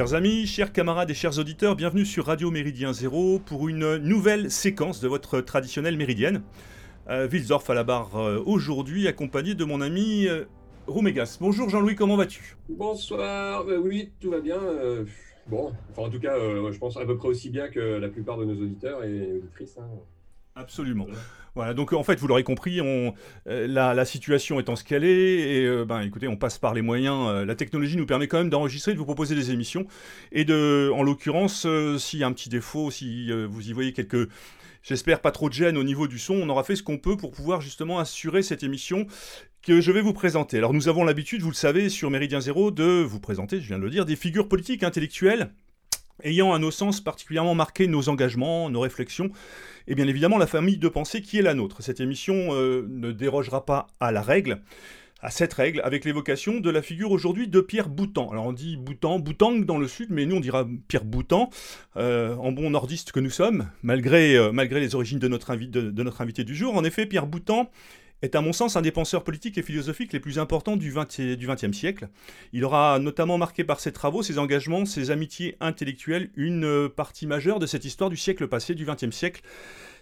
[0.00, 4.50] Chers amis, chers camarades et chers auditeurs, bienvenue sur Radio Méridien Zéro pour une nouvelle
[4.50, 6.42] séquence de votre traditionnelle méridienne.
[7.10, 10.46] Euh, à la barre euh, aujourd'hui, accompagné de mon ami euh,
[10.86, 11.36] Roumégas.
[11.38, 12.56] Bonjour Jean-Louis, comment vas-tu?
[12.70, 14.58] Bonsoir, euh, oui, tout va bien.
[15.46, 18.38] bon, enfin en tout cas, je pense à peu près aussi bien que la plupart
[18.38, 19.76] de nos auditeurs et auditrices.
[19.76, 19.86] Hein.
[20.60, 21.06] Absolument.
[21.54, 21.74] Voilà.
[21.74, 23.14] donc en fait, vous l'aurez compris, on,
[23.48, 26.82] euh, la, situation étant ce qu'elle est, et euh, ben, écoutez, on passe par les
[26.82, 27.28] moyens.
[27.28, 29.86] Euh, la technologie nous permet quand même d'enregistrer, de vous proposer des émissions,
[30.32, 31.66] et de, en l'occurrence,
[31.98, 34.28] s'il y a un petit défaut, si vous y voyez quelques,
[34.82, 37.16] j'espère pas trop de gêne au niveau du son, on aura fait ce qu'on peut
[37.16, 39.06] pour pouvoir justement assurer cette émission
[39.62, 40.58] que je vais vous présenter.
[40.58, 43.78] Alors nous avons l'habitude, vous le savez, sur Méridien Zéro, de vous présenter, je viens
[43.78, 45.50] de le dire, des figures politiques, intellectuelles
[46.24, 49.30] ayant à nos sens particulièrement marqué nos engagements, nos réflexions,
[49.86, 51.82] et bien évidemment la famille de pensée qui est la nôtre.
[51.82, 54.62] Cette émission euh, ne dérogera pas à la règle,
[55.22, 58.30] à cette règle, avec l'évocation de la figure aujourd'hui de Pierre Boutan.
[58.30, 61.50] Alors on dit Boutan, Boutang dans le sud, mais nous on dira Pierre Boutan,
[61.96, 66.20] euh, en bon nordiste que nous sommes, malgré, euh, les origines de notre, de notre
[66.20, 66.76] invité du jour.
[66.76, 67.70] En effet, Pierre Boutan
[68.22, 71.76] est à mon sens un des penseurs politiques et philosophiques les plus importants du XXe
[71.76, 72.08] siècle.
[72.52, 77.26] Il aura notamment marqué par ses travaux, ses engagements, ses amitiés intellectuelles une euh, partie
[77.26, 79.42] majeure de cette histoire du siècle passé, du XXe siècle.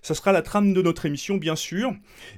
[0.02, 1.92] Ça sera la trame de notre émission, bien sûr.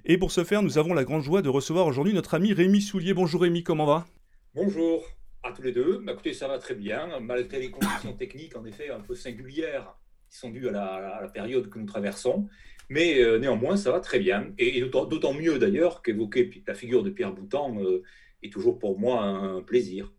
[0.04, 2.80] Et pour ce faire, nous avons la grande joie de recevoir aujourd'hui notre ami Rémi
[2.80, 3.14] Soulier.
[3.14, 4.06] Bonjour Rémi, comment va?
[4.54, 5.04] Bonjour
[5.42, 6.00] à tous les deux.
[6.04, 9.94] Bah, écoutez, ça va très bien, malgré les conditions techniques, en effet, un peu singulières
[10.30, 12.48] qui sont dues à la période que nous traversons.
[12.90, 14.48] Mais euh, néanmoins, ça va très bien.
[14.58, 18.02] Et, d'autant mieux d'ailleurs qu'évoquer la figure de Pierre Boutan euh,
[18.42, 20.12] est toujours pour moi un plaisir.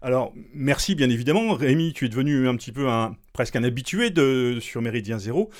[0.00, 1.54] Alors, merci bien évidemment.
[1.54, 5.50] Rémi, tu es devenu un petit peu un, presque un habitué de, sur Méridien Zéro.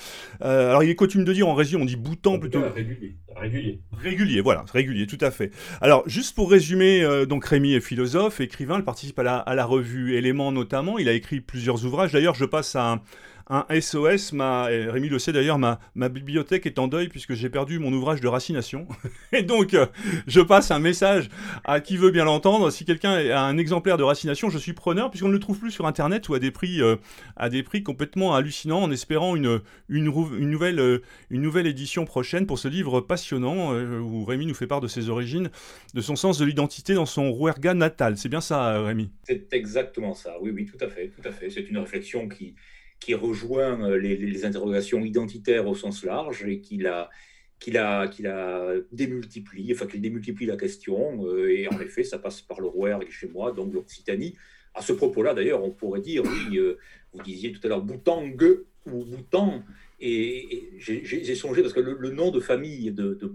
[0.43, 2.61] Euh, alors, il est coutume de dire en région, on dit Boutan plutôt.
[2.73, 3.17] régulier.
[3.35, 3.81] Régulier.
[3.93, 5.51] Régulier, voilà, régulier, tout à fait.
[5.81, 9.65] Alors, juste pour résumer, donc Rémi est philosophe, écrivain, il participe à la, à la
[9.65, 10.99] revue Éléments notamment.
[10.99, 12.13] Il a écrit plusieurs ouvrages.
[12.13, 13.03] D'ailleurs, je passe à un
[13.49, 14.33] un SOS.
[14.33, 15.79] Ma, Rémi le sait d'ailleurs, ma,
[16.09, 18.87] bibliothèque est en deuil puisque j'ai perdu mon ouvrage de racination.
[19.33, 19.87] et donc, euh,
[20.27, 21.29] je passe un message
[21.65, 22.71] à qui veut bien l'entendre.
[22.71, 25.71] Si quelqu'un a un exemplaire de racination, je suis preneur puisqu'on ne le trouve plus
[25.71, 26.97] sur Internet ou à des prix, euh,
[27.37, 32.05] à des prix complètement hallucinants en espérant une, une, une, nouvelle, euh, une nouvelle édition
[32.05, 35.51] prochaine pour ce livre passionnant où Rémi nous fait part de ses origines,
[35.95, 38.17] de son sens de l'identité dans son Rouerga natal.
[38.17, 39.11] C'est bien ça, Rémi?
[39.25, 40.35] C'est exactement ça.
[40.41, 41.09] Oui, oui, tout à fait.
[41.09, 41.51] Tout à fait.
[41.51, 42.55] C'est une réflexion qui
[43.05, 47.11] qui rejoint euh, les, interrogations identitaires au sens large et qui la,
[47.61, 51.27] qui la, qui la démultiplie, enfin qu'il démultiplie la question.
[51.27, 54.35] Euh, et en effet, ça passe par le Rouergue chez moi, donc l'Occitanie.
[54.73, 56.79] À ce propos-là, d'ailleurs, on pourrait dire, oui, euh,
[57.13, 58.33] vous disiez tout à l'heure Boutang
[58.87, 59.63] ou Boutan,
[60.01, 63.33] et, j'ai songé parce que le, nom de famille de, de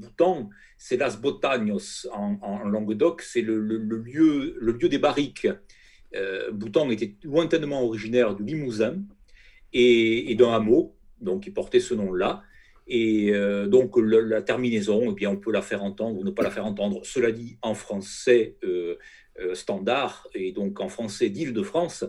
[0.77, 5.47] c'est Las Botagnos en, Languedoc, c'est le, lieu, le lieu des barriques.
[6.15, 6.51] Euh,
[6.89, 8.95] était lointainement originaire du Limousin,
[9.73, 12.43] et, d'un hameau, donc qui portait ce nom-là.
[12.87, 16.43] Et euh, donc la terminaison, eh bien, on peut la faire entendre ou ne pas
[16.43, 17.01] la faire entendre.
[17.03, 18.97] Cela dit, en français euh,
[19.39, 22.05] euh, standard et donc en français d'Île-de-France,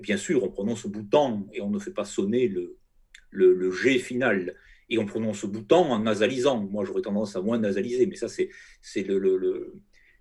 [0.00, 4.54] bien sûr, on prononce bouton et on ne fait pas sonner le, G final.
[4.88, 6.62] Et on prononce bouton en nasalisant.
[6.62, 9.74] Moi, j'aurais tendance à moins nasaliser, mais ça, c'est le, le,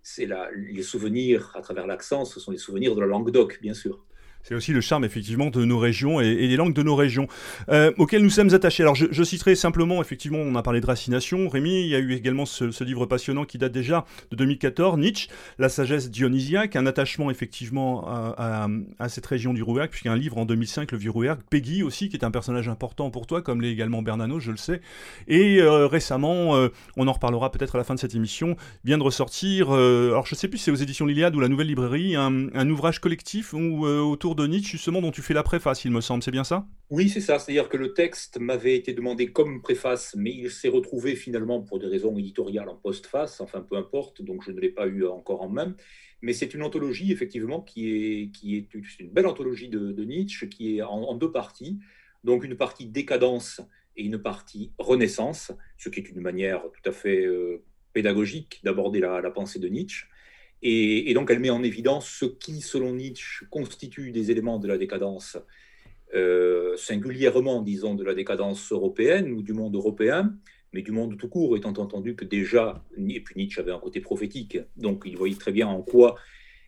[0.05, 3.73] c'est les souvenirs à travers l'accent, ce sont les souvenirs de la langue d'oc, bien
[3.73, 4.05] sûr.
[4.47, 7.27] C'est aussi le charme effectivement de nos régions et, des langues de nos régions
[7.69, 8.83] euh, auxquelles nous sommes attachés.
[8.83, 11.49] Alors je, citerai simplement, effectivement, on a parlé de racination.
[11.49, 15.29] Rémi, il y a eu également ce, livre passionnant qui date déjà de 2014, Nietzsche,
[15.57, 18.67] La sagesse dionysiaque, un attachement effectivement à,
[19.09, 21.81] cette région du Rouergue, puisqu'il y a un livre en 2005, Le Vieux Rouergue, Peggy
[21.81, 24.79] aussi, qui est un personnage important pour toi, comme l'est également Bernano, je le sais.
[25.27, 26.67] Et euh, récemment, euh,
[26.97, 30.35] on en reparlera peut-être à la fin de cette émission, vient de ressortir, alors je
[30.35, 33.87] sais plus si c'est aux éditions Liliade ou la Nouvelle Librairie, un, ouvrage collectif où,
[33.87, 36.67] autour de Nietzsche, justement, dont tu fais la préface, il me semble, c'est bien ça?
[36.89, 37.39] Oui, c'est ça.
[37.39, 41.79] C'est-à-dire que le texte m'avait été demandé comme préface, mais il s'est retrouvé finalement pour
[41.79, 45.41] des raisons éditoriales en postface, enfin peu importe, donc je ne l'ai pas eu encore
[45.41, 45.75] en main.
[46.21, 51.13] Mais c'est une anthologie, effectivement, qui est, une belle anthologie de, Nietzsche, qui est en,
[51.15, 51.79] deux parties.
[52.23, 53.61] Donc une partie décadence
[53.95, 58.99] et une partie renaissance, ce qui est une manière tout à fait euh, pédagogique d'aborder
[58.99, 60.07] la, pensée de Nietzsche.
[60.67, 64.79] Et, donc elle met en évidence ce qui, selon Nietzsche, constitue des éléments de la
[64.79, 65.37] décadence,
[66.15, 70.33] euh, singulièrement, disons, de la décadence européenne ou du monde européen,
[70.73, 74.01] mais du monde tout court, étant entendu que déjà, et puis Nietzsche avait un côté
[74.01, 76.15] prophétique, donc il voyait très bien en quoi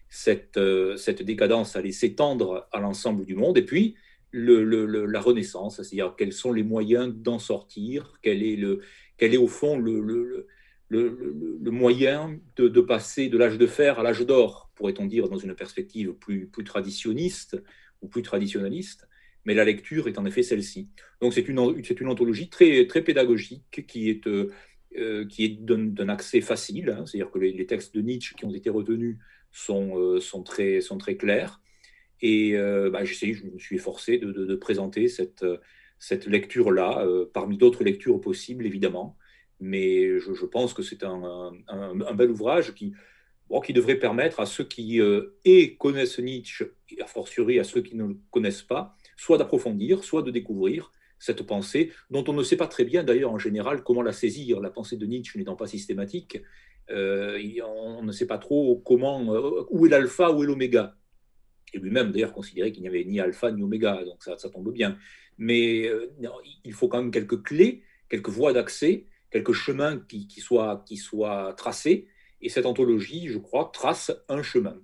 [0.09, 3.95] cette, euh, cette décadence allait s'étendre à l'ensemble du monde, et puis
[4.31, 8.81] la Renaissance, c'est-à-dire quels sont les moyens d'en sortir, quel est, le,
[9.17, 10.45] quel est au fond le,
[10.89, 15.55] le, moyen de, passer de l'âge de fer à l'âge d'or, pourrait-on dire, dans une
[15.55, 17.61] perspective plus, plus traditionniste,
[18.01, 19.07] ou plus traditionnaliste,
[19.45, 20.89] mais la lecture est en effet celle-ci.
[21.21, 26.41] Donc c'est une, une anthologie très, très pédagogique qui est, euh, qui est d'un accès
[26.41, 27.05] facile, hein.
[27.05, 29.17] c'est-à-dire que les, textes de Nietzsche qui ont été retenus
[29.51, 31.61] sont, euh, sont, très, sont très clairs.
[32.21, 35.45] Et euh, bah, je me suis efforcé de, de, présenter cette,
[35.99, 39.17] cette lecture-là, parmi d'autres lectures possibles, évidemment.
[39.59, 42.93] Mais je, pense que c'est un, un, bel ouvrage qui,
[43.65, 45.01] qui devrait permettre à ceux qui
[45.45, 50.03] et connaissent Nietzsche, et a fortiori à ceux qui ne le connaissent pas, soit d'approfondir,
[50.03, 53.83] soit de découvrir cette pensée, dont on ne sait pas très bien d'ailleurs en général
[53.83, 56.39] comment la saisir, la pensée de Nietzsche n'étant pas systématique,
[56.89, 60.95] euh, on ne sait pas trop comment, euh, où est l'alpha, où est l'oméga.
[61.73, 64.71] Et lui-même d'ailleurs considérait qu'il n'y avait ni alpha ni oméga, donc ça, ça tombe
[64.71, 64.97] bien.
[65.37, 66.13] Mais euh,
[66.63, 70.97] il faut quand même quelques clés, quelques voies d'accès, quelques chemins qui, qui, soient, qui
[70.97, 72.07] soient tracés,
[72.41, 74.75] et cette anthologie, je crois, trace un chemin.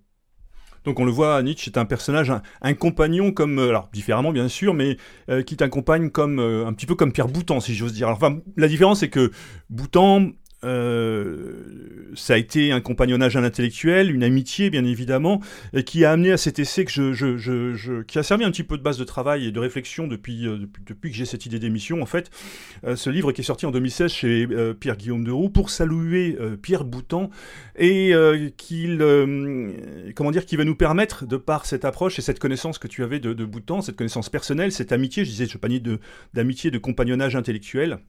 [0.86, 2.32] Donc on le voit, Nietzsche est un personnage,
[2.62, 4.98] un, compagnon comme, euh, alors différemment bien sûr, mais
[5.30, 8.10] euh, qui t'accompagne comme euh, un petit peu comme Pierre Boutan, si j'ose dire.
[8.10, 9.32] enfin, la différence c'est que
[9.70, 10.32] Boutan,
[10.64, 15.42] euh, ça a été un compagnonnage intellectuel, une amitié bien évidemment,
[15.86, 18.64] qui a amené à cet essai que je, je, je, qui a servi un petit
[18.64, 21.60] peu de base de travail et de réflexion depuis, euh, depuis, que j'ai cette idée
[21.60, 22.30] d'émission en fait.
[22.86, 24.48] Euh, ce livre qui est sorti en 2016 chez
[24.80, 27.30] Pierre Guillaume de Roux pour saluer Pierre Boutan
[27.78, 28.14] et
[28.58, 28.98] qu'il
[30.16, 33.04] comment dire qui va nous permettre de par cette approche et cette connaissance que tu
[33.04, 35.82] avais de, de Boutan, cette connaissance personnelle, cette amitié, je disais je panier
[36.34, 38.00] d'amitié, de compagnonnage intellectuel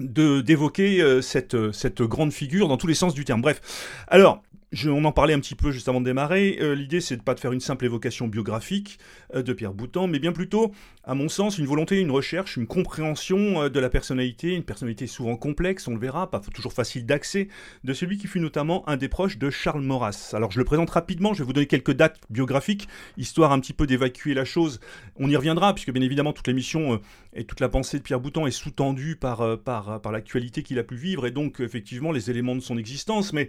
[0.00, 3.42] d'évoquer euh, cette, euh, cette grande figure dans tous les sens du terme.
[3.42, 3.60] Bref,
[4.08, 4.42] alors,
[4.86, 6.58] on en parlait un petit peu juste avant de démarrer.
[6.60, 8.98] Euh, l'idée, c'est de pas de faire une simple évocation biographique
[9.34, 10.72] euh, de Pierre Boutan, mais bien plutôt,
[11.04, 15.06] à mon sens, une volonté, une recherche, une compréhension euh, de la personnalité, une personnalité
[15.06, 17.48] souvent complexe, on le verra, pas toujours facile d'accès,
[17.82, 20.30] de celui qui fut notamment un des proches de Charles Maurras.
[20.34, 21.34] Alors, je le présente rapidement.
[21.34, 24.80] Je vais vous donner quelques dates biographiques, histoire un petit peu d'évacuer la chose.
[25.16, 27.00] On y reviendra, puisque bien évidemment, toute l'émission
[27.34, 30.84] et toute la pensée de Pierre Boutan est sous-tendue par, par, par l'actualité qu'il a
[30.84, 33.32] pu vivre, et donc, effectivement, les éléments de son existence.
[33.32, 33.48] Mais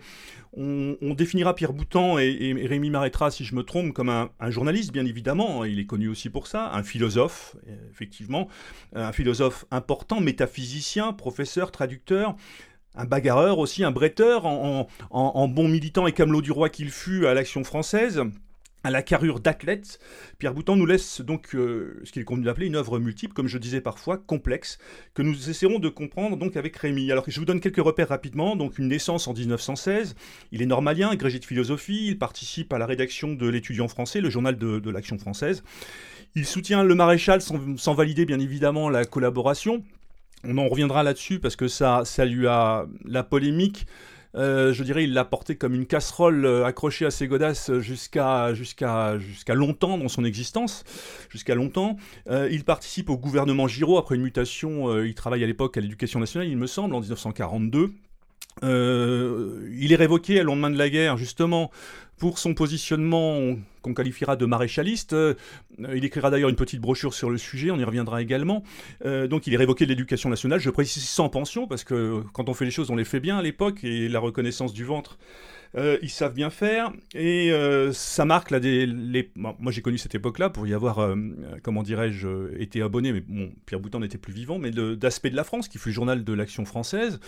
[0.54, 4.92] on on définira Pierre Boutan et, Rémi m'arrêtera si je me trompe comme un, journaliste,
[4.92, 7.56] bien évidemment, il est connu aussi pour ça, un philosophe,
[7.92, 8.48] effectivement,
[8.96, 12.36] un philosophe important, métaphysicien, professeur, traducteur,
[12.96, 17.26] un bagarreur aussi, un bretteur, en, en bon militant et camelot du roi qu'il fut
[17.26, 18.24] à l'Action française
[18.84, 20.00] à la carrure d'athlète,
[20.40, 23.48] Pierre Boutan nous laisse donc euh, ce qu'il est convenu d'appeler une œuvre multiple, comme
[23.48, 24.80] je disais parfois, complexe,
[25.14, 27.12] que nous essaierons de comprendre donc avec Rémi.
[27.12, 30.16] Alors je vous donne quelques repères rapidement, donc une naissance en 1916,
[30.52, 34.30] il est normalien, agrégé de philosophie, il participe à la rédaction de l'étudiant français, le
[34.30, 35.64] journal de, l'Action française.
[36.36, 39.84] Il soutient le maréchal sans, sans valider bien évidemment la collaboration.
[40.44, 43.86] On en reviendra là-dessus parce que ça, ça lui a la polémique
[44.36, 48.54] euh, je dirais, il l'a porté comme une casserole euh, accrochée à ses godasses jusqu'à
[49.50, 50.84] longtemps dans son existence,
[51.30, 51.98] jusqu'à longtemps.
[52.30, 55.04] Euh, il participe au gouvernement Giraud après une mutation.
[55.04, 57.92] il travaille à l'époque à l'éducation nationale, il me semble, en 1942.
[58.64, 61.72] Il est révoqué à lendemain de la guerre, justement,
[62.22, 65.14] pour son positionnement qu'on qualifiera de maréchaliste.
[65.14, 65.34] Euh,
[65.96, 68.64] il écrira d'ailleurs une petite brochure sur le sujet, on y reviendra également.
[69.06, 72.48] Euh, donc il est révoqué de l'éducation nationale, je précise sans pension, parce que quand
[72.48, 75.18] on fait les choses, on les fait bien à l'époque, et la reconnaissance du ventre,
[75.76, 77.52] euh, ils savent bien faire, et
[77.94, 78.52] ça marque
[79.36, 81.16] moi j'ai connu cette époque-là pour y avoir,
[81.64, 83.24] comment dirais-je, été abonné, mais
[83.66, 86.34] Pierre Boutin n'était plus vivant, mais d'Aspect de la France, qui fut le journal de
[86.34, 87.20] l'action française.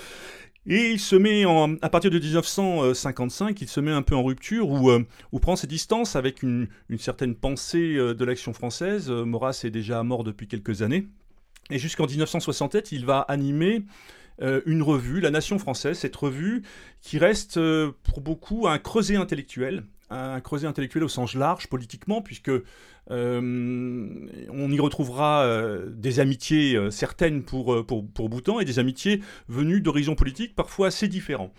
[0.66, 1.44] Et il se met,
[1.82, 5.04] à partir de 1955, il se met un peu en rupture, ou euh,
[5.42, 9.10] prend ses distances avec une, certaine pensée euh, de l'action française.
[9.10, 11.08] Euh, Maurras est déjà mort depuis quelques années.
[11.70, 13.84] Et jusqu'en 1967, il va animer
[14.40, 16.64] une revue, La Nation française, cette revue
[17.02, 17.60] qui reste
[18.04, 22.52] pour beaucoup un creuset intellectuel, un creuset intellectuel au sens large politiquement, puisque
[23.12, 28.80] euh, on y retrouvera euh, des amitiés euh, certaines pour, pour, pour Bhoutan et des
[28.80, 31.52] amitiés venues d'horizons politiques parfois assez différents.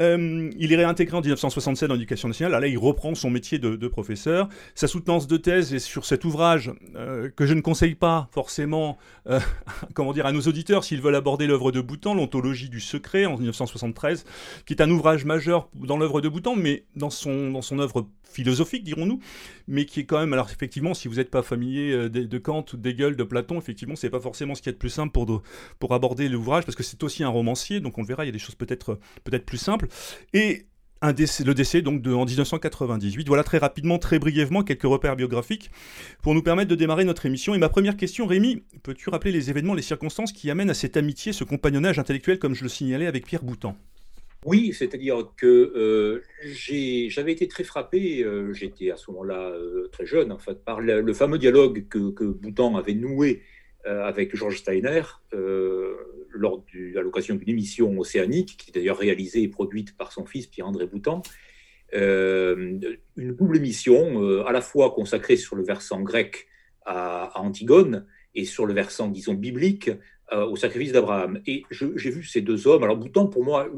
[0.00, 2.60] Euh, il est réintégré en 1967 dans l'éducation nationale.
[2.60, 4.48] Là, il reprend son métier de, professeur.
[4.74, 8.98] Sa soutenance de thèse est sur cet ouvrage euh, que je ne conseille pas forcément,
[9.28, 9.38] euh,
[9.94, 13.36] comment dire, à nos auditeurs s'ils veulent aborder l'œuvre de Boutan, l'Ontologie du secret en
[13.36, 14.24] 1973,
[14.66, 18.08] qui est un ouvrage majeur dans l'œuvre de Boutan, mais dans son, dans son œuvre
[18.24, 19.20] philosophique, dirons-nous,
[19.68, 22.76] mais qui est quand même, alors effectivement, si vous n'êtes pas familier de, Kant ou
[22.76, 25.42] d'Hegel, de Platon, effectivement, c'est pas forcément ce qui est le plus simple pour,
[25.78, 28.30] pour aborder l'ouvrage, parce que c'est aussi un romancier, donc on le verra, il y
[28.30, 29.83] a des choses peut-être peut-être plus simples.
[30.32, 30.66] Et
[31.02, 33.26] le décès donc de, en 1998.
[33.28, 35.70] Voilà très rapidement, très brièvement, quelques repères biographiques
[36.22, 37.54] pour nous permettre de démarrer notre émission.
[37.54, 40.96] Et ma première question, Rémi, peux-tu rappeler les événements, les circonstances qui amènent à cette
[40.96, 43.76] amitié, ce compagnonnage intellectuel, comme je le signalais avec Pierre Boutan?
[44.46, 49.52] Oui, c'est-à-dire que j'avais été très frappé, j'étais à ce moment-là
[49.90, 53.40] très jeune, en fait, par le, fameux dialogue que, que, Boutan avait noué
[53.84, 59.48] avec Georges Steiner lors du, à l'occasion d'une émission océanique, qui est d'ailleurs réalisée et
[59.48, 61.22] produite par son fils Pierre-André Boutan.
[61.92, 66.48] une double émission, à la fois consacrée sur le versant grec
[66.84, 69.90] à, Antigone et sur le versant, disons, biblique
[70.32, 71.40] euh, au sacrifice d'Abraham.
[71.46, 72.82] Et j'ai vu ces deux hommes.
[72.82, 73.68] Alors, Boutan, pour moi,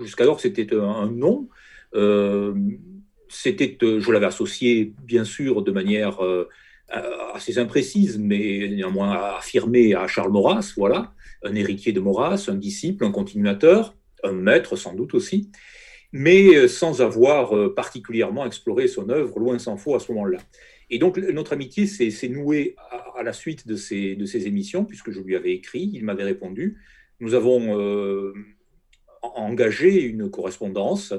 [0.00, 1.48] jusqu'alors, c'était un, nom.
[1.94, 2.54] Euh,
[3.28, 6.18] c'était, euh, je l'avais associé, bien sûr, de manière
[7.34, 13.04] assez imprécise, mais néanmoins affirmée à Charles Maurras, voilà, un héritier de Maurras, un disciple,
[13.04, 15.50] un continuateur, un maître sans doute aussi,
[16.12, 20.38] mais sans avoir particulièrement exploré son œuvre, loin s'en faut à ce moment-là.
[20.90, 22.74] Et donc, notre amitié s'est nouée
[23.16, 26.78] à, la suite de ces, émissions, puisque je lui avais écrit, il m'avait répondu.
[27.20, 28.32] Nous avons euh,
[29.22, 31.12] engagé une correspondance.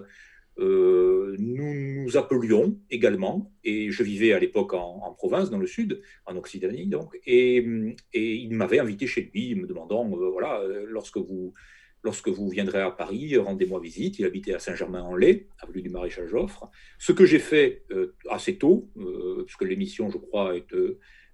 [0.59, 1.73] Euh, nous
[2.03, 6.87] nous appelions également, et je vivais à l'époque en, province, dans le sud, en Occitanie,
[6.87, 7.65] donc, et,
[8.13, 11.53] il m'avait invité chez lui, me demandant, euh, voilà, lorsque vous,
[12.01, 14.19] Lorsque vous viendrez à Paris, rendez-moi visite.
[14.19, 16.69] Il habitait à Saint-Germain-en-Laye, avenue du Maréchal Joffre.
[16.97, 20.53] Ce que j'ai fait euh, assez tôt, euh, puisque l'émission, je crois,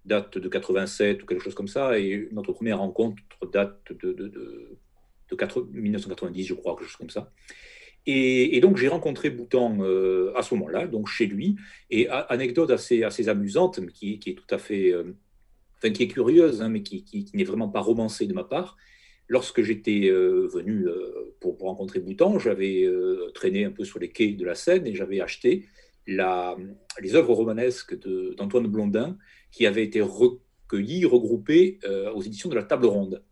[0.06, 4.76] date de 87 ou quelque chose comme ça, et notre première rencontre date de,
[5.32, 7.32] 1990, je crois, quelque chose comme ça.
[8.08, 11.56] Et, donc j'ai rencontré Boutan euh, à ce moment-là, donc chez lui.
[11.90, 14.94] Et anecdote assez, amusante, mais qui, est tout à fait,
[15.78, 18.78] enfin qui est curieuse, hein, mais qui, n'est vraiment pas romancée de ma part
[19.28, 24.10] lorsque j'étais euh, venu euh, pour, rencontrer Boutan, j'avais euh, traîné un peu sur les
[24.10, 25.68] quais de la Seine et j'avais acheté
[26.08, 27.98] les œuvres romanesques
[28.38, 29.18] d'Antoine Blondin
[29.52, 31.80] qui avaient été recueillies, regroupées
[32.14, 33.24] aux éditions de la Table Ronde.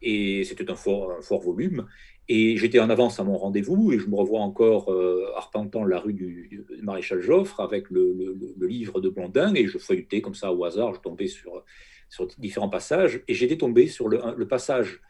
[0.00, 1.86] Et c'était un fort volume.
[2.28, 4.90] Et j'étais en avance à mon rendez-vous et je me revois encore
[5.36, 10.34] arpentant la rue du, Maréchal Joffre avec le, livre de Blondin et je feuilletais comme
[10.34, 11.62] ça au hasard, je tombais sur,
[12.38, 15.02] différents passages et j'étais tombé sur le, passage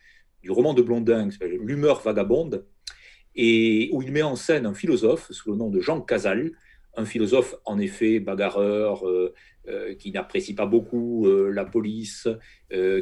[0.43, 2.67] du roman de Blondin L'humeur vagabonde,
[3.35, 6.53] et où il met en scène un philosophe sous le nom de Jean Casal,
[6.97, 9.35] un philosophe en effet bagarreur, euh,
[9.69, 12.29] euh, qui n'apprécie pas beaucoup euh, la police,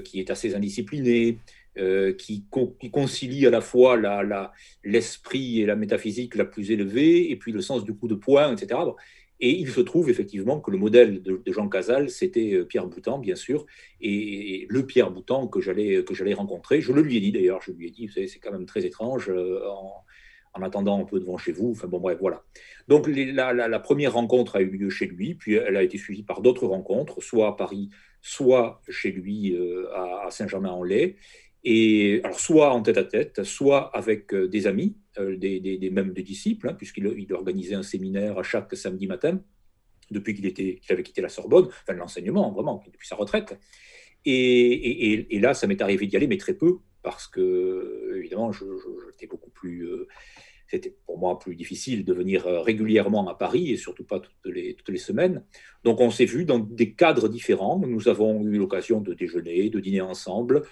[0.04, 1.38] qui est assez indiscipliné,
[1.76, 2.44] qui,
[2.80, 3.98] qui, concilie à la fois
[4.84, 8.54] l'esprit et la métaphysique la plus élevée, et puis le sens du coup de poing,
[8.54, 8.78] etc.
[9.44, 13.18] Et il se trouve effectivement que le modèle de, Jean Casal, c'était euh, Pierre Boutan,
[13.18, 13.66] bien sûr,
[14.00, 16.80] et le Pierre Boutan que j'allais rencontrer.
[16.80, 19.28] Je le lui ai dit d'ailleurs, je lui ai dit, c'est quand même très étrange.
[19.28, 20.04] Euh, en,
[20.62, 21.70] attendant un peu devant chez vous.
[21.70, 22.44] Enfin bon, bref, voilà.
[22.86, 26.42] Donc la, première rencontre a eu lieu chez lui, puis elle a été suivie par
[26.42, 27.88] d'autres rencontres, soit à Paris,
[28.20, 31.16] soit chez lui euh, à Saint-Germain-en-Laye.
[31.64, 36.12] Alors, soit en tête à tête, soit avec euh, des amis, euh, des, des, même
[36.12, 39.40] des disciples, hein, puisqu'il il organisait un séminaire à chaque samedi matin,
[40.10, 43.58] depuis qu'il avait quitté la Sorbonne, enfin l'enseignement, vraiment, depuis sa retraite.
[44.24, 49.50] Et, là, ça m'est arrivé d'y aller, mais très peu, parce que, évidemment, j'étais beaucoup
[49.50, 49.86] plus.
[49.86, 50.08] Euh,
[50.68, 54.74] c'était pour moi plus difficile de venir régulièrement à Paris, et surtout pas toutes les,
[54.74, 55.44] toutes les semaines.
[55.84, 57.78] Donc, on s'est vu dans des cadres différents.
[57.78, 60.62] Nous avons eu l'occasion de déjeuner, de dîner ensemble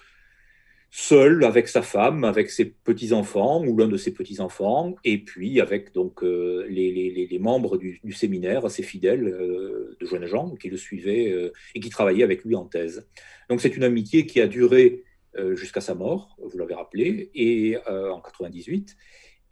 [0.91, 5.95] seul avec sa femme, avec ses petits-enfants ou l'un de ses petits-enfants, et puis avec
[5.95, 11.31] donc euh, les, membres du, séminaire, ses fidèles euh, de jeunes gens qui le suivaient
[11.31, 13.07] euh, et qui travaillaient avec lui en thèse.
[13.49, 15.05] Donc c'est une amitié qui a duré
[15.55, 18.97] jusqu'à sa mort, vous l'avez rappelé, et en 98.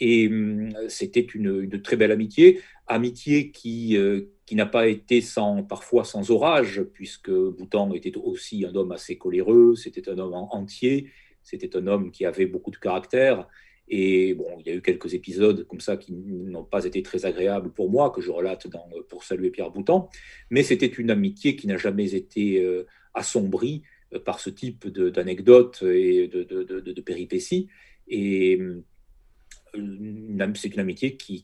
[0.00, 3.96] Et hum, c'était une, une, très belle amitié, amitié qui,
[4.44, 9.16] qui n'a pas été sans, parfois sans orage, puisque Boutan était aussi un homme assez
[9.16, 11.10] coléreux, c'était un homme entier,
[11.48, 13.48] c'était un homme qui avait beaucoup de caractère.
[13.88, 17.24] Et bon, il y a eu quelques épisodes comme ça qui n'ont pas été très
[17.24, 18.66] agréables pour moi, que je relate
[19.08, 20.10] pour saluer Pierre Boutan.
[20.50, 25.82] Mais c'était une amitié qui n'a jamais été euh, assombrie euh, par ce type d'anecdotes
[25.82, 27.68] et de, de, de, péripéties.
[28.08, 28.60] Et
[29.74, 31.42] c'est une amitié qui,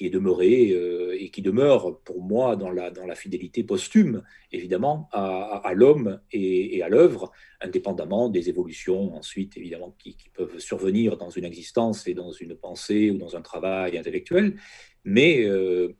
[0.00, 6.20] est demeurée euh, et qui demeure pour moi dans la, fidélité posthume, évidemment, à, l'homme
[6.32, 12.14] et, à l'œuvre, indépendamment des évolutions ensuite, évidemment, qui, peuvent survenir dans une existence et
[12.14, 14.56] dans une pensée ou dans un travail intellectuel.
[15.04, 15.96] Mais euh,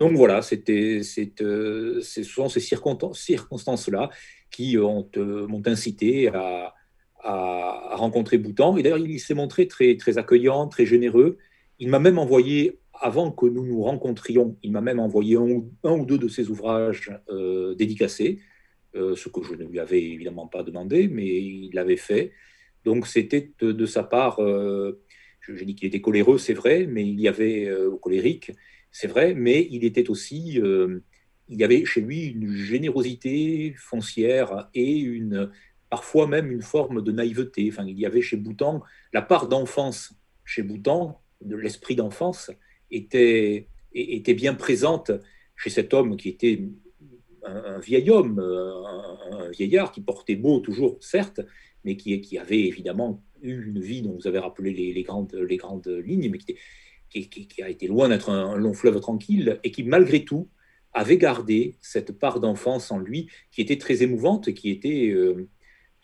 [0.00, 1.00] donc voilà, c'était,
[1.40, 4.10] euh, ce sont ces circonstances-là
[4.50, 6.74] qui m'ont incité à
[7.24, 8.76] à, rencontrer Boutan.
[8.76, 11.38] Et d'ailleurs, il s'est montré très, très accueillant, très généreux.
[11.78, 16.04] Il m'a même envoyé, avant que nous nous rencontrions, il m'a même envoyé un, ou
[16.06, 18.40] deux de ses ouvrages euh, dédicacés,
[18.94, 22.32] euh, ce que je ne lui avais évidemment pas demandé, mais il l'avait fait.
[22.84, 25.00] Donc c'était de, sa part, euh,
[25.48, 27.68] j'ai dit qu'il était coléreux, c'est vrai, mais il y avait
[28.02, 28.52] colérique,
[28.92, 30.60] c'est vrai, mais il était aussi,
[31.48, 35.50] il y avait chez lui une générosité foncière et une,
[35.94, 37.68] parfois même une forme de naïveté.
[37.70, 38.82] Enfin, il y avait chez Boutan
[39.12, 40.12] la part d'enfance
[40.44, 42.50] chez Boutan, de l'esprit d'enfance,
[42.90, 45.12] était, était bien présente
[45.54, 46.64] chez cet homme qui était
[47.44, 51.40] un, vieil homme, un, vieillard qui portait beau toujours, certes,
[51.84, 56.02] mais qui, avait évidemment eu une vie dont vous avez rappelé les, grandes, les grandes
[56.04, 60.24] lignes, mais qui, qui, a été loin d'être un, long fleuve tranquille, et qui malgré
[60.24, 60.48] tout
[60.92, 65.10] avait gardé cette part d'enfance en lui qui était très émouvante, qui était...
[65.10, 65.48] Euh,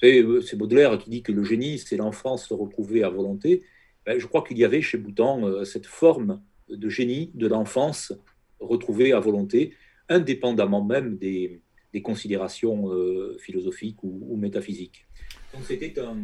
[0.00, 3.62] c'est Baudelaire qui dit que le génie, c'est l'enfance retrouvée à volonté.
[4.06, 8.12] Ben, je crois qu'il y avait chez Boutan euh, cette forme de génie de l'enfance
[8.60, 9.74] retrouvée à volonté,
[10.08, 11.60] indépendamment même des,
[12.02, 15.06] considérations euh, philosophiques ou, métaphysiques.
[15.52, 16.16] Donc c'était un,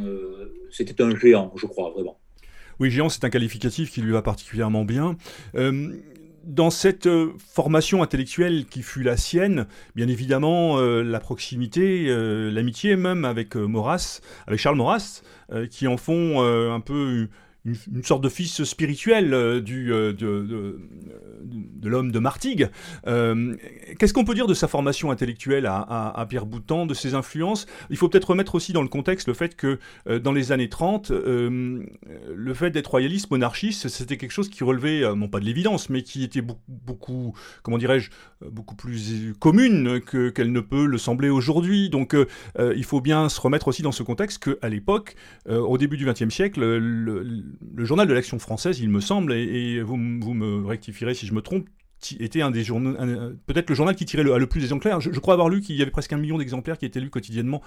[0.71, 2.18] c'était un géant, je crois, vraiment.
[2.78, 5.16] Oui, géant, c'est un qualificatif qui lui va particulièrement bien
[6.46, 12.50] dans cette euh, formation intellectuelle qui fut la sienne, bien évidemment, euh, la proximité, euh,
[12.50, 15.22] l'amitié même avec Maurras, avec Charles Maurras,
[15.70, 17.28] qui en font un peu
[17.66, 22.68] une, sorte de fils spirituel euh, du, euh, de, l'homme de Martigues.
[23.06, 23.54] Euh,
[23.99, 27.66] qu'est-ce qu'on peut dire de sa formation intellectuelle à, Pierre Boutan, de ses influences?
[27.90, 31.11] Il faut peut-être remettre aussi dans le contexte le fait que dans les années 30,
[31.11, 36.02] le fait d'être royaliste, monarchiste, c'était quelque chose qui relevait, non pas de l'évidence, mais
[36.02, 38.11] qui était beaucoup, comment dirais-je,
[38.50, 41.88] beaucoup plus commune que, qu'elle ne peut le sembler aujourd'hui.
[41.88, 42.16] Donc
[42.58, 45.14] il faut bien se remettre aussi dans ce contexte qu'à l'époque,
[45.49, 46.78] au début du XXe siècle, le,
[47.23, 51.34] le journal de l'Action française, il me semble, et, vous, vous, me rectifierez si je
[51.34, 51.68] me trompe,
[52.20, 52.94] était un des journaux,
[53.46, 55.00] peut-être le journal qui tirait le, le plus d'exemplaires.
[55.00, 57.11] Je, je, crois avoir lu qu'il y avait presque un million d'exemplaires qui étaient lus
[57.11, 57.62] quotidiennement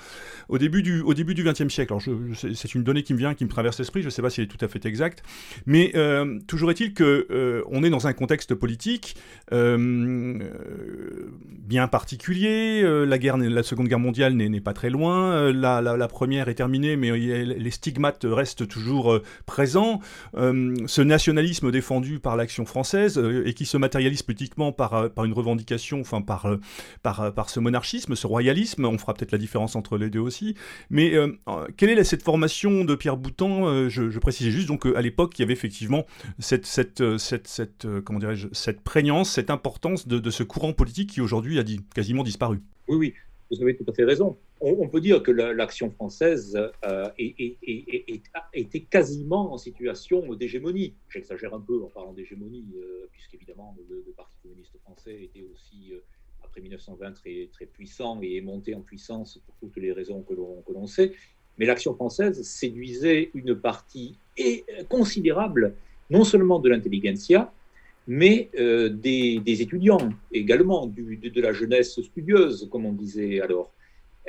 [0.47, 1.93] au début du, au début du XXe siècle.
[1.93, 2.03] Alors,
[2.35, 4.01] c'est une donnée qui me vient, qui me traverse l'esprit.
[4.01, 5.23] Je ne sais pas si elle est tout à fait exacte,
[5.65, 9.15] mais euh, toujours est-il que euh, est dans un contexte politique
[9.53, 10.37] euh,
[11.47, 12.83] bien particulier.
[12.83, 15.51] la guerre, la Seconde Guerre mondiale n'est pas très loin.
[15.51, 20.01] La, première est terminée, mais les stigmates restent toujours présents.
[20.33, 25.33] ce nationalisme défendu par l'Action française et qui se matérialise politiquement par, euh, par une
[25.33, 26.57] revendication, enfin par, euh,
[27.01, 30.19] par, euh, par ce monarchisme, ce royalisme, on fera peut-être la différence entre les deux
[30.19, 30.53] aussi,
[30.91, 31.13] mais
[31.77, 35.41] quelle est cette formation de Pierre Boutan je, je, précisais juste donc à l'époque il
[35.41, 36.05] y avait effectivement
[36.37, 41.09] cette, cette, cette, cette comment dirais-je, cette prégnance, cette importance de, de ce courant politique
[41.11, 41.63] qui aujourd'hui a
[41.95, 42.61] quasiment disparu.
[42.87, 43.13] Oui, oui,
[43.51, 44.37] vous avez tout à fait raison.
[44.61, 50.93] On, peut dire que l'action française euh, était quasiment en situation d'hégémonie.
[51.07, 55.99] J'exagère un peu en parlant d'hégémonie, euh, puisqu'évidemment le, Parti communiste français était aussi, euh,
[56.43, 57.13] après 1920,
[57.53, 61.13] très, puissant et est monté en puissance pour toutes les raisons que l'on sait.
[61.57, 64.17] Mais l'action française séduisait une partie
[64.87, 65.75] considérable,
[66.09, 67.51] non seulement de l'intelligentsia,
[68.09, 73.71] mais euh, des, étudiants également, de, la jeunesse studieuse, comme on disait alors.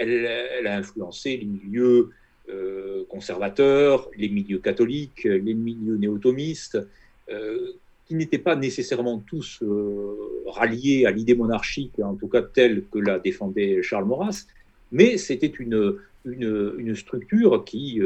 [0.00, 2.10] Elle, a influencé les milieux
[2.48, 6.78] euh, conservateurs, les milieux catholiques, les milieux néotomistes,
[7.30, 7.72] euh,
[8.06, 9.62] qui n'étaient pas nécessairement tous
[10.46, 14.46] ralliés à l'idée monarchique, en tout cas telle que la défendait Charles Maurras,
[14.90, 18.00] mais c'était une, une, structure qui,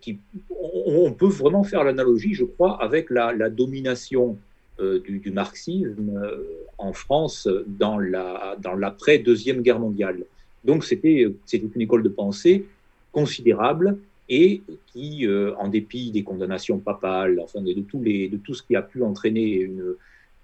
[0.00, 0.18] qui
[0.50, 4.38] on, peut vraiment faire l'analogie, je crois, avec la, domination
[4.80, 6.44] euh, du, marxisme euh,
[6.78, 10.24] en France dans l'après-deuxième guerre mondiale.
[10.66, 12.66] Donc c'était une école de pensée
[13.12, 13.98] considérable
[14.28, 18.74] et qui, euh, en dépit des condamnations papales, enfin de, les, de tout ce qui
[18.74, 19.94] a pu entraîner une,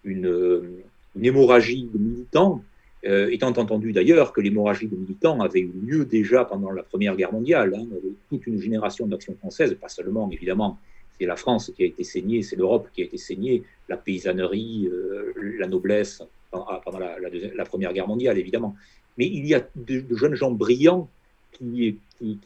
[0.04, 0.82] une,
[1.20, 2.62] hémorragie de militants,
[3.04, 7.32] étant entendu d'ailleurs que l'hémorragie de militants avait eu lieu déjà pendant la Première Guerre
[7.32, 7.84] mondiale, hein,
[8.30, 10.78] toute une génération d'action française, pas seulement évidemment
[11.18, 14.88] c'est la France qui a été saignée, c'est l'Europe qui a été saignée, la paysannerie,
[14.90, 18.74] euh, la noblesse pendant, la, Première Guerre mondiale, évidemment.
[19.18, 21.08] Mais il y a de, jeunes gens brillants
[21.52, 21.98] qui,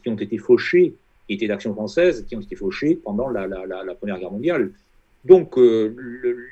[0.05, 0.95] ont été fauchés,
[1.27, 3.47] qui étaient d'action française, qui ont été fauchés pendant la,
[3.95, 4.71] Première Guerre mondiale.
[5.25, 5.95] Donc euh,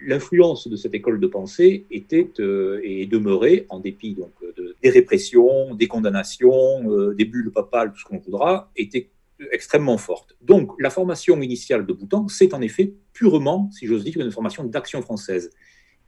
[0.05, 4.89] l'influence de cette école de pensée était euh, et demeurait, en dépit donc, de, des
[4.89, 9.07] répressions, des condamnations, des bulles papales, tout ce qu'on voudra, était
[9.51, 10.35] extrêmement forte.
[10.41, 14.63] Donc, la formation initiale de Boutan, c'est en effet purement, si j'ose dire, une formation
[14.63, 15.51] d'action française.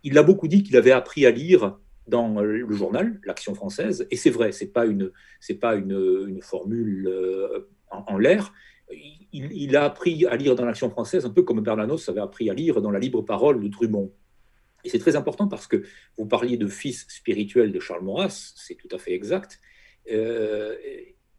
[0.03, 4.15] Il a beaucoup dit qu'il avait appris à lire dans le journal, l'Action française, et
[4.15, 5.11] c'est vrai, c'est pas une,
[5.59, 8.53] pas une, formule euh, en, l'air.
[9.33, 12.53] Il, a appris à lire dans l'Action française, un peu comme Bernanos avait appris à
[12.53, 14.13] lire dans la Libre Parole de Drummond.
[14.83, 15.83] Et c'est très important parce que
[16.17, 19.59] vous parliez de fils spirituel de Charles Maurras, c'est tout à fait exact.
[20.09, 20.75] Euh,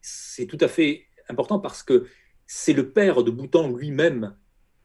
[0.01, 2.05] c'est tout à fait important parce que
[2.45, 4.35] c'est le père de Boutan lui-même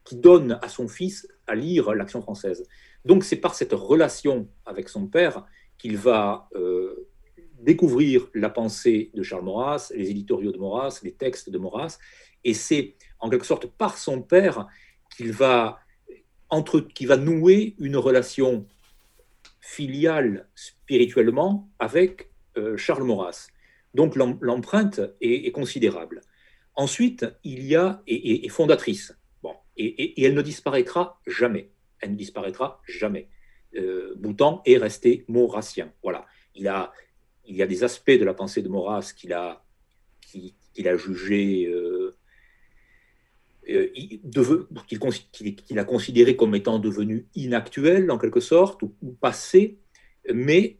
[0.05, 2.67] qui donne à son fils à lire l'Action française.
[3.05, 5.47] Donc c'est par cette relation avec son père
[5.79, 7.09] qu'il va euh,
[7.61, 11.99] découvrir la pensée de Charles Maurras, les éditoriaux de Maurras, les textes de Maurras,
[12.45, 14.67] et c'est en quelque sorte par son père
[15.17, 15.79] qu'il va,
[16.51, 18.67] entre, va nouer une relation
[19.61, 23.49] filiale spirituellement avec euh, Charles Maurras.
[23.95, 26.21] Donc l'empreinte est, considérable.
[26.75, 31.71] Ensuite, il y a, et, fondatrice, bon, et, elle ne disparaîtra jamais.
[32.01, 33.29] Elle ne disparaîtra jamais.
[33.77, 35.93] Euh, Boutan est resté maurassien.
[36.03, 36.27] Voilà.
[36.55, 36.93] Il, a,
[37.47, 39.65] il y a des aspects de la pensée de Maurras qu'il a,
[40.21, 42.17] qu'il a jugé euh,
[43.71, 43.89] euh,
[44.87, 49.79] qu'il a considéré comme étant devenu inactuel en quelque sorte ou, passé,
[50.33, 50.77] mais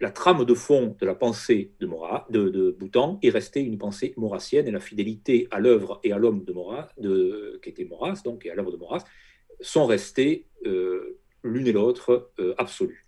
[0.00, 4.12] la trame de fond de la pensée de, Mora, de, Boutan est restée une pensée
[4.18, 8.20] maurassienne et la fidélité à l'œuvre et à l'homme de Maurras, de, qui était Maurras,
[8.22, 9.04] donc, et à l'œuvre de Maurras,
[9.62, 13.06] sont restés euh, l'une et l'autre euh, absolues.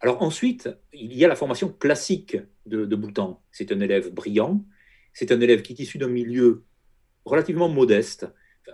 [0.00, 2.36] Alors ensuite, il y a la formation classique
[2.66, 3.42] de, de Boutan.
[3.50, 4.64] C'est un élève brillant,
[5.12, 6.64] c'est un élève qui est issu d'un milieu
[7.24, 8.26] relativement modeste,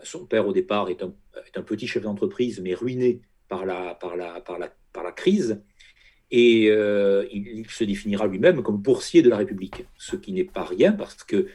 [0.03, 4.41] son père, au départ, est un, petit chef d'entreprise, mais ruiné par la, par la,
[4.41, 5.61] par la, par la crise.
[6.31, 10.65] Et euh, il, se définira lui-même comme boursier de la République, ce qui n'est pas
[10.65, 11.47] rien, parce qu'il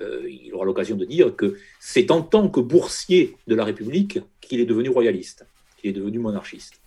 [0.00, 4.18] euh, il aura l'occasion de dire que c'est en tant que boursier de la République
[4.40, 5.46] qu'il est devenu royaliste,
[5.78, 6.80] qu'il est devenu monarchiste.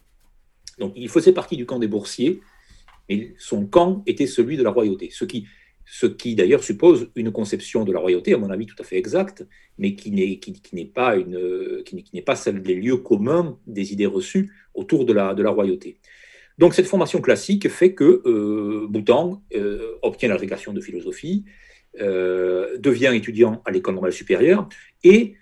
[0.79, 2.41] Donc il faisait partie du camp des boursiers,
[3.09, 7.91] mais son camp était celui de la royauté, ce qui d'ailleurs suppose une conception de
[7.91, 9.45] la royauté, à mon avis, tout à fait exacte,
[9.77, 11.15] mais qui n'est, pas,
[12.35, 15.97] celle des lieux communs des idées reçues autour de la, la royauté.
[16.59, 18.87] Donc cette formation classique fait que euh,
[19.55, 21.45] euh, obtient l'agrégation de philosophie,
[22.01, 24.69] euh, devient étudiant à l'école normale supérieure,
[25.03, 25.35] et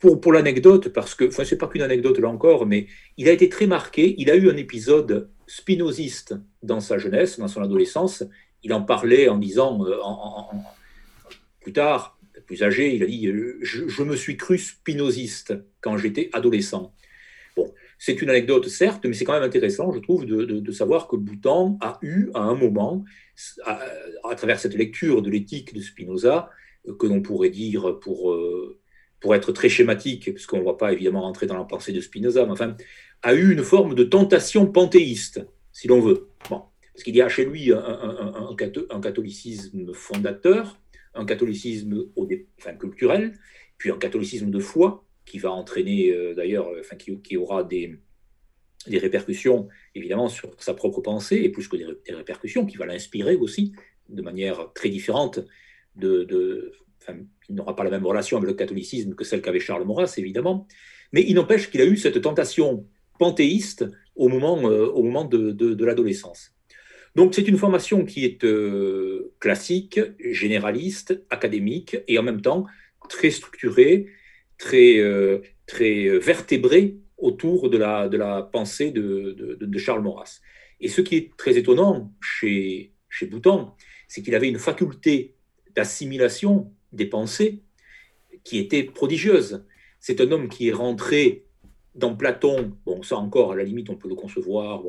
[0.00, 2.86] pour, pour l'anecdote, parce que, enfin, c'est pas qu'une anecdote là encore, mais
[3.18, 7.48] il a été très marqué, il a eu un épisode spinoziste dans sa jeunesse, dans
[7.48, 8.24] son adolescence,
[8.62, 9.96] il en parlait en disant, euh,
[11.60, 16.30] plus tard, plus âgé, il a dit euh, je, me suis cru spinoziste quand j'étais
[16.32, 16.94] adolescent.
[17.56, 21.16] Bon, c'est une anecdote, certes, mais c'est quand même intéressant, je trouve, de, savoir que
[21.16, 23.04] Boutan a eu, à un moment,
[23.66, 26.50] à, travers cette lecture de l'éthique de Spinoza,
[26.88, 28.34] euh, que l'on pourrait dire pour,
[29.20, 32.44] pour être très schématique, puisqu'on ne va pas évidemment rentrer dans la pensée de Spinoza,
[32.46, 32.76] mais enfin,
[33.22, 36.28] a eu une forme de tentation panthéiste, si l'on veut.
[36.48, 36.62] Bon.
[36.94, 40.78] Parce qu'il y a chez lui un, catholicisme fondateur,
[41.14, 42.06] un catholicisme
[42.78, 43.38] culturel,
[43.78, 47.98] puis un catholicisme de foi qui va entraîner euh, d'ailleurs, enfin, qui, aura des,
[48.86, 53.72] répercussions évidemment sur sa propre pensée, et plus que des, répercussions, qui va l'inspirer aussi
[54.08, 55.40] de manière très différente.
[55.96, 56.72] De,
[57.48, 60.66] il n'aura pas la même relation avec le catholicisme que celle qu'avait Charles Maurras, évidemment,
[61.12, 62.86] mais il n'empêche qu'il a eu cette tentation
[63.18, 66.52] panthéiste au moment, euh, au moment de l'adolescence.
[67.16, 72.66] Donc c'est une formation qui est euh, classique, généraliste, académique et en même temps
[73.08, 74.06] très structurée,
[74.58, 80.40] très, euh, très vertébrée autour de la, pensée de, Charles Maurras.
[80.80, 83.72] Et ce qui est très étonnant chez, chez Bouton,
[84.08, 85.34] c'est qu'il avait une faculté
[85.74, 87.62] d'assimilation des pensées
[88.44, 89.64] qui était prodigieuse.
[89.98, 91.44] C'est un homme qui est rentré
[91.94, 94.82] dans Platon, bon, ça encore, à la limite, on peut le concevoir,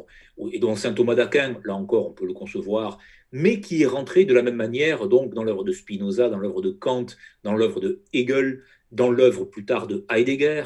[0.52, 3.00] et dans saint Thomas d'Aquin, là encore, on peut le concevoir,
[3.32, 6.62] mais qui est rentré de la même manière donc dans l'œuvre de Spinoza, dans l'œuvre
[6.62, 7.08] de Kant,
[7.44, 8.62] dans l'œuvre de Hegel,
[8.92, 10.64] dans l'œuvre plus tard de Heidegger,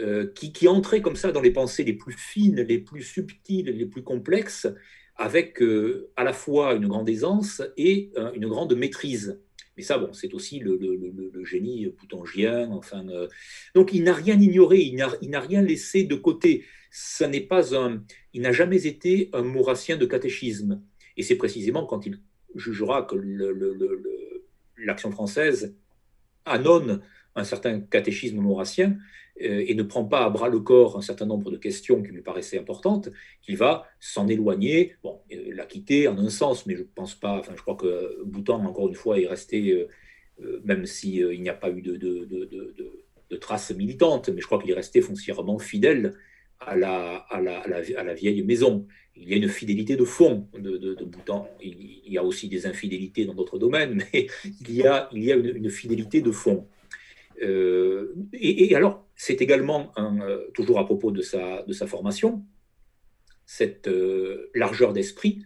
[0.00, 3.66] euh, qui, qui entrait comme ça dans les pensées les plus fines, les plus subtiles,
[3.66, 4.68] les plus complexes,
[5.16, 9.40] avec euh, à la fois une grande aisance et euh, une grande maîtrise.
[9.76, 12.70] Mais ça, bon, c'est aussi le, génie poutangien.
[12.70, 13.28] Enfin, euh,
[13.74, 16.64] donc, il n'a rien ignoré, il n'a rien laissé de côté.
[16.90, 18.04] Ça n'est pas un,
[18.34, 20.82] il n'a jamais été un maurassien de catéchisme.
[21.16, 22.20] Et c'est précisément quand il
[22.54, 23.16] jugera que
[24.76, 25.74] l'action française
[26.44, 27.00] annonce
[27.34, 28.98] un certain catéchisme maurassien
[29.36, 32.22] et ne prend pas à bras le corps un certain nombre de questions qui lui
[32.22, 33.08] paraissaient importantes,
[33.40, 37.38] qu'il va s'en éloigner, bon, euh, la quitter en un sens, mais je pense pas,
[37.38, 41.54] enfin je crois que Boutan, encore une fois, est resté, euh, même s'il n'y a
[41.54, 46.14] pas eu de, de, de, traces militantes, mais je crois qu'il est resté foncièrement fidèle
[46.60, 48.86] à la, vieille maison.
[49.16, 51.48] Il y a une fidélité de fond de, Boutan.
[51.62, 54.26] Il, y a aussi des infidélités dans d'autres domaines, mais
[54.60, 56.68] il y a une fidélité de fond.
[57.42, 62.44] Euh, et, alors, c'est également, euh, toujours à propos de sa, formation,
[63.46, 65.44] cette euh, largeur d'esprit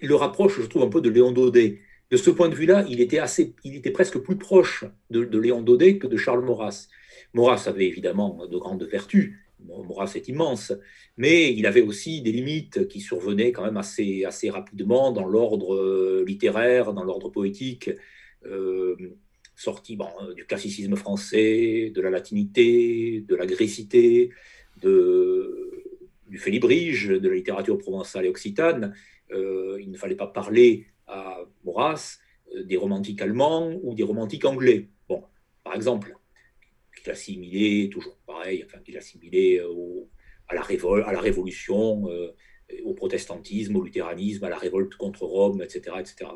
[0.00, 1.80] le rapproche, je trouve, un peu de Léon Daudet.
[2.10, 3.20] de ce point de vue-là, il était,
[3.64, 6.86] il était presque plus proche de, Léon Daudet que de Charles Maurras.
[7.34, 10.72] Maurras avait évidemment de grandes vertus, Maurras est immense,
[11.16, 16.22] mais il avait aussi des limites qui survenaient quand même assez, assez rapidement dans l'ordre
[16.24, 17.90] littéraire, dans l'ordre poétique,
[19.54, 24.30] sorti bon, du classicisme français, de la latinité, de la grécité,
[24.80, 25.84] de,
[26.28, 28.94] du félibrige, de la littérature provençale et occitane.
[29.32, 32.18] Euh, il ne fallait pas parler à Maurras
[32.54, 34.88] euh, des romantiques allemands ou des romantiques anglais.
[35.08, 35.22] Bon,
[35.62, 36.16] par exemple,
[36.96, 40.08] qu'il assimilait, toujours pareil, qu'il assimilait au,
[40.48, 42.32] à, la à la Révolution, euh,
[42.84, 45.96] au protestantisme, au luthéranisme, à la révolte contre Rome, etc.
[46.00, 46.30] etc.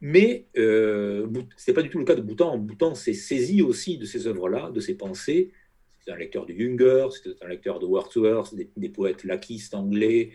[0.00, 2.56] Mais euh, ce n'est pas du tout le cas de Boutan.
[2.56, 5.52] Boutan s'est saisi aussi de ces œuvres-là, de ces pensées.
[6.00, 10.32] C'est un lecteur de Junger, c'est un lecteur de Wordsworth, des, des poètes laquistes anglais,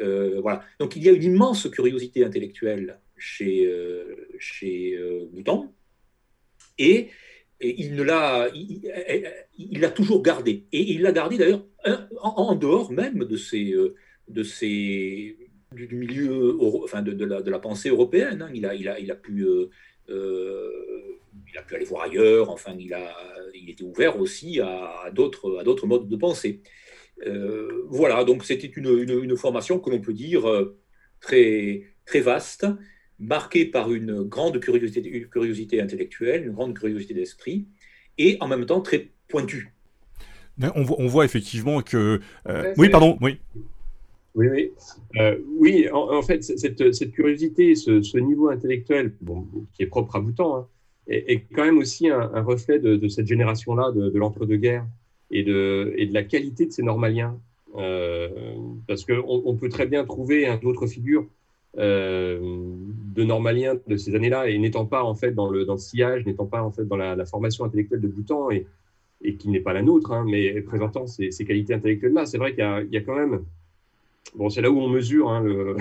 [0.00, 0.62] euh, voilà.
[0.78, 5.72] Donc il y a une immense curiosité intellectuelle chez, euh, chez euh, Boutan,
[6.78, 7.10] et,
[7.62, 10.64] il l'a, il, l'a toujours gardé.
[10.72, 11.66] Et il l'a gardé d'ailleurs
[12.22, 13.74] en, dehors même de ces,
[14.28, 15.36] de ces
[15.72, 18.42] du milieu, enfin de, la, de la pensée européenne.
[18.42, 18.50] Hein.
[18.54, 19.46] Il, a, il, a, il a pu
[20.08, 23.14] il a pu aller voir ailleurs, enfin, il, a,
[23.54, 26.62] il était ouvert aussi à, à d'autres modes de pensée.
[27.26, 30.78] Euh, voilà, donc c'était une, formation que l'on peut dire euh,
[31.20, 32.66] très, très vaste,
[33.18, 37.66] marquée par une grande curiosité, curiosité intellectuelle, une grande curiosité d'esprit,
[38.16, 39.74] et en même temps très pointue.
[40.74, 42.20] On voit, on voit effectivement que...
[42.48, 43.38] Euh, oui, pardon, oui.
[44.34, 44.70] Oui, oui.
[45.58, 49.12] oui, en, fait, cette, curiosité, ce, niveau intellectuel,
[49.72, 50.66] qui est propre à Boutan, hein,
[51.08, 54.86] est, quand même aussi un, reflet de, cette génération-là, de l'entre-deux-guerres
[55.30, 57.38] et de, la qualité de ces normaliens.
[57.76, 58.28] Euh,
[58.88, 61.26] parce qu'on on peut très bien trouver une autre figure
[61.78, 62.40] euh,
[63.14, 66.62] de normaliens de ces années-là, et n'étant pas en fait dans le, sillage, n'étant pas
[66.62, 68.66] en fait dans la, formation intellectuelle de Boutan, et,
[69.38, 72.26] qui n'est pas la nôtre, hein, mais présentant ces, qualités intellectuelles-là.
[72.26, 73.44] C'est vrai qu'il y, a quand même.
[74.34, 75.76] Bon, c'est là où on mesure hein, le.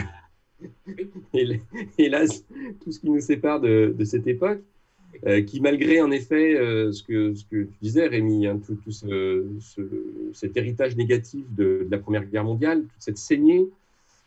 [1.97, 2.43] Hélas,
[2.83, 4.61] tout ce qui nous sépare de, de cette époque.
[5.25, 8.91] Euh, qui malgré en effet euh, ce, que, ce que tu disais Rémi, hein, tout,
[8.91, 9.43] ce,
[10.33, 13.67] cet héritage négatif de, la Première Guerre mondiale, toute cette saignée,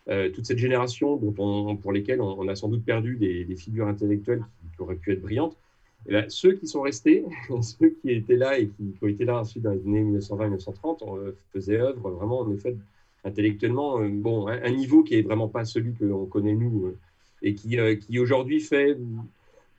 [0.09, 3.87] euh, toute cette génération dont on, pour lesquelles on, a sans doute perdu des, figures
[3.87, 4.43] intellectuelles
[4.75, 5.57] qui, auraient pu être brillantes,
[6.05, 7.23] et eh ben, ceux qui sont restés,
[7.61, 11.79] ceux qui étaient là et qui, ont été là ensuite dans les années 1920-1930, faisaient
[11.79, 12.75] œuvre vraiment en effet
[13.23, 16.93] intellectuellement, bon, un, niveau qui est vraiment pas celui que l'on connaît nous
[17.41, 18.97] et qui, qui aujourd'hui fait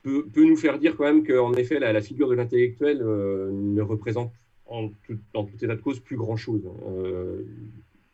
[0.04, 4.30] peut, nous faire dire quand même qu'en effet, la, figure de l'intellectuel euh, ne représente
[4.66, 5.18] en tout,
[5.62, 6.62] état de cause plus grand-chose.
[6.87, 7.42] Euh,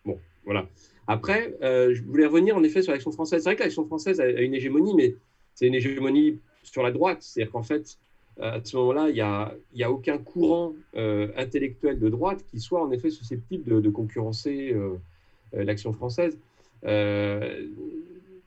[0.05, 0.69] bon, voilà.
[1.07, 3.43] Après, euh, je voulais revenir en effet sur l'action française.
[3.43, 5.17] C'est vrai que l'action française a, une hégémonie, mais
[5.55, 7.19] c'est une hégémonie sur la droite.
[7.23, 7.99] C'est-à-dire qu'en fait,
[8.41, 12.91] à ce moment-là, il n'y a, a, aucun courant intellectuel de droite qui soit en
[12.93, 14.75] effet susceptible de concurrencer
[15.53, 16.39] l'action française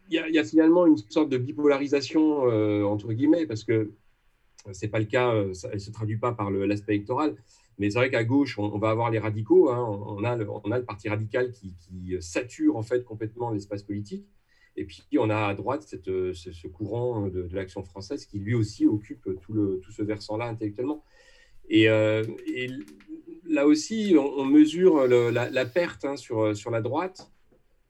[0.10, 3.92] il y, a finalement une sorte de bipolarisation, euh, entre guillemets, parce que
[4.72, 7.36] ce n'est pas le cas, euh, ça, ne se traduit pas par l'aspect électoral,
[7.80, 11.10] mais c'est vrai qu'à gauche, on, va avoir les radicaux, hein, on, a le, parti
[11.10, 11.74] radical qui,
[12.20, 14.26] sature en fait complètement l'espace politique,
[14.76, 19.28] et puis on a à droite ce, courant de, l'action française qui lui aussi occupe
[19.42, 21.04] tout, ce versant-là intellectuellement.
[21.70, 22.24] Et, euh,
[23.54, 27.34] là aussi, on, mesure la, perte hein, sur, sur la droite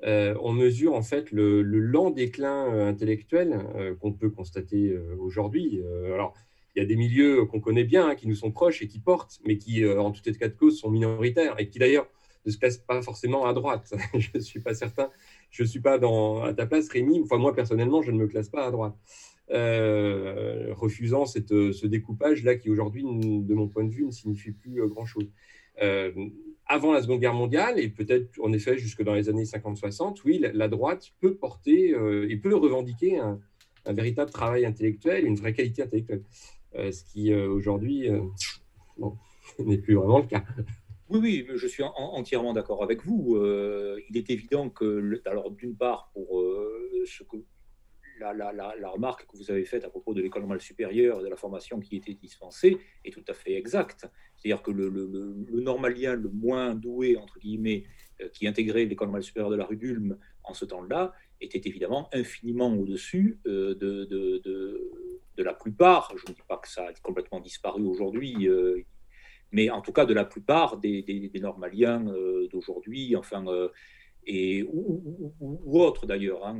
[0.06, 5.82] euh, on mesure en fait le, lent déclin euh, intellectuel euh, qu'on peut constater aujourd'hui.
[6.13, 6.34] alors,
[6.76, 8.99] il y a des milieux qu'on connaît bien, hein, qui nous sont proches et qui
[8.99, 12.08] portent, mais qui, en tout état de cause, sont minoritaires et qui d'ailleurs
[12.45, 13.93] ne se placent pas forcément à droite.
[14.15, 15.10] je ne suis pas certain,
[15.52, 17.21] je ne suis pas dans, à ta place, Rémi.
[17.23, 18.95] Enfin, moi, personnellement, je ne me classe pas à droite.
[19.49, 25.29] Refusant ce découpage-là qui, aujourd'hui, de mon point de vue, ne signifie plus grand-chose
[26.67, 30.43] avant la Seconde Guerre mondiale, et peut-être en effet jusque dans les années 50-60, oui,
[30.53, 33.39] la, droite peut porter euh, et peut revendiquer un,
[33.86, 36.23] véritable travail intellectuel, une vraie qualité intellectuelle,
[36.75, 38.08] euh, ce qui euh, aujourd'hui
[39.60, 40.43] n'est plus vraiment le cas.
[41.10, 43.38] Oui, oui, je suis entièrement d'accord avec vous.
[43.38, 46.41] il est évident que, alors d'une part, pour
[47.06, 47.38] ce que
[48.31, 51.36] la, remarque que vous avez faite à propos de l'école normale supérieure et de la
[51.36, 54.07] formation qui était dispensée est tout à fait exacte.
[54.38, 54.89] C'est-à-dire que le,
[55.62, 57.83] normalien le moins doué, entre guillemets,
[58.21, 62.09] euh, qui intégrait l'école normale supérieure de la rue d'Ulm en ce temps-là, était évidemment
[62.13, 67.83] infiniment au-dessus euh, de, la plupart, je ne dis pas que ça a complètement disparu
[67.83, 68.81] aujourd'hui, euh,
[69.51, 71.99] mais en tout cas de la plupart des, des, normaliens
[72.49, 73.43] d'aujourd'hui, enfin
[74.25, 76.45] et, ou, ou, autres d'ailleurs.
[76.45, 76.59] Hein.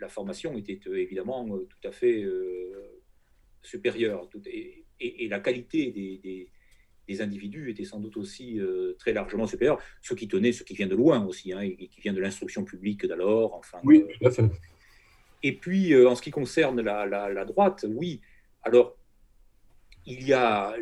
[0.00, 2.24] La, formation était évidemment tout à fait
[3.62, 6.48] supérieure et, et, la qualité des,
[7.08, 8.58] des, individus était sans doute aussi
[8.98, 12.00] très largement supérieure, ce qui tenait, ce qui vient de loin aussi, hein, et qui
[12.00, 13.54] vient de l'instruction publique d'alors.
[13.54, 14.44] Enfin, oui, tout à fait.
[15.42, 18.22] Et puis, en ce qui concerne la, la droite, oui.
[18.62, 18.96] Alors,
[20.06, 20.74] il y a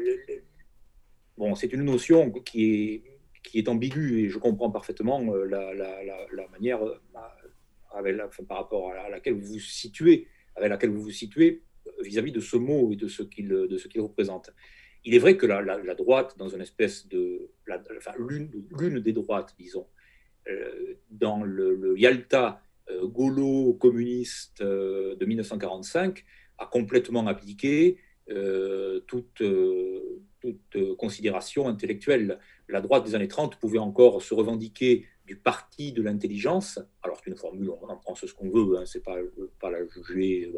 [1.40, 3.09] bon, c'est une notion qui est,
[3.42, 7.00] qui est ambiguë et je comprends parfaitement euh, la, manière euh,
[7.92, 8.16] avec
[8.48, 10.26] par rapport à laquelle vous vous situez,
[10.56, 13.78] avec laquelle vous vous situez euh, vis-à-vis de ce mot et de ce qu'il de
[13.78, 14.50] ce qu'il représente.
[15.04, 17.50] Il est vrai que la, droite, dans une espèce de,
[18.18, 19.86] l'une des droites, disons,
[21.10, 22.60] dans le, Yalta
[23.04, 26.22] gaulo-communiste de 1945,
[26.58, 27.96] a complètement appliqué
[29.06, 29.40] toute
[30.76, 32.38] euh, considération intellectuelle.
[32.70, 36.80] La droite des années 30 pouvait encore se revendiquer du parti de l'intelligence.
[37.02, 39.16] Alors, c'est une formule, on en pense ce qu'on veut, hein, c'est pas,
[39.70, 40.52] la juger,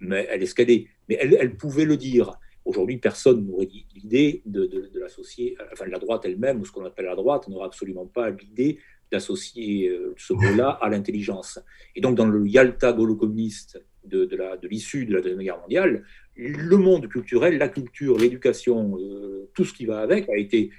[0.00, 0.86] mais elle est est.
[1.08, 2.38] Mais elle, pouvait le dire.
[2.64, 7.16] Aujourd'hui, personne n'aurait l'idée de, l'associer, enfin, la droite elle-même, ou ce qu'on appelle la
[7.16, 8.78] droite, n'aurait absolument pas l'idée
[9.10, 11.58] d'associer euh, ce mot-là à l'intelligence.
[11.94, 14.28] Et donc, dans le Yalta gaulo-communiste de,
[14.66, 16.04] l'issue de, la Deuxième Guerre mondiale,
[16.36, 20.70] le monde culturel, la culture, l'éducation, euh, tout ce qui va avec, a été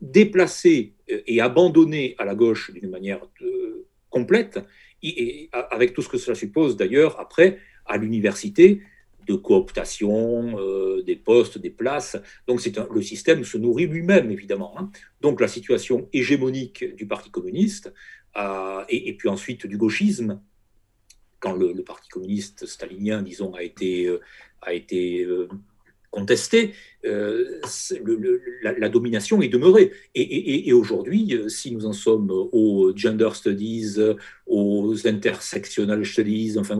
[0.00, 3.20] déplacé euh, et abandonné à la gauche d'une manière
[4.10, 4.60] complète,
[5.02, 8.82] et, avec tout ce que cela suppose d'ailleurs après à l'université
[9.26, 10.56] de cooptation
[11.04, 12.16] des postes, des places.
[12.46, 14.74] Donc le système se nourrit lui-même évidemment.
[14.78, 14.90] Hein.
[15.20, 17.92] Donc la situation hégémonique du Parti communiste
[18.88, 20.40] et, puis ensuite du gauchisme
[21.40, 24.20] quand le, Parti communiste stalinien, disons, a été, euh,
[24.62, 25.24] a été
[26.14, 27.60] euh, contesté, euh,
[28.62, 29.92] la, domination est demeurée.
[30.14, 33.96] Et, aujourd'hui, si nous en sommes aux gender studies,
[34.46, 36.76] aux intersectional studies, enfin,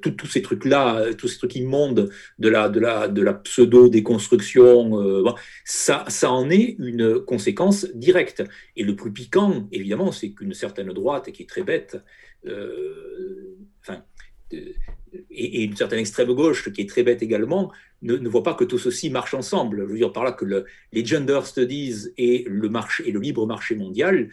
[0.00, 5.24] tous ces trucs-là, tous ces trucs immondes de la, de la, pseudo-déconstruction,
[5.64, 8.42] ça, ça en est une conséquence directe.
[8.76, 11.96] Et le plus piquant, évidemment, c'est qu'une certaine droite, qui est très bête,
[12.44, 14.02] enfin,
[14.50, 18.64] et, une certaine extrême gauche qui est très bête également, ne, ne, voit pas que
[18.64, 19.84] tout ceci marche ensemble.
[19.86, 23.20] Je veux dire par là que le, les gender studies et le, marché, et le
[23.20, 24.28] libre marché mondial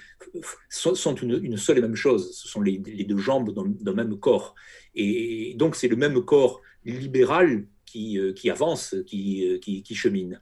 [0.69, 2.35] sont, une, seule et même chose.
[2.35, 4.55] Ce sont les, deux jambes d'un même corps.
[4.95, 10.41] Et donc c'est le même corps libéral qui, euh, avance, qui, euh, qui, chemine.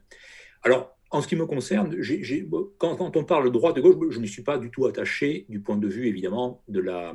[0.62, 1.94] Alors, en ce qui me concerne,
[2.78, 5.60] quand, on parle de droite et gauche, je ne suis pas du tout attaché du
[5.60, 7.14] point de vue, évidemment, de la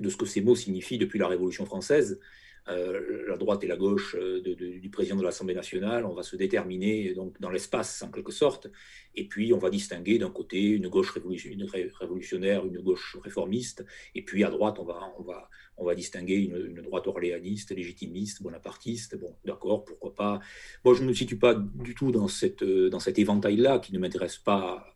[0.00, 2.20] de ce que ces mots signifient depuis la Révolution française.
[2.68, 6.36] Euh, la droite et la gauche euh, du président de l'Assemblée nationale, on va se
[6.36, 8.68] déterminer donc dans l'espace en quelque sorte,
[9.14, 13.84] et puis on va distinguer d'un côté une gauche révolutionnaire, une gauche réformiste,
[14.14, 18.42] et puis à droite on va, on va, on va distinguer une, droite orléaniste, légitimiste,
[18.42, 19.18] bonapartiste.
[19.18, 20.40] Bon, d'accord, pourquoi pas.
[20.84, 23.98] Moi, je ne me situe pas du tout dans, cette, dans cet éventail-là qui ne
[23.98, 24.86] m'intéresse pas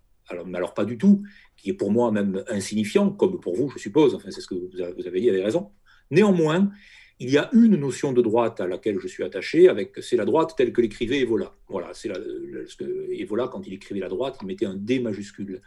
[0.47, 1.23] mais alors pas du tout,
[1.65, 4.55] qui est pour moi même insignifiant, comme pour vous, je suppose, enfin, c'est ce que
[4.55, 5.71] vous avez dit, vous avez raison.
[6.11, 6.71] Néanmoins,
[7.21, 10.27] il y a une notion de droite à laquelle je suis attaché, avec c'est la
[10.27, 11.57] droite telle que l'écrivait Evola.
[11.69, 12.13] Voilà, c'est
[13.19, 15.63] Evola, quand il écrivait la droite, il mettait un D majuscule.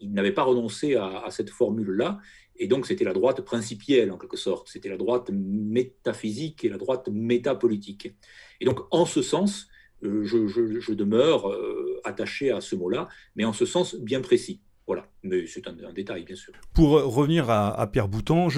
[0.00, 2.20] Il n'avait pas renoncé à, à cette formule-là,
[2.56, 4.68] et donc c'était la droite principielle, en quelque sorte.
[4.68, 8.12] C'était la droite métaphysique et la droite métapolitique.
[8.60, 9.68] Et donc, en ce sens,
[10.04, 14.60] euh, je, demeure euh, attaché à ce mot-là, mais en ce sens bien précis.
[14.88, 16.54] Voilà, mais c'est un, détail, bien sûr.
[16.72, 18.48] Pour revenir à, Pierre Boutan,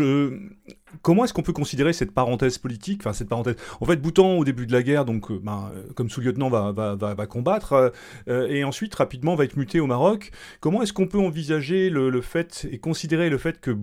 [1.02, 3.00] comment est-ce qu'on peut considérer cette parenthèse politique?
[3.00, 3.56] Enfin, cette parenthèse.
[3.80, 7.92] En fait, Boutan, au début de la guerre, donc, euh, ben, comme sous-lieutenant, va, combattre,
[8.28, 10.30] et ensuite, rapidement, va être muté au Maroc.
[10.60, 13.76] Comment est-ce qu'on peut envisager le, fait et considérer le fait que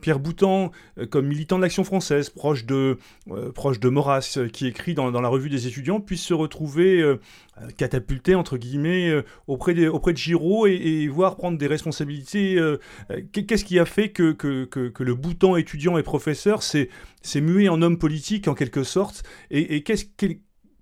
[0.00, 2.98] Pierre Boutan, euh, comme militant de l'Action française, proche de,
[3.30, 7.02] euh, Maurras, euh, qui écrit dans, la revue des étudiants, puisse se retrouver
[7.76, 9.12] catapulté, entre guillemets,
[9.46, 12.58] auprès, de, auprès Giraud et, voir prendre des responsabilités.
[13.32, 14.36] Qu'est-ce qui a fait que,
[14.98, 16.88] le Boutan étudiant et professeur s'est
[17.36, 20.06] mué en homme politique, en quelque sorte qu'est-ce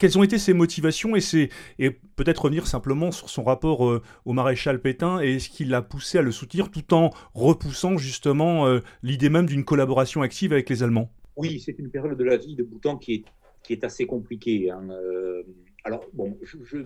[0.00, 4.80] quelles ont été ses motivations et, peut-être revenir simplement sur son rapport euh, au maréchal
[4.80, 9.28] Pétain et ce qui l'a poussé à le soutenir tout en repoussant justement euh, l'idée
[9.28, 12.62] même d'une collaboration active avec les Allemands Oui, c'est une période de la vie de
[12.62, 13.24] Boutan qui
[13.68, 14.68] est, assez compliquée.
[14.68, 15.44] Hein, euh.
[15.84, 16.78] alors, bon, je,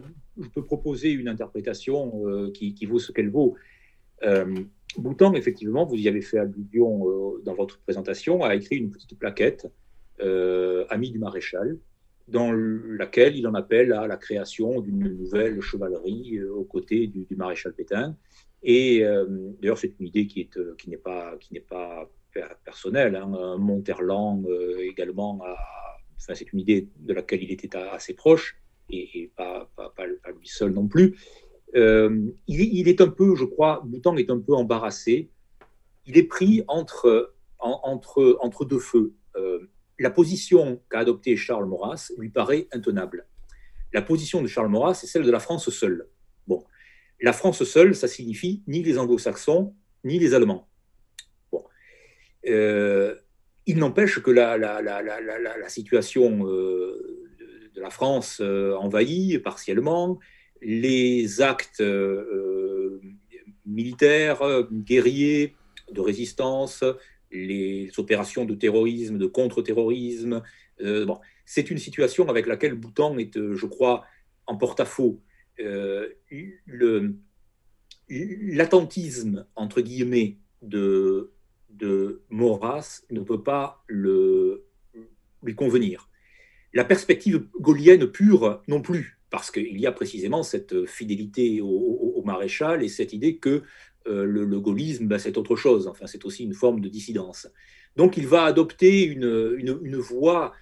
[0.55, 2.13] peux proposer une interprétation
[2.53, 3.57] qui, qui, vaut ce qu'elle vaut.
[4.99, 7.07] Boutan, effectivement, vous y avez fait allusion
[7.43, 9.73] dans votre présentation, a écrit une petite plaquette,
[10.21, 11.79] Ami du maréchal,
[12.29, 17.27] dans laquelle il en appelle à la création d'une nouvelle chevalerie euh, aux côtés du,
[17.37, 18.17] maréchal Pétain.
[18.63, 19.05] Et
[19.61, 22.09] d'ailleurs, c'est une idée qui n'est qui pas, qui pas
[22.65, 23.15] personnelle.
[23.15, 23.59] Hein.
[23.59, 24.49] Monterland
[24.81, 25.39] également,
[26.17, 28.57] enfin, c'est une idée de laquelle il était assez proche,
[28.89, 31.15] et, pas, pas, lui seul non plus.
[31.75, 35.29] Il, il, est un peu, je crois, Boutan est un peu embarrassé.
[36.07, 39.13] Il est pris entre, entre, entre deux feux
[39.99, 43.27] la position qu'a adoptée Charles Maurras lui paraît intenable.
[43.93, 46.09] La position de Charles Maurras, c'est celle de la France seule.
[46.47, 46.65] Bon,
[47.21, 50.69] la France seule, ça signifie ni les anglo-saxons, ni les Allemands.
[51.53, 51.65] Bon.
[52.47, 53.15] Euh,
[53.67, 57.31] il n'empêche que la, la, situation euh,
[57.75, 60.19] de la France euh, envahie partiellement,
[60.61, 61.83] les actes
[63.65, 64.41] militaires,
[64.71, 65.55] guerriers,
[65.93, 66.85] de résistance,
[67.31, 70.43] les opérations de terrorisme, de contre-terrorisme.
[70.81, 74.05] Euh, bon, c'est une situation avec laquelle Bhoutan est, euh, je crois,
[74.47, 75.21] en porte-à-faux.
[75.61, 76.09] Euh,
[78.09, 81.33] l'attentisme, entre guillemets, de,
[81.71, 86.09] de Maurras ne peut pas lui convenir.
[86.73, 92.83] La perspective gaulienne pure non plus, parce qu'il y a précisément cette fidélité au, maréchal
[92.83, 93.65] et cette idée que
[94.07, 95.87] euh, le, gaullisme, ben, c'est autre chose.
[95.87, 97.49] Enfin, c'est aussi une forme de dissidence.
[97.97, 99.57] Donc, il va adopter une,
[99.99, 100.53] voie,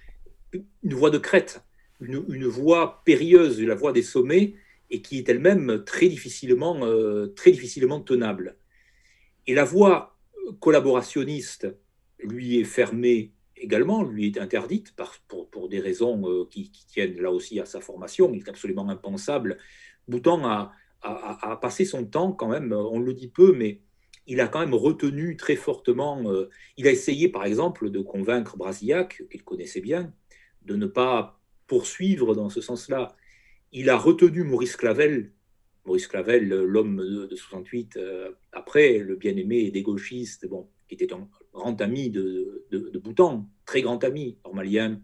[0.53, 1.63] de crête,
[1.99, 4.53] une, voie périlleuse, la voie des sommets,
[4.89, 8.57] et qui est elle-même très difficilement, euh, très difficilement tenable.
[9.47, 10.17] Et la voie
[10.59, 11.67] collaborationniste
[12.19, 14.93] lui est fermée également, lui est interdite
[15.27, 18.31] pour, des raisons euh, qui, qui, tiennent là aussi à sa formation.
[18.33, 19.57] Il est absolument impensable.
[20.07, 20.73] Bouton a,
[21.03, 23.81] a, passé son temps quand même, on le dit peu, mais
[24.27, 28.57] il a quand même retenu très fortement, euh, il a essayé par exemple de convaincre
[28.57, 30.13] Brasillac, qu'il connaissait bien,
[30.63, 33.15] de ne pas poursuivre dans ce sens-là.
[33.71, 35.31] Il a retenu Maurice Clavel,
[35.85, 41.27] Maurice Clavel, l'homme de, 68, euh, après, le bien-aimé des gauchistes, bon, qui était un
[41.53, 45.01] grand ami de, de, Boutan, très grand ami normalien.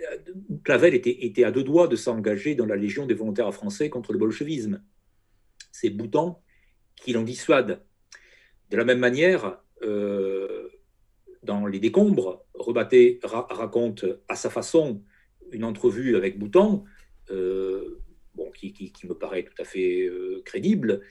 [0.00, 0.16] Euh,
[0.62, 4.12] Clavel était, était à deux doigts de s'engager dans la Légion des volontaires français contre
[4.12, 4.82] le bolchevisme
[5.78, 6.36] c'est Bouton
[6.96, 7.82] qui l'en dissuade.
[8.70, 10.68] De la même manière, euh,
[11.42, 15.02] dans Les Décombres, Rebatté raconte à sa façon
[15.52, 16.84] une entrevue avec Bouton,
[17.30, 18.00] euh,
[18.34, 21.02] bon, qui, me paraît tout à fait euh, crédible.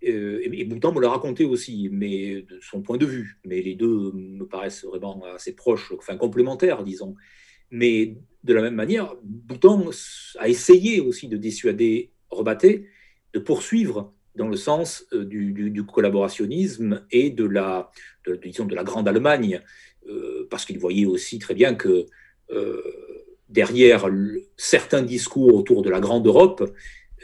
[0.00, 3.38] et, Bouton me l'a raconté aussi, mais de son point de vue.
[3.44, 7.14] Mais les deux me paraissent vraiment assez proches, enfin complémentaires, disons.
[7.70, 9.90] Mais de la même manière, Bouton
[10.38, 12.88] a essayé aussi de dissuader Rebatté
[13.34, 17.90] de poursuivre dans le sens euh, du, collaborationnisme et de la,
[18.26, 19.60] de, de la grande Allemagne,
[20.08, 22.06] euh, parce qu'il voyait aussi très bien que
[22.50, 22.82] euh,
[23.48, 24.08] derrière
[24.56, 26.70] certains discours autour de la grande Europe,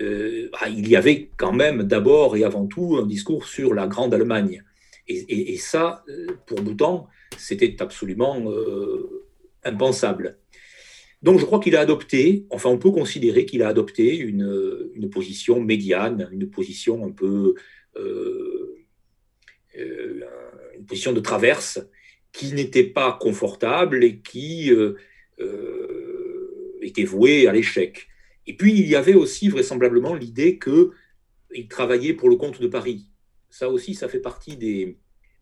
[0.01, 4.15] bah, il y avait quand même d'abord et avant tout un discours sur la grande
[4.15, 4.65] Allemagne.
[5.09, 6.05] Et, et ça,
[6.47, 7.07] pour Boutan,
[7.37, 8.43] c'était absolument
[9.63, 10.39] impensable.
[11.23, 15.11] Donc je crois qu'il a adopté, enfin on peut considérer qu'il a adopté une, une,
[15.11, 17.55] position médiane, une position un peu,
[17.97, 18.77] euh,
[19.79, 20.21] euh,
[20.79, 21.79] une position de traverse
[22.33, 24.95] qui n'était pas confortable et qui euh,
[26.81, 28.09] était vouée à l'échec.
[28.47, 33.11] Et puis il y avait aussi vraisemblablement l'idée qu'il travaillait pour le compte de Paris.
[33.51, 34.97] Ça aussi, ça fait partie des,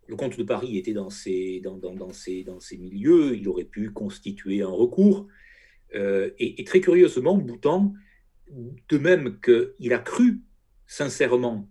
[0.09, 2.45] le comte de Paris était dans ces, dans, dans, dans, ces,
[2.79, 5.29] milieux, il aurait pu constituer un recours,
[5.95, 7.95] euh, et, très curieusement, Boutan,
[8.51, 10.41] de même qu'il a cru
[10.87, 11.69] sincèrement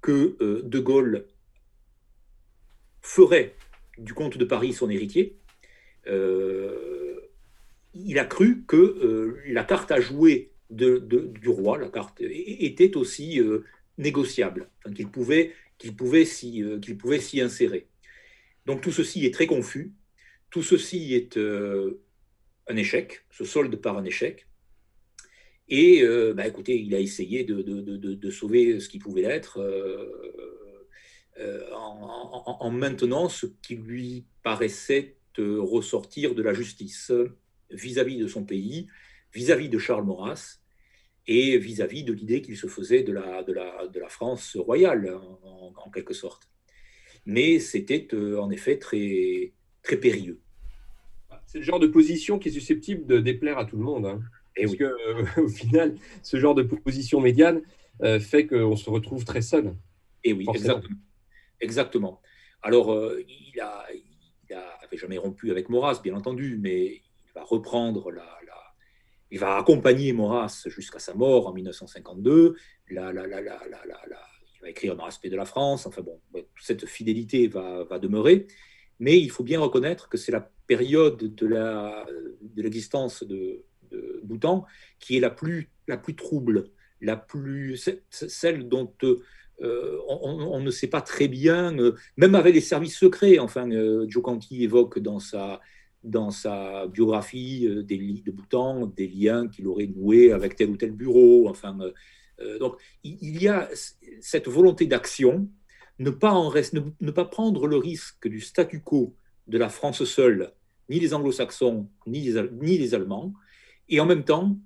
[0.00, 1.26] que euh, De Gaulle
[3.00, 3.56] ferait
[3.98, 5.38] du comte de Paris son héritier,
[6.06, 7.20] euh,
[7.94, 13.38] il a cru que la carte à jouer du roi, la carte, était aussi
[13.98, 17.86] négociable, qu'il pouvait, qu'il pouvait s'y insérer.
[18.64, 19.92] Donc tout ceci est très confus,
[20.50, 21.36] tout ceci est
[22.72, 24.46] un échec, se solde par un échec.
[25.68, 30.86] Et euh, bah, écoutez, il a essayé de, sauver ce qui pouvait l'être euh,
[31.38, 37.10] euh, en, maintenant ce qui lui paraissait ressortir de la justice
[37.70, 38.88] vis-à-vis de son pays,
[39.32, 40.58] vis-à-vis de Charles Maurras
[41.26, 46.50] et vis-à-vis de l'idée qu'il se faisait de la, France royale, en, quelque sorte.
[47.24, 50.40] Mais c'était en effet très, très périlleux.
[51.52, 54.06] C'est le genre de position qui est susceptible de déplaire à tout le monde.
[54.06, 54.22] Hein.
[54.56, 57.60] Et Parce que, euh, au final, ce genre de position médiane
[58.02, 59.74] euh, fait qu'on se retrouve très seul.
[60.24, 60.96] Et oui, exactement.
[61.60, 62.22] exactement.
[62.62, 63.84] Alors, euh, il a,
[64.50, 68.24] il jamais rompu avec Maurras, bien entendu, mais il va reprendre la,
[69.30, 72.56] il va accompagner Maurras jusqu'à sa mort en 1952.
[72.90, 75.86] La, la, il va écrire dans l'aspect de la France.
[75.86, 76.18] Enfin bon,
[76.58, 78.46] cette fidélité va, va, demeurer.
[79.02, 84.64] Mais il faut bien reconnaître que c'est la période de l'existence de, de, Bhoutan
[85.00, 88.92] qui est la plus, la plus trouble, la plus, celle dont
[89.60, 93.40] euh, on, ne sait pas très bien, euh, même avec les services secrets.
[93.40, 95.60] Enfin, euh, Joe Canty évoque dans sa,
[96.04, 100.76] dans sa biographie des des, de Bhoutan des liens qu'il aurait noués avec tel ou
[100.76, 101.48] tel bureau.
[101.48, 101.76] Enfin,
[102.60, 103.68] donc, il, y a
[104.20, 105.48] cette volonté d'action,
[105.98, 109.14] ne pas, en reste, ne, pas prendre le risque du statu quo
[109.46, 110.52] de la France seule,
[110.88, 113.32] ni les anglo-saxons, ni les, ni les Allemands,
[113.88, 114.56] et en même temps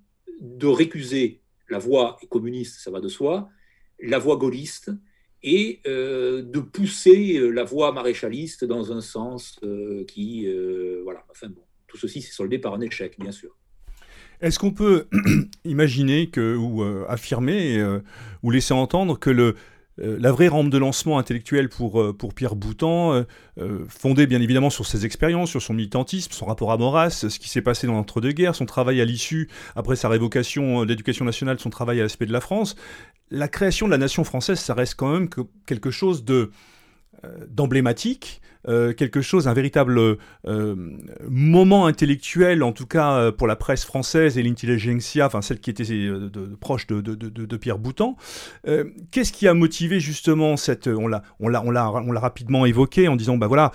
[0.41, 3.49] de récuser la voie communiste, ça va de soi,
[4.01, 4.91] la voie gaulliste
[5.43, 10.49] et euh, de pousser euh, la voie maréchaliste dans un sens euh, qui,
[11.03, 13.57] voilà, enfin bon, tout ceci s'est soldé par un échec, bien sûr.
[14.41, 15.07] Est-ce qu'on peut
[15.65, 17.83] imaginer que, ou affirmer
[18.43, 19.55] ou laisser entendre que le,
[20.01, 23.25] euh, la vraie rampe de lancement intellectuel pour, euh, pour Pierre Boutan,
[23.59, 27.39] euh, fondée bien évidemment sur ses expériences, sur son militantisme, son rapport à Maurras, ce
[27.39, 31.59] qui s'est passé dans l'entre-deux-guerres, son travail à l'issue, après sa révocation de l'éducation nationale,
[31.59, 32.77] son travail à l'aspect de la France,
[33.31, 35.29] la création de la nation française, ça reste quand même
[35.67, 36.51] quelque chose de
[37.49, 39.99] d'emblématique, euh, quelque chose, un véritable
[40.47, 40.75] euh,
[41.29, 45.71] moment intellectuel, en tout cas euh, pour la presse française et l'intelligentsia, enfin celle qui
[45.71, 48.17] était de, proche de, de, Pierre Boutan.
[49.11, 51.23] Qu'est-ce qui a motivé justement cette, on l'a,
[52.21, 53.73] rapidement évoqué en disant, bah voilà,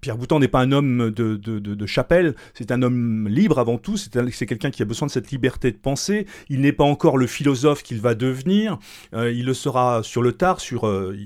[0.00, 4.46] Pierre Boutan n'est pas un homme de, chapelle, c'est un homme libre avant tout, c'est,
[4.46, 6.26] quelqu'un qui a besoin de cette liberté de penser.
[6.48, 8.78] Il n'est pas encore le philosophe qu'il va devenir,
[9.12, 10.82] il le sera sur le tard, sur,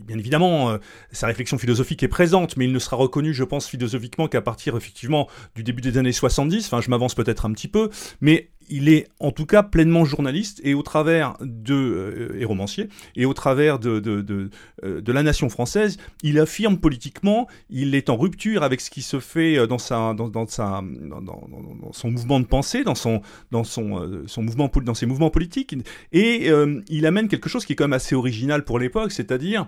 [0.06, 0.78] bien évidemment,
[1.12, 2.08] sa réflexion philosophique est
[2.56, 6.12] mais il ne sera reconnu, je pense, philosophiquement qu'à partir, effectivement, du début des années
[6.12, 6.66] 70.
[6.66, 10.60] Enfin, je m'avance peut-être un petit peu, mais il est en tout cas pleinement journaliste
[10.64, 14.50] et au travers de euh, et romancier et au travers de de,
[14.84, 19.02] euh, de, la nation française, il affirme politiquement, il est en rupture avec ce qui
[19.02, 22.94] se fait euh, dans sa dans, dans sa dans, dans, son mouvement de pensée, dans
[22.94, 23.20] son
[23.50, 25.74] dans son son mouvement dans ses mouvements politiques
[26.12, 26.50] et
[26.88, 29.66] il amène quelque chose qui est quand même assez original pour l'époque, c'est-à-dire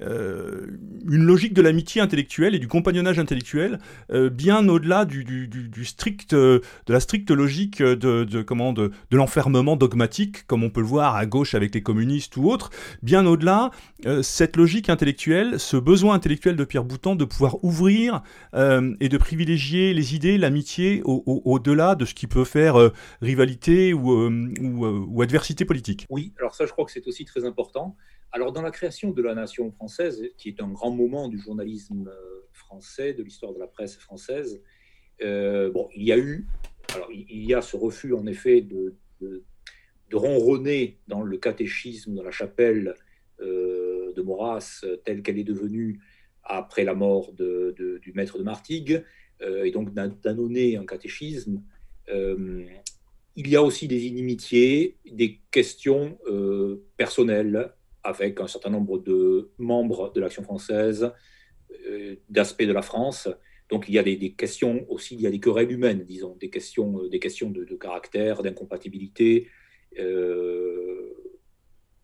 [0.00, 0.66] euh,
[1.06, 3.78] une logique de l'amitié intellectuelle et du compagnonnage intellectuel
[4.10, 9.76] euh, bien au-delà du, strict, euh, de la stricte logique de, comment, de, de l'enfermement
[9.76, 12.70] dogmatique, comme on peut le voir à gauche avec les communistes ou autres,
[13.02, 13.70] bien au-delà,
[14.22, 18.22] cette logique intellectuelle, ce besoin intellectuel de Pierre Boutan de pouvoir ouvrir
[18.54, 22.90] et de privilégier les idées, l'amitié au-delà de ce qui peut faire
[23.20, 26.06] rivalité ou, ou adversité politique.
[26.08, 27.96] Oui, alors ça je crois que c'est aussi très important.
[28.34, 32.08] Alors, dans la création de la nation française, qui est un grand moment du journalisme
[32.08, 34.62] euh, français, de l'histoire de la presse française,
[35.22, 36.48] euh, bon, il y a eu,
[36.94, 39.44] alors il y a ce refus en effet de, de,
[40.14, 42.94] ronronner dans le catéchisme, dans la chapelle
[43.40, 46.00] euh, de Maurras, telle qu'elle est devenue
[46.42, 49.04] après la mort du maître de Martigues,
[49.40, 51.62] et donc d'annonner un catéchisme.
[52.08, 56.18] il y a aussi des inimitiés, des questions
[56.98, 57.72] personnelles
[58.04, 61.12] avec un certain nombre de membres de l'Action française,
[61.86, 63.28] euh, d'aspects de la France.
[63.68, 66.50] Donc il y a des, questions aussi, il y a des querelles humaines, disons, des
[66.50, 69.48] questions, euh, des questions de, caractère, d'incompatibilité,
[69.98, 71.12] euh,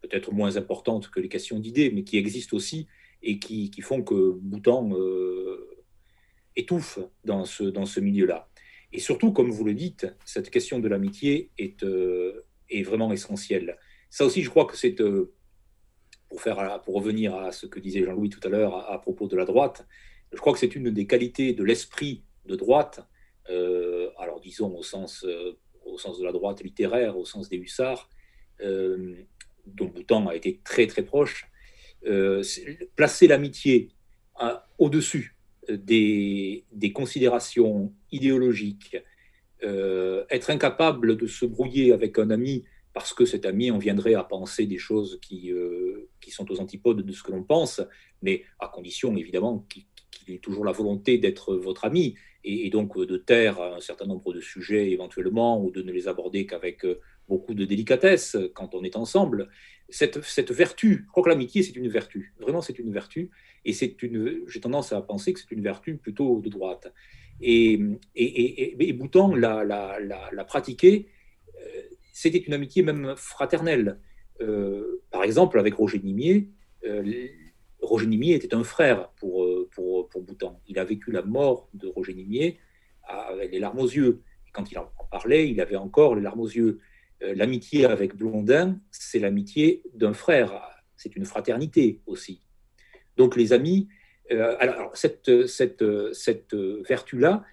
[0.00, 2.86] peut-être moins importantes que les questions d'idées, mais qui existent aussi
[3.22, 4.90] et qui, font que Boutan
[6.54, 8.48] étouffe dans ce, dans ce milieu-là.
[8.92, 11.84] Et surtout, comme vous le dites, cette question de l'amitié est,
[12.70, 13.76] est vraiment essentielle.
[14.08, 15.02] Ça aussi, je crois que c'est
[16.28, 19.86] pour, revenir à ce que disait Jean-Louis tout à l'heure à, propos de la droite,
[20.32, 23.06] je crois que c'est une des qualités de l'esprit de droite,
[23.50, 27.56] euh, alors disons au sens, euh, au sens de la droite littéraire, au sens des
[27.56, 28.10] hussards,
[28.60, 29.14] euh,
[29.66, 31.50] dont Boutan a été très très proche,
[32.94, 33.88] placer l'amitié
[34.78, 35.36] au-dessus
[35.68, 38.96] des, des, considérations idéologiques,
[39.60, 42.64] être incapable de se brouiller avec un ami
[42.98, 45.87] parce que cet ami en viendrait à penser des choses qui, euh,
[46.28, 47.80] qui sont aux antipodes de ce que l'on pense,
[48.20, 53.16] mais à condition évidemment qu'il ait toujours la volonté d'être votre ami et, donc de
[53.16, 57.54] taire un certain nombre de sujets éventuellement ou de ne les aborder qu'avec euh, beaucoup
[57.54, 59.48] de délicatesse quand on est ensemble.
[59.88, 63.30] Cette, cette vertu, je crois que l'amitié c'est une vertu, vraiment c'est une vertu,
[63.64, 66.92] et j'ai tendance à penser que c'est une vertu plutôt de droite.
[67.40, 67.80] Et,
[68.16, 71.08] et, et, Boutan l'a, l'a, l'a pratiqué
[72.12, 74.00] c'était une amitié même fraternelle.
[74.40, 76.48] Euh, par exemple, avec Roger Nimier,
[76.84, 77.02] euh,
[77.80, 80.60] Roger Nimier était un frère pour, euh, pour, pour, Boutan.
[80.68, 82.58] Il a vécu la mort de Roger Nimier
[83.06, 84.22] avec les larmes aux yeux.
[84.52, 86.80] Quand il en parlait, il avait encore les larmes aux yeux.
[87.20, 92.42] L'amitié avec Blondin, c'est l'amitié d'un frère c'est une fraternité aussi.
[93.16, 93.88] Donc les amis,
[94.30, 97.44] alors cette, cette, cette vertu-là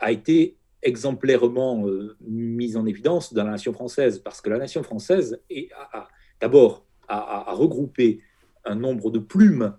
[0.00, 1.84] a été exemplairement
[2.20, 5.40] mise en évidence dans la nation française, parce que la nation française
[5.92, 6.08] a,
[6.40, 8.20] d'abord a, regroupé
[8.64, 9.76] un nombre de plumes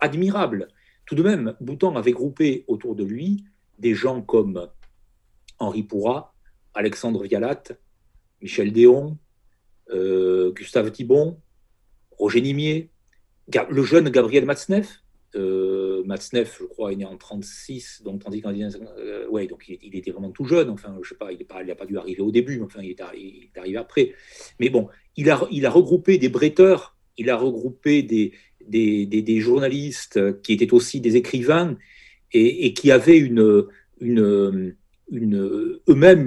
[0.00, 0.68] admirables.
[1.06, 3.44] Tout de même, Boutan avait groupé autour de lui
[3.78, 4.68] des gens comme
[5.58, 6.34] Henri Pourrat,
[6.74, 7.62] Alexandre Vialat,
[8.42, 9.18] Michel Déon,
[9.90, 11.40] euh, Gustave Thibon,
[12.18, 12.90] Roger Nimier,
[13.70, 15.02] le jeune Gabriel Matzneff.
[15.36, 20.10] Euh, Matzneff, je crois, est né en 36, donc tandis euh, ouais, donc il, était
[20.10, 20.70] vraiment tout jeune.
[20.70, 23.00] Enfin, je sais pas, il n'a pas, dû arriver au début, mais enfin, il est,
[23.58, 24.14] arrivé après.
[24.58, 28.32] Mais bon, il a, regroupé des bretteurs, il a regroupé des,
[29.40, 31.76] journalistes qui étaient aussi des écrivains
[32.32, 34.74] et, qui avaient eux-mêmes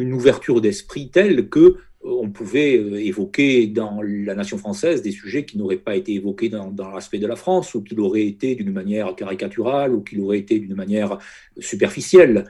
[0.01, 5.45] une ouverture d'esprit telle que on pouvait euh, évoquer dans la nation française des sujets
[5.45, 8.71] qui n'auraient pas été évoqués dans, l'aspect de la France, ou qui l'auraient été d'une
[8.71, 11.17] manière caricaturale, ou qui l'auraient été d'une manière
[11.59, 12.45] superficielle.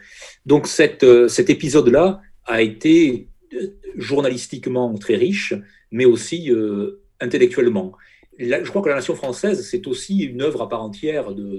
[0.46, 5.54] Donc cette, euh, cet épisode-là a été euh, journalistiquement très riche,
[5.92, 6.52] mais aussi
[7.20, 7.94] intellectuellement.
[8.38, 11.58] je crois que la nation française, c'est aussi une œuvre à part entière de,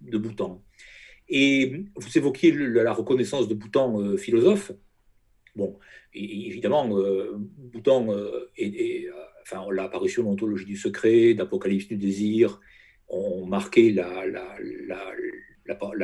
[0.00, 0.60] de, Boutan.
[1.28, 4.72] Et vous évoquiez la reconnaissance de Boutan philosophe.
[5.54, 5.78] Bon,
[6.14, 12.60] évidemment, euh, Boutan euh, et, euh, enfin, l'apparition de l'ontologie du secret, d'Apocalypse du désir,
[13.08, 14.24] ont marqué la,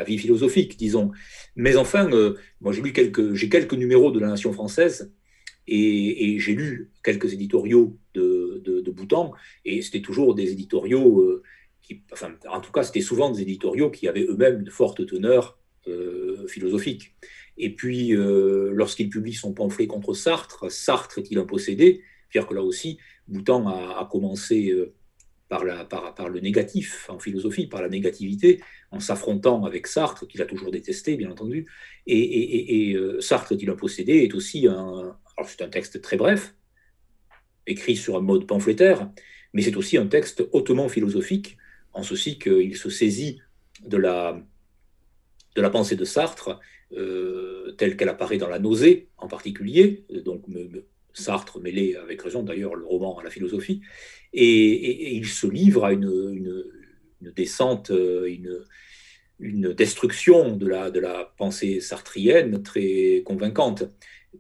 [0.05, 1.11] vie philosophique, disons.
[1.57, 2.09] Mais enfin,
[2.61, 5.13] moi j'ai lu quelques, j'ai quelques numéros de la Nation française
[5.67, 9.33] et, j'ai lu quelques éditoriaux de, de, Boutan,
[9.65, 11.43] et c'était toujours des éditoriaux
[11.83, 15.59] qui, enfin, en tout cas, c'était souvent des éditoriaux qui avaient eux-mêmes de fortes teneurs
[16.49, 17.15] philosophiques.
[17.59, 22.03] Et puis, euh, lorsqu'il publie son pamphlet contre Sartre, Sartre est-il un possédé?
[22.31, 24.95] Pierre que là aussi, Boutan a, commencé euh,
[25.49, 28.61] par, le négatif en philosophie, par la négativité,
[28.93, 31.67] en s'affrontant avec Sartre, qu'il a toujours détesté, bien entendu.
[32.07, 34.19] Et, euh, Sartre est-il un possédé?
[34.19, 35.17] Est aussi un.
[35.37, 36.55] Alors, c'est un texte très bref,
[37.67, 39.11] écrit sur un mode pamphlétaire,
[39.53, 41.57] mais c'est aussi un texte hautement philosophique,
[41.93, 43.41] en ceci qu'il se saisit
[43.85, 44.45] de la
[45.71, 46.61] pensée de Sartre
[46.93, 50.45] euh, telle qu'elle apparaît dans La Nausée en particulier, donc
[51.13, 53.81] Sartre mêlé avec raison d'ailleurs le roman à la philosophie,
[54.33, 56.65] et, il se livre à une,
[57.21, 58.65] descente, une,
[59.39, 63.85] une, destruction de la, de la pensée sartrienne très convaincante,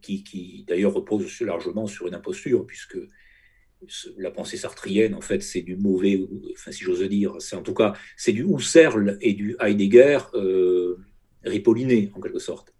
[0.03, 2.99] qui, qui d'ailleurs repose largement sur une imposture, puisque
[4.16, 6.20] la pensée sartrienne, en fait, c'est du mauvais,
[6.53, 10.99] enfin, si j'ose dire, c'est en tout cas, c'est du Husserl et du Heidegger euh,
[11.45, 12.74] ripolliné, en quelque sorte.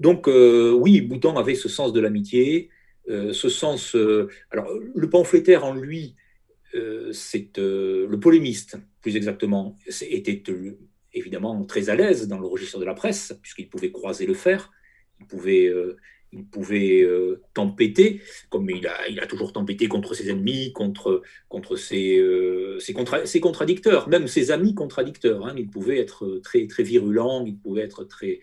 [0.00, 2.70] Donc, euh, oui, Boutan avait ce sens de l'amitié,
[3.08, 3.94] euh, ce sens.
[3.94, 6.16] Euh, alors, le pamphlétaire en lui,
[7.12, 10.42] c'est le polémiste, plus exactement, était
[11.12, 14.72] évidemment très à l'aise dans le registre de la presse, puisqu'il pouvait croiser le fer,
[15.20, 15.70] il pouvait
[16.32, 21.22] il pouvait euh, tempêter, comme il a, toujours tempêté contre ses ennemis, contre,
[21.76, 25.46] ses, euh, ses, contradicteurs, même ses amis contradicteurs.
[25.46, 25.54] Hein.
[25.58, 28.40] Il pouvait être très, très virulent, il pouvait être très...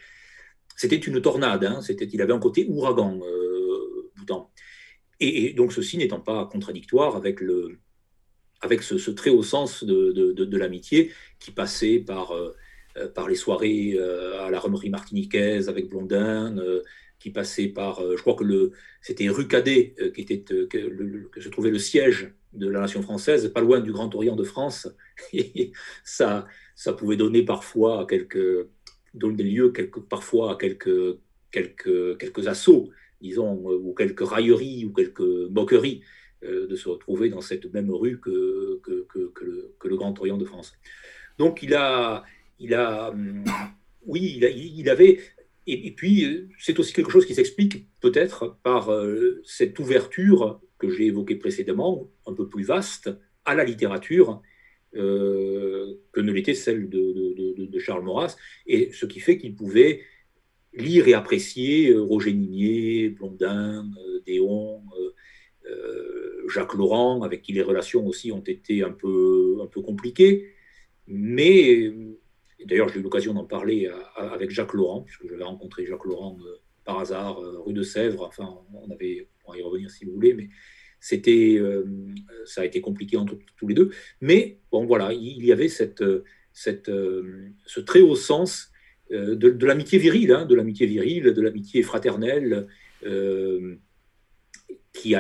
[0.76, 1.82] C'était une tornade, hein.
[1.82, 4.52] C'était, il avait un côté ouragan, euh, Boutan.
[5.20, 7.80] Et, donc ceci n'étant pas contradictoire avec, le,
[8.62, 12.34] avec ce, très haut sens de, de, l'amitié qui passait par...
[12.34, 12.56] Euh,
[13.16, 13.98] par les soirées
[14.40, 16.56] à la remerie martiniquaise avec Blondin,
[17.20, 20.68] qui passait par, euh, je crois que le, c'était rue Cadet, euh, qui était, euh,
[20.68, 24.44] que, se trouvait le siège de la nation française, pas loin du Grand Orient de
[24.44, 24.88] France.
[26.04, 28.68] Ça, ça pouvait donner parfois quelques,
[29.14, 31.18] donner lieu quelques, parfois à quelques,
[31.52, 32.90] quelques, quelques assauts,
[33.22, 36.02] disons, ou quelques railleries ou quelques moqueries
[36.42, 40.72] de se retrouver dans cette même rue que, que, que, le, Grand Orient de France.
[41.38, 42.24] Donc il a,
[42.60, 43.44] il a, hum,
[44.06, 45.20] oui, il avait
[45.72, 50.90] et, puis, euh, c'est aussi quelque chose qui s'explique peut-être par euh, cette ouverture que
[50.90, 53.10] j'ai évoquée précédemment, un peu plus vaste,
[53.46, 54.42] à la littérature,
[54.96, 58.36] euh, que ne l'était celle de, Charles Maurras,
[58.68, 60.02] et ce qui fait qu'il pouvait
[60.74, 63.90] lire et apprécier Roger Nimier, Blondin,
[64.26, 64.84] Déon,
[66.48, 70.54] Jacques Laurent, avec qui les relations aussi ont été un peu, un peu compliquées,
[71.08, 71.92] mais
[72.66, 76.58] D'ailleurs, j'ai eu l'occasion d'en parler avec Jacques Laurent, puisque j'avais rencontré Jacques Laurent euh,
[76.84, 78.26] par hasard, euh, rue de Sèvres.
[78.26, 80.50] Enfin, on avait, on y revenir si vous voulez, mais
[81.00, 81.86] c'était, euh,
[82.46, 83.92] ça a été compliqué entre tous les deux.
[84.22, 85.84] Mais bon, voilà, il y avait ce
[87.80, 88.72] très haut sens
[89.10, 92.68] de, l'amitié virile, hein, de l'amitié virile, de l'amitié fraternelle,
[94.94, 95.16] qui,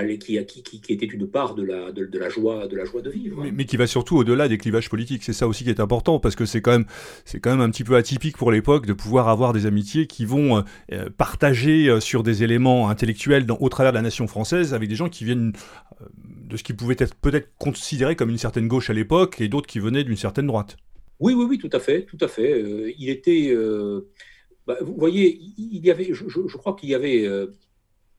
[0.45, 3.43] qui, qui, était une part de la, de, la, joie, de la joie de vivre.
[3.53, 5.23] Mais, qui va surtout au-delà des clivages politiques.
[5.23, 6.85] C'est ça aussi qui est important, parce que c'est quand, même,
[7.41, 10.57] quand même un petit peu atypique pour l'époque de pouvoir avoir des amitiés qui vont
[10.57, 10.61] euh,
[10.91, 14.89] euh, partager euh, sur des éléments intellectuels dans, au travers de la nation française avec
[14.89, 15.53] des gens qui viennent
[16.23, 19.67] de ce qui pouvait être peut-être considéré comme une certaine gauche à l'époque et d'autres
[19.67, 20.77] qui venaient d'une certaine droite.
[21.19, 22.95] Oui, oui, oui, tout à fait, tout à fait.
[22.97, 23.53] il était...
[24.65, 27.27] Bah, vous voyez, il y avait, je, je crois qu'il y avait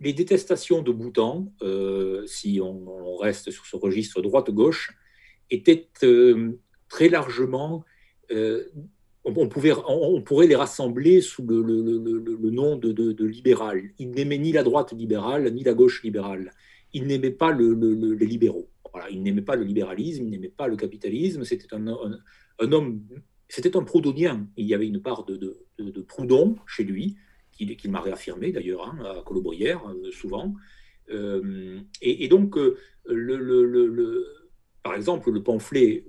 [0.00, 4.96] les détestations de Boutan, euh, si on, reste sur ce registre droite-gauche,
[5.50, 7.84] étaient euh, très largement,
[8.30, 8.64] euh,
[9.24, 11.60] on, pouvait, on, pourrait les rassembler sous le,
[12.50, 13.90] nom de, libéral.
[13.98, 16.52] Il n'aimait ni la droite libérale, ni la gauche libérale.
[16.94, 18.70] Il n'aimait pas les libéraux.
[19.10, 21.44] Il n'aimait pas le libéralisme, il n'aimait pas le capitalisme.
[21.44, 23.02] C'était un, homme,
[23.48, 24.48] c'était un proudhonien.
[24.56, 25.58] Il y avait une part de,
[26.08, 27.16] Proudhon chez lui,
[27.66, 30.54] qu'il m'a réaffirmé d'ailleurs hein, à Colobrière, euh, souvent.
[31.10, 34.26] Euh, et, donc, euh, le,
[34.82, 36.04] par exemple, le pamphlet,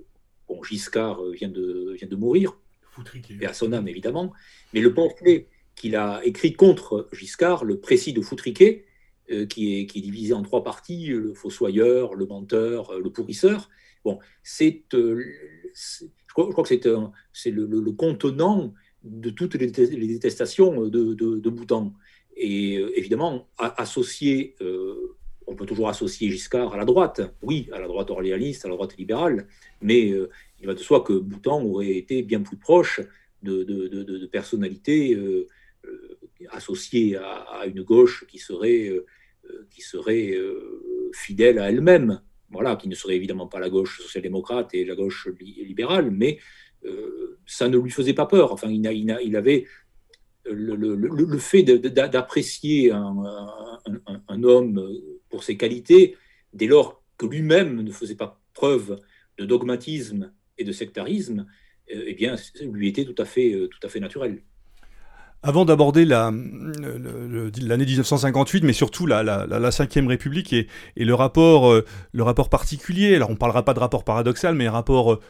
[0.48, 2.56] bon, Giscard vient de, vient de mourir,
[3.40, 4.32] et à son âme évidemment,
[4.74, 8.84] mais le pamphlet qu'il a écrit contre Giscard, le précis de Foutriquet,
[9.48, 13.70] qui, est, qui est divisé en trois parties, le fossoyeur, le menteur, le pourrisseur.
[14.04, 16.68] Bon, c'est, je, crois, que
[17.32, 18.74] c'est, le, le, contenant
[19.04, 21.92] de toutes les détestations de, de, Boutan.
[22.36, 27.78] Et euh, évidemment, associer, euh, on peut toujours associer Giscard à la droite, oui, à
[27.78, 29.48] la droite orléaniste, à la droite libérale,
[29.80, 30.30] mais euh,
[30.60, 33.00] il va de soi que Boutan aurait été bien plus proche
[33.42, 35.18] de, de personnalités
[36.52, 38.92] associées à, une gauche qui serait,
[39.68, 40.38] qui serait
[41.12, 42.20] fidèle à elle-même.
[42.50, 46.38] Voilà, qui ne serait évidemment pas la gauche social-démocrate et la gauche libérale, mais
[47.46, 48.52] ça ne lui faisait pas peur.
[48.52, 49.66] Enfin, il, avait
[50.44, 54.90] le, fait d'apprécier un, homme
[55.28, 56.16] pour ses qualités,
[56.52, 59.00] dès lors que lui-même ne faisait pas preuve
[59.38, 61.46] de dogmatisme et de sectarisme,
[61.94, 64.42] euh, eh bien, lui était tout à fait, euh, tout à fait naturel.
[65.42, 66.36] Avant d'aborder l'année
[67.84, 73.30] 1958, mais surtout la, la, Cinquième République et, et, le rapport, le rapport particulier, alors
[73.30, 75.20] on ne parlera pas de rapport paradoxal, mais un rapport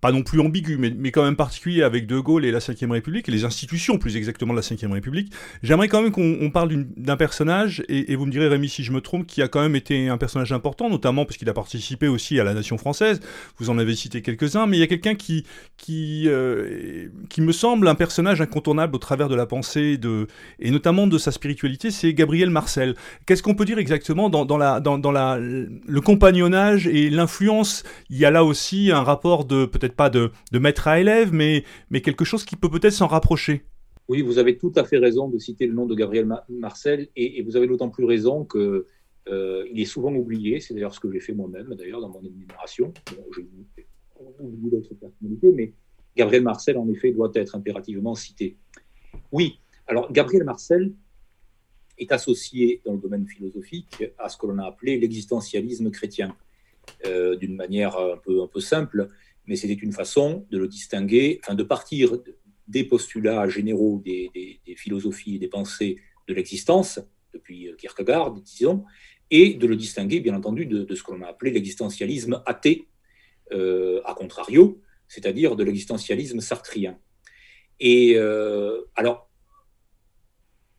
[0.00, 2.90] pas non plus ambigu, mais, mais, quand même particulier avec De Gaulle et la Ve
[2.90, 6.84] République, et les institutions plus exactement de la Ve République, j'aimerais quand même qu'on parle
[6.96, 9.74] d'un personnage, et, vous me direz Rémi si je me trompe, qui a quand même
[9.74, 13.20] été un personnage important, notamment parce qu'il a participé aussi à la nation française,
[13.56, 15.46] vous en avez cité quelques-uns, mais il y a quelqu'un qui,
[15.78, 20.26] qui, euh, qui me semble un personnage incontournable au travers de la pensée, de,
[20.58, 22.96] et notamment de sa spiritualité, c'est Gabriel Marcel.
[23.24, 27.82] Qu'est-ce qu'on peut dire exactement dans, dans, la, dans, la, le compagnonnage et l'influence?
[28.10, 31.64] Il y a là aussi un rapport de, peut-être pas de, maître à élève, mais,
[31.90, 33.62] mais quelque chose qui peut peut-être s'en rapprocher.
[34.08, 37.42] Oui, vous avez tout à fait raison de citer le nom de Gabriel Marcel, et,
[37.42, 38.86] vous avez d'autant plus raison que
[39.28, 40.60] euh, il est souvent oublié.
[40.60, 42.92] C'est d'ailleurs ce que j'ai fait moi-même, d'ailleurs, dans mon énumération.
[43.16, 43.42] Bon, j'ai
[44.40, 45.72] oublié d'autres personnalités, mais
[46.16, 48.56] Gabriel Marcel, en effet, doit être impérativement cité.
[49.30, 50.92] Oui, alors Gabriel Marcel
[51.98, 56.34] est associé dans le domaine philosophique à ce que l'on a appelé l'existentialisme chrétien.
[57.04, 59.08] Euh, d'une manière un peu, un peu simple,
[59.46, 62.12] mais c'était une façon de le distinguer, enfin de partir
[62.68, 67.00] des postulats généraux des, philosophies et des pensées de l'existence,
[67.34, 68.84] depuis Kierkegaard, disons,
[69.30, 72.86] et de le distinguer, bien entendu, de, ce que l'on a appelé l'existentialisme athée,
[73.52, 76.98] euh, à contrario, c'est-à-dire de l'existentialisme sartrien.
[77.80, 79.28] Et euh, alors,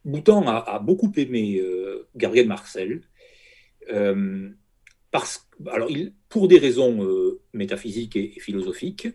[0.05, 1.61] Boutan a, beaucoup aimé
[2.15, 3.01] Gabriel Marcel,
[5.13, 5.89] parce, alors,
[6.27, 9.09] pour des raisons euh, métaphysiques et, philosophiques,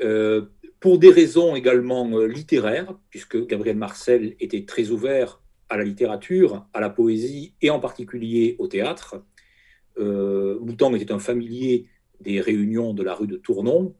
[0.00, 0.46] euh,
[0.80, 6.66] pour des raisons également euh, littéraires, puisque Gabriel Marcel était très ouvert à la littérature,
[6.72, 9.22] à la poésie et en particulier au théâtre.
[9.98, 11.88] Boutan était un familier
[12.20, 13.94] des réunions de la rue de Tournon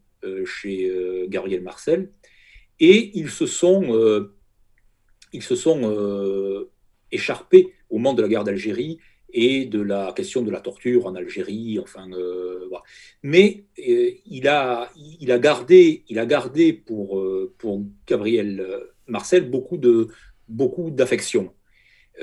[0.47, 0.91] chez
[1.29, 2.11] Gabriel Marcel,
[2.81, 4.29] et ils se sont,
[5.33, 6.67] ils se sont
[7.11, 8.99] écharpés au moment de la guerre d'Algérie
[9.33, 11.79] et de la question de la torture en Algérie.
[11.79, 12.69] Enfin, euh,
[13.23, 18.67] Mais euh, il, a, il, a gardé, il a gardé pour, euh, pour Gabriel
[19.07, 20.09] Marcel beaucoup de
[20.49, 21.53] beaucoup d'affection.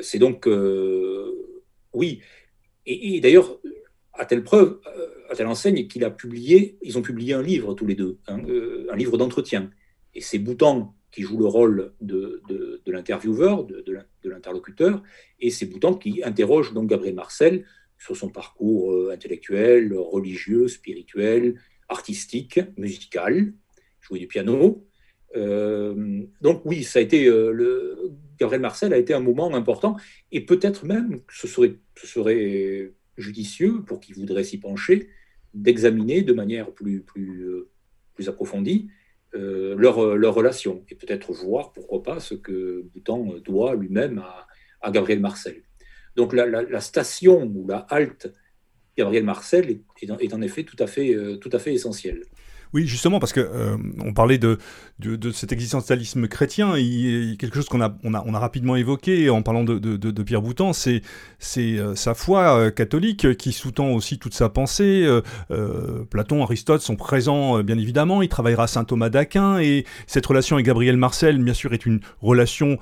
[0.01, 0.47] C'est donc
[1.93, 2.22] oui.
[2.86, 3.60] Et, d'ailleurs,
[4.14, 4.80] à telle preuve,
[5.30, 8.39] à telle enseigne qu'il a publié, ils ont publié un livre tous les deux, hein,
[8.89, 9.72] un livre d'entretien.
[10.14, 15.01] Et c'est Boutan qui joue le rôle de, de, l'intervieweur, de, de l'interlocuteur,
[15.39, 17.66] et c'est Boutan qui interroge donc Gabriel Marcel
[17.97, 23.53] sur son parcours euh, intellectuel, religieux, spirituel, artistique, musical,
[24.01, 24.86] jouer du piano,
[25.36, 29.95] donc oui, ça a été le, Gabriel Marcel a été un moment important,
[30.32, 35.10] et peut-être même ce serait, ce serait judicieux pour qui voudrait s'y pencher
[35.53, 37.45] d'examiner de manière plus, plus,
[38.16, 38.89] plus approfondie
[39.34, 44.23] leur, leur relation, et peut-être voir, pourquoi pas, ce que Boutan doit lui-même
[44.82, 45.61] à, Gabriel Marcel.
[46.15, 48.32] Donc la, station ou la halte
[48.97, 52.23] Gabriel Marcel est, en effet tout à fait, euh, tout à fait essentielle.
[52.74, 54.59] Oui, justement, parce que euh, on parlait de,
[54.99, 59.63] de, cet existentialisme chrétien, il, quelque chose qu'on a on, a, rapidement évoqué en parlant
[59.63, 61.01] de, de Pierre Boutan, c'est
[61.57, 65.07] euh, sa foi euh, catholique qui sous-tend aussi toute sa pensée.
[66.11, 68.22] Platon, Aristote sont présents, bien évidemment.
[68.22, 71.86] Il travaillera à saint Thomas d'Aquin et cette relation avec Gabriel Marcel, bien sûr, est
[71.86, 72.78] une relation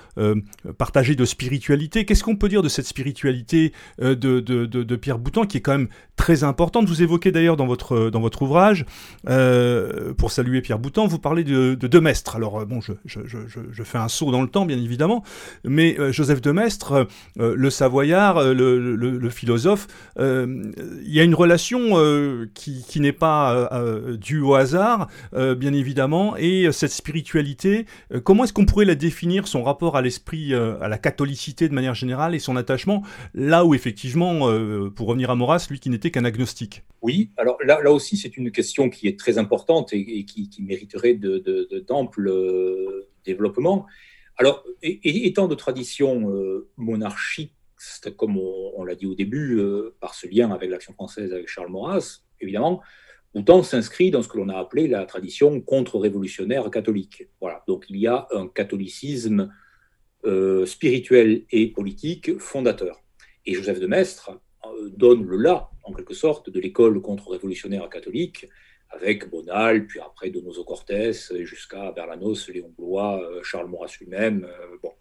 [0.78, 2.06] partagée de spiritualité.
[2.06, 6.44] Qu'est-ce qu'on peut dire de cette spiritualité de, Pierre Boutan qui est quand même très
[6.44, 6.88] importante?
[6.88, 8.86] Vous évoquez d'ailleurs dans votre dans votre ouvrage.
[9.30, 9.77] Euh,
[10.18, 12.36] pour saluer Pierre Boutan, vous parlez de, de Demestre.
[12.36, 15.24] Alors, euh, bon, je, fais un saut dans le temps, bien évidemment,
[15.64, 17.08] mais euh, Joseph Demestre,
[17.38, 20.74] le Savoyard, le, philosophe, il
[21.06, 21.96] y a une relation
[22.54, 23.70] qui, n'est pas
[24.20, 27.86] due au hasard, bien évidemment, et cette spiritualité,
[28.24, 31.96] comment est-ce qu'on pourrait la définir, son rapport à l'esprit, à la catholicité de manière
[31.96, 33.04] générale, et son attachement,
[33.34, 34.50] là où effectivement,
[34.96, 36.84] pour revenir à Maurras, lui qui n'était qu'un agnostique?
[37.02, 42.26] Oui, alors là aussi, c'est une question qui est très importante et, qui, mériterait d'amples
[42.26, 43.86] de, euh, développements.
[44.38, 50.28] Alors, étant de tradition euh, monarchiste, comme on, l'a dit au début, euh, par ce
[50.28, 52.82] lien avec l'action française avec Charles Maurras, évidemment,
[53.34, 57.28] autant s'inscrit dans ce que l'on a appelé la tradition contre-révolutionnaire catholique.
[57.42, 59.52] Voilà, donc il y a un catholicisme
[60.66, 63.02] spirituel et politique fondateur.
[63.46, 64.42] Et Joseph de Maistre
[64.98, 68.48] donne le là, en quelque sorte, de l'école contre-révolutionnaire catholique,
[68.90, 71.12] avec Bonal, puis après Donoso Cortés,
[71.44, 74.46] jusqu'à Berlanos, Léon Blois, euh, Charles Maurras lui-même.
[74.46, 74.92] Euh, bon.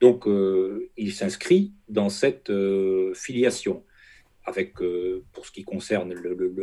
[0.00, 2.52] Donc, euh, il s'inscrit dans cette
[3.14, 3.84] filiation,
[4.44, 4.74] avec,
[5.32, 6.14] pour ce qui concerne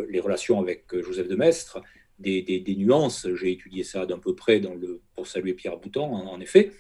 [0.09, 1.81] les relations avec Joseph de Maistre,
[2.19, 3.27] des, nuances.
[3.33, 6.71] J'ai étudié ça d'un peu près dans le, pour saluer Pierre Boutan, en, effet,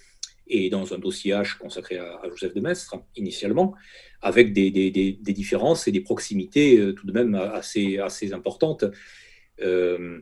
[0.47, 3.73] et dans un dossier H consacré à, Joseph de Maistre, initialement,
[4.21, 4.69] avec des,
[5.19, 8.85] différences et des proximités tout de même assez, assez importantes.
[9.61, 10.19] Euh,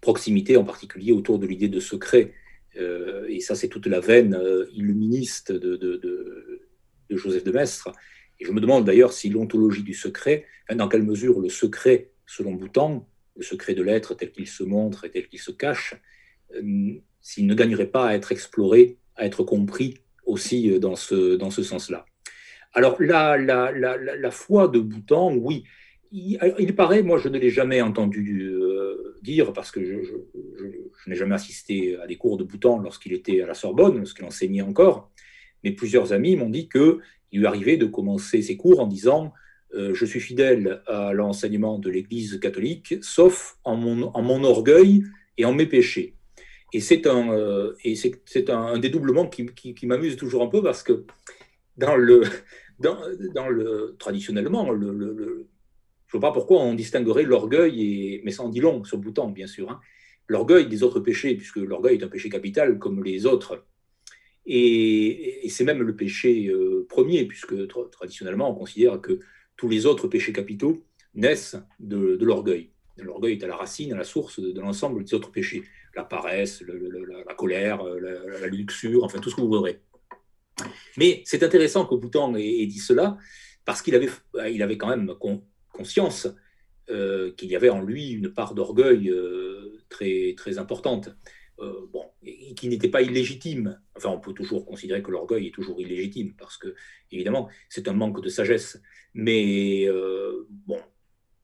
[0.00, 2.34] proximité en particulier autour de l'idée de secret.
[2.76, 6.66] Euh, et ça, c'est toute la veine euh, illuministe de, de,
[7.10, 7.92] Joseph de Maistre.
[8.40, 12.52] Et je me demande d'ailleurs si l'ontologie du secret, dans quelle mesure le secret, selon
[12.52, 15.94] Boutan, le secret de l'être tel qu'il se montre et tel qu'il se cache,
[17.20, 21.62] s'il ne gagnerait pas à être exploré, à être compris aussi dans ce, dans ce
[21.62, 22.06] sens-là.
[22.72, 25.64] Alors, la, la, la, la, foi de Boutan, oui,
[26.12, 29.96] il, paraît, moi je ne l'ai jamais entendu euh, dire parce que je,
[31.06, 34.62] n'ai jamais assisté à des cours de Boutan lorsqu'il était à la Sorbonne, lorsqu'il enseignait
[34.62, 35.10] encore,
[35.64, 37.00] mais plusieurs amis m'ont dit qu'il
[37.32, 39.32] lui arrivait de commencer ses cours en disant
[39.74, 45.04] euh, Je suis fidèle à l'enseignement de l'Église catholique, sauf en mon, orgueil
[45.38, 46.14] et en mes péchés.
[46.74, 47.74] Et c'est un, euh,
[48.48, 51.04] un, dédoublement qui, m'amuse toujours un peu parce que
[51.78, 52.22] dans le,
[52.80, 55.46] dans, le, traditionnellement, le
[56.12, 58.22] je ne vois pas pourquoi on distinguerait l'orgueil, et...
[58.22, 59.70] mais ça en dit long sur Boutan, bien sûr.
[59.70, 59.80] Hein.
[60.28, 63.64] L'orgueil des autres péchés, puisque l'orgueil est un péché capital comme les autres.
[64.44, 67.54] Et, c'est même le péché euh, premier, puisque
[67.90, 69.20] traditionnellement, on considère que
[69.56, 70.84] tous les autres péchés capitaux
[71.14, 72.72] naissent de, l'orgueil.
[72.98, 75.62] L'orgueil est à la racine, à la source de, l'ensemble des autres péchés.
[75.96, 79.80] La paresse, la, colère, la, luxure, enfin tout ce que vous voudrez.
[80.98, 83.16] Mais c'est intéressant que Boutan ait, dit cela,
[83.64, 84.10] parce qu'il avait,
[84.50, 85.14] il avait quand même
[85.72, 86.28] conscience
[86.90, 91.16] euh, qu'il y avait en lui une part d'orgueil euh, très, très importante,
[91.60, 93.80] euh, bon, et qui n'était pas illégitime.
[93.96, 96.74] Enfin, on peut toujours considérer que l'orgueil est toujours illégitime, parce que,
[97.10, 98.82] évidemment, c'est un manque de sagesse.
[99.14, 99.86] Mais,
[100.48, 100.80] bon,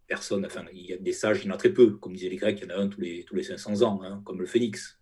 [0.07, 1.97] personne, enfin, il y a des sages, il y en a très peu.
[1.97, 4.01] Comme disaient les Grecs, il y en a un tous les, tous les 500 ans,
[4.03, 5.01] hein, comme le phénix.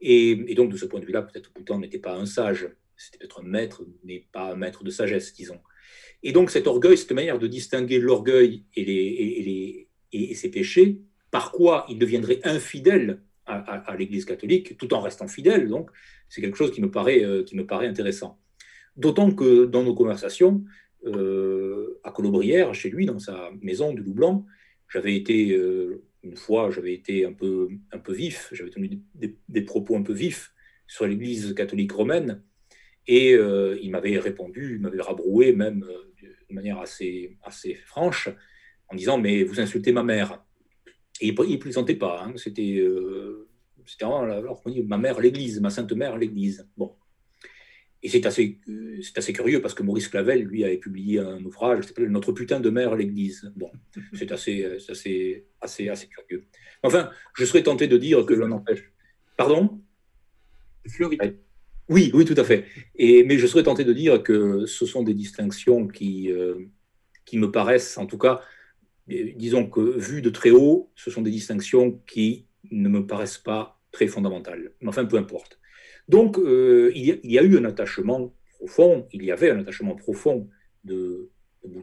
[0.00, 3.40] Et, donc, de ce point de vue-là, peut-être Boutan n'était pas un sage, c'était peut-être
[3.40, 5.60] un maître, mais pas un maître de sagesse, disons.
[6.24, 10.98] Et donc cet orgueil, cette manière de distinguer l'orgueil et, les, et, ses péchés,
[11.30, 15.90] par quoi il deviendrait infidèle à, l'Église catholique, tout en restant fidèle, donc
[16.30, 18.40] c'est quelque chose qui me paraît, euh, qui me paraît intéressant.
[18.96, 20.64] D'autant que dans nos conversations,
[21.04, 24.46] euh, à Colobrières, chez lui, dans sa maison de Loublanc,
[24.88, 29.62] j'avais été, euh, une fois, j'avais été un peu, un peu vif, j'avais tenu des,
[29.62, 30.54] propos un peu vifs
[30.86, 32.42] sur l'Église catholique romaine,
[33.06, 35.84] et il m'avait répondu, il m'avait rabroué même
[36.54, 38.28] de manière assez, assez franche
[38.88, 40.44] en disant Mais vous insultez ma mère.
[41.20, 42.24] Et il ne plaisantait pas.
[42.24, 42.34] Hein.
[42.36, 43.48] C'était, euh,
[44.66, 46.68] dit ma mère l'Église, ma sainte mère l'Église.
[46.76, 46.94] Bon.
[48.02, 48.60] Et c'est assez,
[49.02, 52.32] c'est assez curieux parce que Maurice Clavel, lui, avait publié un ouvrage qui s'appelle Notre
[52.32, 53.50] putain de mère l'Église.
[53.56, 53.70] Bon,
[54.12, 56.44] c'est assez, assez, assez, assez curieux.
[56.82, 58.92] Enfin, je serais tenté de dire que l'on empêche.
[59.36, 59.80] Pardon?
[60.86, 61.18] Fleury.
[61.88, 62.64] Oui, oui, tout à fait.
[62.98, 66.66] Mais je serais tenté de dire que ce sont des distinctions qui, euh,
[67.26, 68.40] qui me paraissent, en tout cas,
[69.10, 73.38] euh, disons que vues de très haut, ce sont des distinctions qui ne me paraissent
[73.38, 74.72] pas très fondamentales.
[74.80, 75.60] Mais enfin, peu importe.
[76.08, 80.48] Donc, euh, il, y a, eu un attachement profond, il y avait un attachement profond
[80.84, 81.30] de,
[81.64, 81.82] de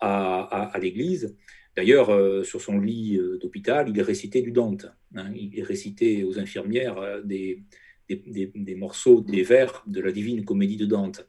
[0.00, 1.36] à, l'Église.
[1.76, 4.86] D'ailleurs, sur son lit d'hôpital, il récitait du Dante.
[5.14, 5.30] Hein.
[5.34, 7.64] il récitait aux infirmières des,
[8.08, 11.28] des, morceaux, des vers de la Divine Comédie de Dante,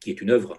[0.00, 0.58] qui est une œuvre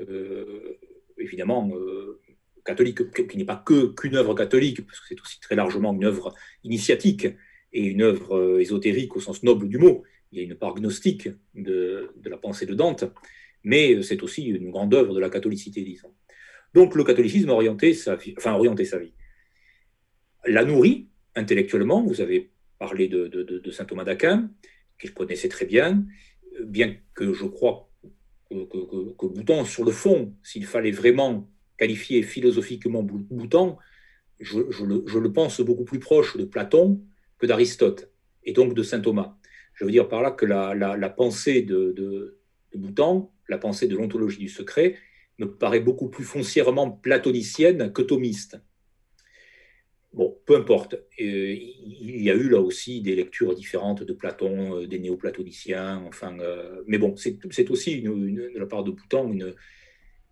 [0.00, 0.78] euh,
[1.18, 2.20] évidemment euh,
[2.64, 6.04] catholique, qui n'est pas que qu'une œuvre catholique, parce que c'est aussi très largement une
[6.04, 7.28] œuvre initiatique
[7.72, 10.02] et une œuvre euh, ésotérique au sens noble du mot.
[10.32, 13.04] Il y a une part gnostique de, la pensée de Dante,
[13.62, 16.12] mais c'est aussi une grande œuvre de la catholicité, disons.
[16.74, 19.12] Donc le catholicisme a orienté sa vie, enfin orienté sa vie.
[20.44, 22.50] La nourrit intellectuellement, vous avez
[22.92, 24.50] de, saint Thomas d'Aquin,
[24.98, 26.04] qu'il connaissait très bien,
[26.62, 27.90] bien que je crois
[28.50, 33.76] que, Bouton, sur le fond, s'il fallait vraiment qualifier philosophiquement Bouton,
[34.40, 37.02] je, le, pense beaucoup plus proche de Platon
[37.38, 38.10] que d'Aristote,
[38.44, 39.36] et donc de saint Thomas.
[39.74, 42.38] Je veux dire par là que la, pensée de, de,
[42.74, 44.96] Bouton, la pensée de l'ontologie du secret,
[45.38, 48.58] me paraît beaucoup plus foncièrement platonicienne que thomiste.
[50.14, 50.94] Bon, peu importe.
[51.18, 56.38] il y a eu là aussi des lectures différentes de Platon, euh, des néoplatoniciens, enfin,
[56.38, 59.52] euh, mais bon, c'est aussi de la part de Boutan, une,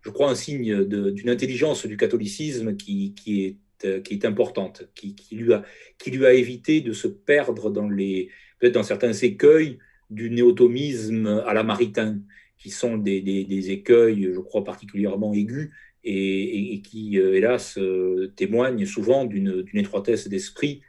[0.01, 5.51] je crois, un signe d'une intelligence du catholicisme qui, est, euh, est importante, qui, lui
[5.51, 5.63] a,
[5.97, 8.29] qui lui a évité de se perdre dans les,
[8.61, 9.79] dans certains écueils
[10.09, 12.21] du néotomisme à la maritain,
[12.57, 15.71] qui sont des écueils, je crois, particulièrement aigus
[16.03, 20.81] et, qui, euh, hélas, euh, témoigne souvent d'une étroitesse d'esprit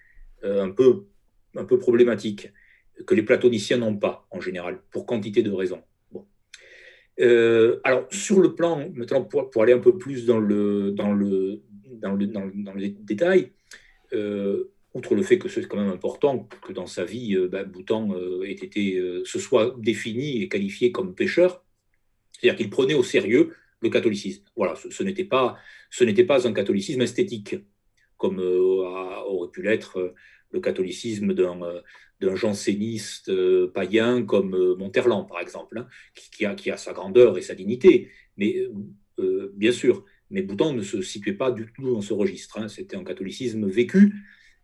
[0.43, 1.05] euh, un, peu,
[1.57, 2.51] un peu problématique,
[3.07, 5.83] que les platoniciens n'ont pas en général, pour quantité de raisons.
[7.85, 11.63] Alors, sur le plan, maintenant, pour, aller un peu plus dans le, dans le,
[12.01, 13.53] dans le, dans le détail,
[14.95, 18.53] outre le fait que c'est quand même important que dans sa vie, bah, Boutan ait
[18.53, 21.65] été, se soit défini et qualifié comme pêcheur,
[22.33, 23.53] c'est-à-dire qu'il prenait au sérieux
[23.85, 24.43] le catholicisme.
[24.57, 25.59] Voilà, ce, ce n'était pas
[26.49, 27.57] un catholicisme esthétique,
[28.17, 28.59] comme euh,
[29.27, 30.15] aurait pu l'être euh,
[30.51, 31.81] le catholicisme d'un, euh,
[32.37, 33.31] janséniste
[33.75, 38.09] païen comme Monterland, par exemple, hein, qui, a, qui a sa grandeur et sa dignité.
[38.39, 38.67] Mais
[39.53, 42.59] bien sûr, mais Boutan ne se situait pas du tout dans ce registre.
[42.59, 42.69] Hein.
[42.69, 44.15] C'était un catholicisme vécu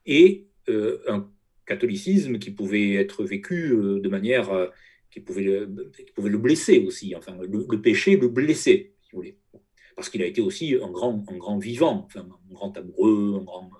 [0.06, 1.28] et un
[1.66, 4.70] catholicisme qui pouvait être vécu de manière
[5.10, 7.14] qui pouvait, qui pouvait le blesser aussi.
[7.14, 8.94] Enfin, le, le péché le blessait
[9.96, 13.70] Parce qu'il a été aussi un grand, un grand vivant, un grand amoureux, un grand.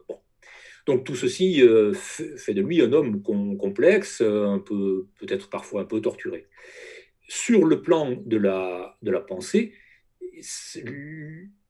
[0.86, 6.00] Donc tout ceci euh, fait de lui un homme complexe, peu, peut-être parfois un peu
[6.00, 6.48] torturé.
[7.28, 8.96] Sur le plan de la,
[9.28, 9.72] pensée,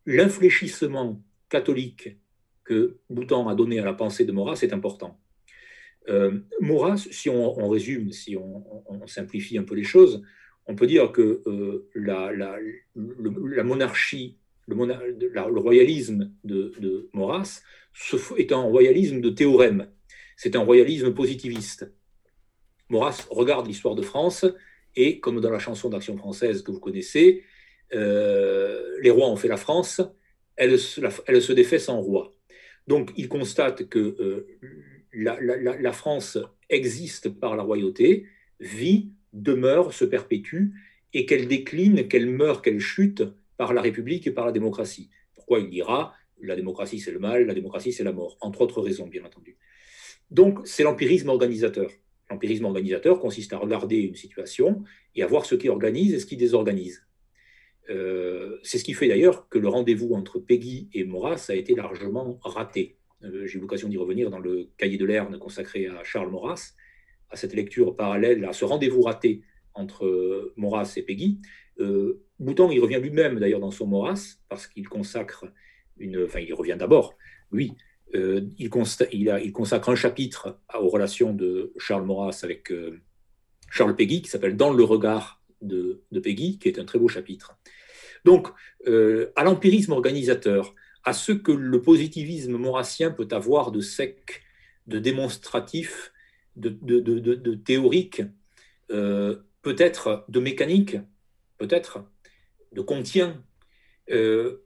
[0.06, 2.16] l'infléchissement catholique
[2.64, 5.20] que Boutan a donné à la pensée de Maurras est important.
[6.08, 6.40] Euh,
[6.96, 10.22] si on, résume, si on, simplifie un peu les choses,
[10.70, 17.60] on peut dire que euh, la, monarchie, le, royalisme de, de Maurras
[18.36, 19.88] est un royalisme de théorème.
[20.36, 21.92] C'est un royalisme positiviste.
[22.88, 24.46] Maurras regarde l'histoire de France
[24.94, 27.42] et, comme dans la chanson d'Action française que vous connaissez,
[27.92, 30.00] euh, les rois ont fait la France,
[30.56, 32.32] elle, se défait sans roi.
[32.86, 34.46] Donc il constate que euh,
[35.12, 38.26] la, France existe par la royauté,
[38.60, 40.70] vit demeure, se perpétue,
[41.12, 43.22] et qu'elle décline, qu'elle meurt, qu'elle chute
[43.56, 45.10] par la République et par la démocratie.
[45.34, 48.80] Pourquoi il dira la démocratie c'est le mal, la démocratie c'est la mort, entre autres
[48.80, 49.58] raisons bien entendu.
[50.30, 51.90] Donc c'est l'empirisme organisateur.
[52.30, 54.84] L'empirisme organisateur consiste à regarder une situation
[55.16, 57.04] et à voir ce qui organise et ce qui désorganise.
[57.90, 61.74] Euh, c'est ce qui fait d'ailleurs que le rendez-vous entre Peggy et Maurras a été
[61.74, 62.96] largement raté.
[63.24, 66.74] Euh, j'ai eu l'occasion d'y revenir dans le cahier de Lerne consacré à Charles Maurras
[67.30, 69.42] à cette lecture parallèle, à ce rendez-vous raté
[69.74, 71.38] entre euh, Maurras et Peggy.
[71.78, 75.46] Euh, Bouton, il revient lui-même d'ailleurs dans son Maurras, parce qu'il consacre
[75.98, 76.24] une.
[76.24, 77.16] Enfin, il revient d'abord,
[77.52, 77.74] lui.
[78.14, 78.70] Euh, il,
[79.12, 82.72] il, a, il, consacre un chapitre aux relations de Charles Maurras avec
[83.70, 87.06] Charles Peggy, qui s'appelle Dans le regard de, de, Peggy, qui est un très beau
[87.06, 87.56] chapitre.
[88.24, 88.48] Donc,
[88.86, 90.74] à l'empirisme organisateur,
[91.04, 94.42] à ce que le positivisme maurassien peut avoir de sec,
[94.88, 96.12] de démonstratif,
[96.60, 98.22] de, théorique,
[98.90, 100.96] euh, peut-être de mécanique,
[101.58, 102.04] peut-être
[102.72, 103.42] de contient.
[104.10, 104.64] Euh,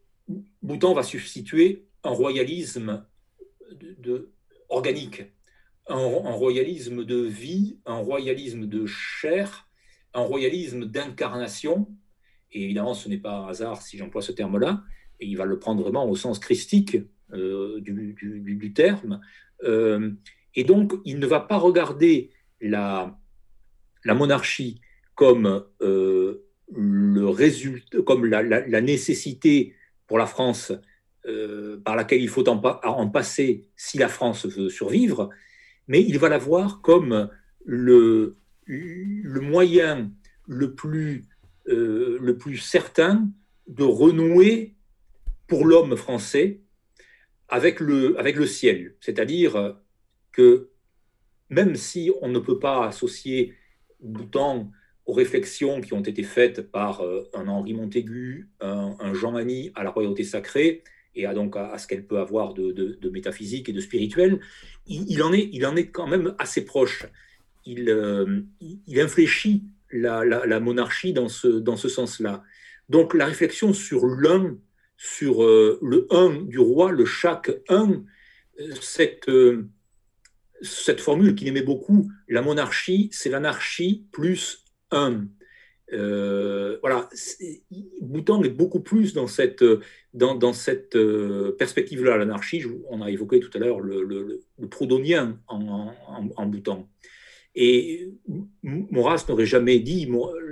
[0.62, 3.05] Boutan va substituer un royalisme
[3.72, 4.32] de,
[4.68, 5.24] organique,
[5.88, 9.68] un, royalisme de vie, un royalisme de chair,
[10.14, 11.88] un royalisme d'incarnation.
[12.53, 14.82] Et évidemment, ce n'est pas un hasard si j'emploie ce terme-là,
[15.20, 16.97] et il va le prendre vraiment au sens christique
[17.32, 19.20] euh, du, terme.
[19.64, 20.12] Euh,
[20.55, 22.31] et donc, il ne va pas regarder
[22.61, 23.19] la,
[24.07, 24.81] monarchie
[25.15, 26.45] comme euh,
[26.75, 29.75] le résultat, comme la, nécessité
[30.07, 30.73] pour la France
[31.85, 35.31] par laquelle il faut en, passer si la France veut survivre,
[35.89, 37.31] mais il va la voir comme
[37.65, 38.37] le,
[38.69, 40.11] moyen
[40.47, 41.25] le plus,
[41.67, 43.31] le plus certain
[43.67, 44.75] de renouer
[45.47, 46.61] pour l'homme français
[47.49, 48.97] avec le, avec le ciel.
[49.01, 49.77] C'est-à-dire
[50.35, 50.68] que
[51.51, 53.55] même si on ne peut pas associer
[54.01, 54.70] Boutan
[55.07, 59.85] aux réflexions qui ont été faites par euh, un Henri Montaigu, un, Jean Mani à
[59.85, 60.82] la royauté sacrée,
[61.14, 64.41] et à, donc à, ce qu'elle peut avoir de, métaphysique et de spirituel,
[64.87, 67.07] il, en est, il en est quand même assez proche.
[67.64, 68.41] Il, euh,
[68.97, 72.43] infléchit la, la, monarchie dans ce, dans ce sens-là.
[72.89, 74.57] Donc la réflexion sur l'un
[74.97, 78.03] sur euh, le un du roi, le chaque un,
[78.80, 79.28] cette,
[80.65, 85.29] cette formule qu'il aimait beaucoup, la monarchie, c'est l'anarchie plus un.
[85.91, 87.09] voilà,
[88.01, 89.65] Boutan est beaucoup plus dans cette,
[90.12, 90.99] dans, dans cette
[91.59, 92.65] perspective-là, l'anarchie.
[92.91, 96.51] On a évoqué tout à l'heure le, le, le proudhonien en, en.
[97.55, 98.12] Et
[98.62, 100.09] Maurras n'aurait jamais dit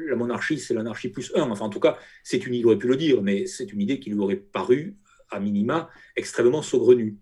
[0.09, 1.51] la monarchie, c'est l'anarchie plus un.
[1.51, 3.99] Enfin, en tout cas, c'est une, il aurait pu le dire, mais c'est une idée
[3.99, 4.97] qui lui aurait paru,
[5.31, 7.19] à minima, extrêmement saugrenue.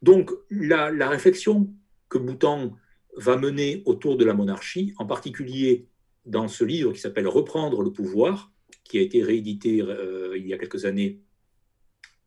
[0.00, 1.68] Donc, la, réflexion
[2.08, 2.76] que Boutan
[3.16, 5.86] va mener autour de la monarchie, en particulier
[6.26, 8.52] dans ce livre qui s'appelle Reprendre le pouvoir,
[8.84, 11.20] qui a été réédité euh, il y a quelques années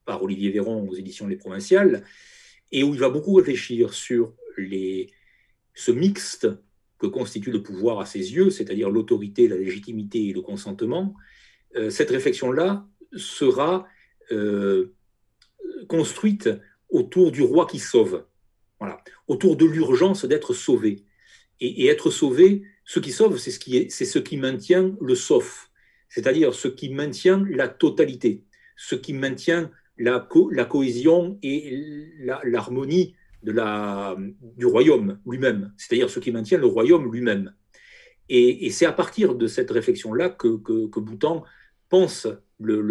[0.05, 2.03] par Olivier Véron aux éditions Les Provinciales,
[2.71, 4.33] et où il va beaucoup réfléchir sur
[5.73, 6.47] ce mixte
[6.99, 11.15] que constitue le pouvoir à ses yeux, c'est-à-dire l'autorité, la légitimité et le consentement,
[11.75, 13.87] euh, cette réflexion-là sera
[14.31, 14.93] euh,
[15.87, 16.49] construite
[16.89, 18.25] autour du roi qui sauve,
[18.81, 21.05] voilà, autour de l'urgence d'être sauvé.
[21.59, 25.13] Et, être sauvé, ce qui sauve, c'est ce qui, est, c'est ce qui maintient le
[25.13, 25.69] sauf,
[26.09, 28.43] c'est-à-dire ce qui maintient la totalité,
[28.75, 29.69] ce qui maintient
[29.99, 31.79] la, la cohésion et
[32.43, 34.17] l'harmonie de la,
[34.57, 37.53] du royaume lui-même, c'est-à-dire ce qui maintient le royaume lui-même.
[38.29, 41.43] Et, c'est à partir de cette réflexion-là que, que, Boutan
[41.89, 42.27] pense
[42.59, 42.81] le,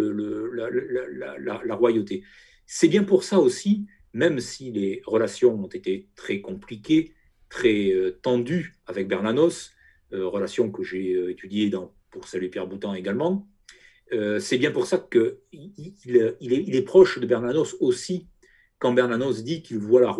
[1.65, 2.23] la, royauté.
[2.65, 7.13] C'est bien pour ça aussi, même si les relations ont été très compliquées,
[7.49, 9.71] très euh, tendues avec Bernanos,
[10.13, 11.71] euh, relations que j'ai euh, étudiées
[12.09, 13.47] pour saluer Pierre Boutan également,
[14.39, 15.37] c'est bien pour ça qu'il
[16.01, 18.27] il, est, proche de Bernanos aussi
[18.77, 20.13] quand Bernanos dit qu'il voit la,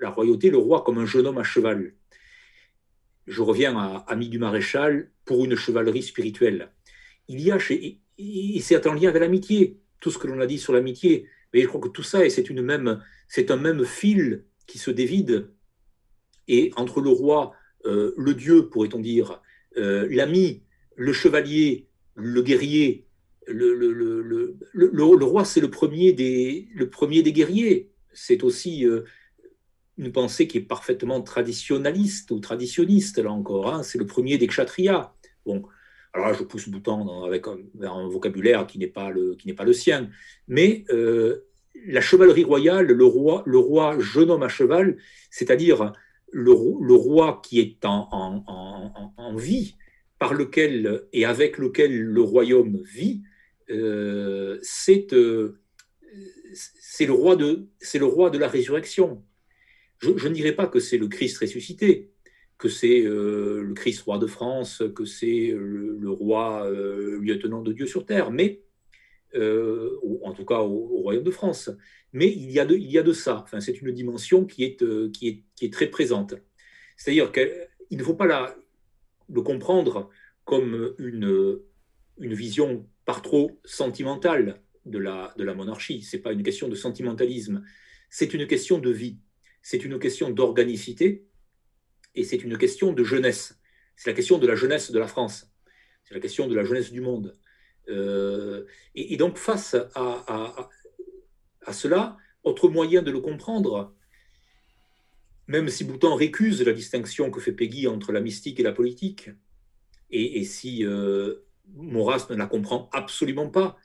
[0.00, 1.94] la, royauté, le roi, comme un jeune homme à cheval.
[3.26, 6.72] Je reviens à Ami du Maréchal pour une chevalerie spirituelle.
[7.26, 10.46] Il y a chez, et c'est en lien avec l'amitié, tout ce que l'on a
[10.46, 11.26] dit sur l'amitié.
[11.54, 15.50] Mais je crois que tout ça, c'est un même fil qui se dévide.
[16.48, 17.52] Et entre le roi,
[17.86, 19.40] euh, le dieu, pourrait-on dire,
[19.76, 20.64] euh, l'ami,
[20.96, 21.86] le chevalier,
[22.16, 23.06] le guerrier,
[23.46, 26.68] le, roi, c'est le premier des,
[27.32, 27.92] guerriers.
[28.12, 29.04] C'est aussi euh,
[29.96, 33.72] une pensée qui est parfaitement traditionnaliste ou traditionniste, là encore.
[33.72, 33.82] Hein.
[33.84, 35.14] C'est le premier des kshatriyas.
[36.14, 39.64] Alors là, je pousse Boutan avec un, vocabulaire qui n'est pas le, qui n'est pas
[39.64, 40.10] le sien.
[40.46, 41.44] Mais euh,
[41.86, 44.96] la chevalerie royale, le roi, le roi jeune homme à cheval,
[45.30, 45.92] c'est-à-dire
[46.30, 49.76] le, roi qui est en, vie,
[50.20, 53.22] par lequel et avec lequel le royaume vit,
[53.70, 55.58] euh, euh,
[56.80, 59.24] c'est le, roi de, le roi de la résurrection.
[59.98, 62.12] Je, ne dirais pas que c'est le Christ ressuscité,
[62.58, 66.70] que c'est euh, le Christ roi de France, que c'est le, roi
[67.20, 68.62] lieutenant de Dieu sur terre, mais
[69.34, 71.70] en tout cas au, royaume de France.
[72.12, 73.40] Mais il y a de, ça.
[73.42, 76.34] Enfin, c'est une dimension qui est, très présente.
[76.96, 78.56] C'est-à-dire qu'il ne faut pas la,
[79.28, 80.10] le comprendre
[80.44, 81.58] comme une,
[82.18, 86.02] une vision par trop sentimentale de la, de la monarchie.
[86.02, 87.64] Ce n'est pas une question de sentimentalisme,
[88.10, 89.18] c'est une question de vie,
[89.62, 91.24] c'est une question d'organicité
[92.14, 93.58] et c'est une question de jeunesse.
[93.96, 95.50] C'est la question de la jeunesse de la France,
[96.04, 97.36] c'est la question de la jeunesse du monde.
[97.88, 98.64] Euh,
[98.94, 100.70] et, donc face à,
[101.72, 103.94] cela, autre moyen de le comprendre,
[105.46, 109.30] même si Boutan récuse la distinction que fait Peggy entre la mystique et la politique,
[110.10, 113.76] et, si euh, Maurras ne la comprend absolument pas,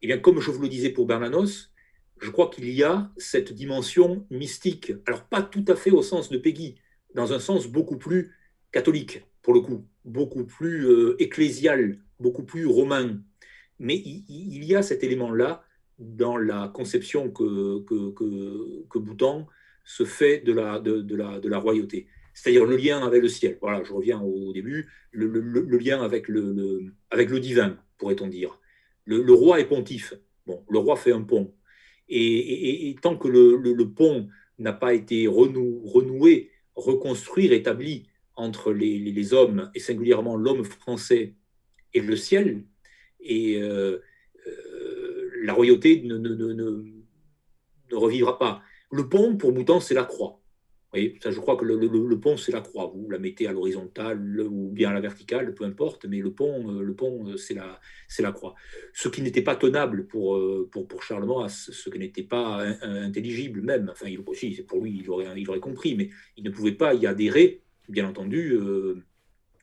[0.00, 1.72] et eh bien, comme je vous le disais pour Bernanos,
[2.20, 4.92] je crois qu'il y a cette dimension mystique.
[5.06, 6.74] Alors, pas tout à fait au sens de Peggy,
[7.14, 8.32] dans un sens beaucoup plus
[8.72, 13.20] catholique, pour le coup, beaucoup plus euh, ecclésial, beaucoup plus romain.
[13.78, 15.64] Mais il, y a cet élément-là
[15.98, 18.98] dans la conception que, que, que, que
[19.84, 22.06] se fait de la, de, la, de la royauté.
[22.34, 23.58] C'est-à-dire le lien avec le ciel.
[23.60, 25.28] Voilà, je reviens au début, le,
[25.78, 28.60] lien avec le, avec le divin, pourrait-on dire.
[29.04, 30.14] Le, roi est pontife.
[30.46, 31.52] Bon, le roi fait un pont.
[32.08, 34.28] Et, et, tant que le, pont
[34.58, 41.34] n'a pas été renou, renoué, reconstruit, rétabli entre les, les, hommes, et singulièrement l'homme français
[41.94, 42.64] et le ciel,
[43.20, 43.98] et euh,
[44.46, 48.62] euh, la royauté ne, ne, ne, ne revivra pas.
[48.90, 50.41] Le pont, pour Boutan, c'est la croix.
[50.94, 52.92] Vous ça, je crois que le, pont, c'est la croix.
[52.94, 56.70] Vous la mettez à l'horizontale ou bien à la verticale, peu importe, mais le pont,
[56.70, 57.80] euh, le pont euh, c'est la,
[58.18, 58.54] la croix.
[58.92, 62.62] Ce qui n'était pas tenable pour, euh, pour, pour Charles Maurras, ce qui n'était pas
[62.82, 63.88] intelligible même.
[63.90, 66.92] Enfin, il, aussi, pour lui, il aurait, il aurait compris, mais il ne pouvait pas
[66.92, 68.58] y adhérer, bien entendu,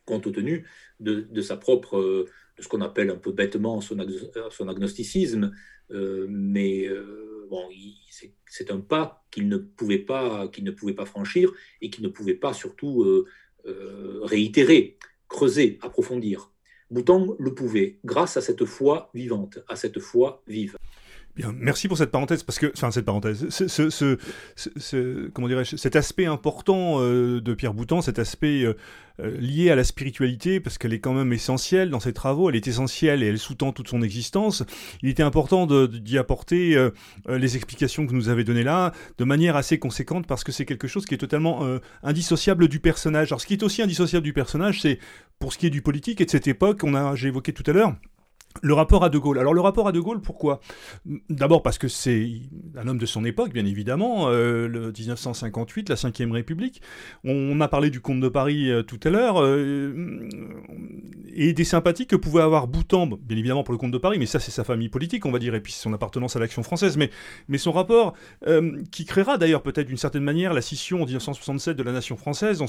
[0.05, 0.65] compte tenu
[0.99, 2.25] de, de, sa propre,
[2.57, 3.99] de ce qu'on appelle un peu bêtement son
[4.67, 5.51] agnosticisme,
[5.91, 6.89] mais
[8.47, 11.51] c'est un pas qu'il ne pouvait pas, ne pouvait pas franchir
[11.81, 13.25] et qu'il ne pouvait pas surtout euh,
[13.65, 14.97] euh, réitérer,
[15.27, 16.51] creuser, approfondir.
[16.89, 20.75] Boutan le pouvait, grâce à cette foi vivante, à cette foi vive
[21.57, 26.97] merci pour cette parenthèse, parce que, enfin, cette parenthèse, ce, comment dirais-je, cet aspect important
[26.99, 28.73] euh, de Pierre Boutan, cet aspect euh,
[29.19, 32.55] euh, lié à la spiritualité, parce qu'elle est quand même essentielle dans ses travaux, elle
[32.55, 34.63] est essentielle et elle sous-tend toute son existence.
[35.01, 36.89] Il était important d'y apporter
[37.27, 40.87] les explications que nous avez données là, de manière assez conséquente, parce que c'est quelque
[40.87, 41.65] chose qui est totalement
[42.03, 43.31] indissociable du personnage.
[43.31, 44.99] Alors, ce qui est aussi indissociable du personnage, c'est
[45.39, 47.63] pour ce qui est du politique et de cette époque, on a, j'ai évoqué tout
[47.67, 47.95] à l'heure,
[48.61, 49.39] le rapport à De Gaulle.
[49.39, 50.59] Alors le rapport à De Gaulle, pourquoi?
[51.29, 52.29] D'abord parce que c'est
[52.75, 56.81] un homme de son époque, bien évidemment, euh, le 1958, la Ve République.
[57.23, 60.27] On, a parlé du comte de Paris euh, tout à l'heure, euh,
[61.33, 64.25] et des sympathies que pouvait avoir Boutan, bien évidemment pour le comte de Paris, mais
[64.25, 66.97] ça c'est sa famille politique, on va dire, et puis son appartenance à l'action française,
[66.97, 67.09] mais,
[67.47, 68.13] mais son rapport,
[68.91, 72.63] qui créera d'ailleurs peut-être d'une certaine manière la scission en 1967 de la nation française,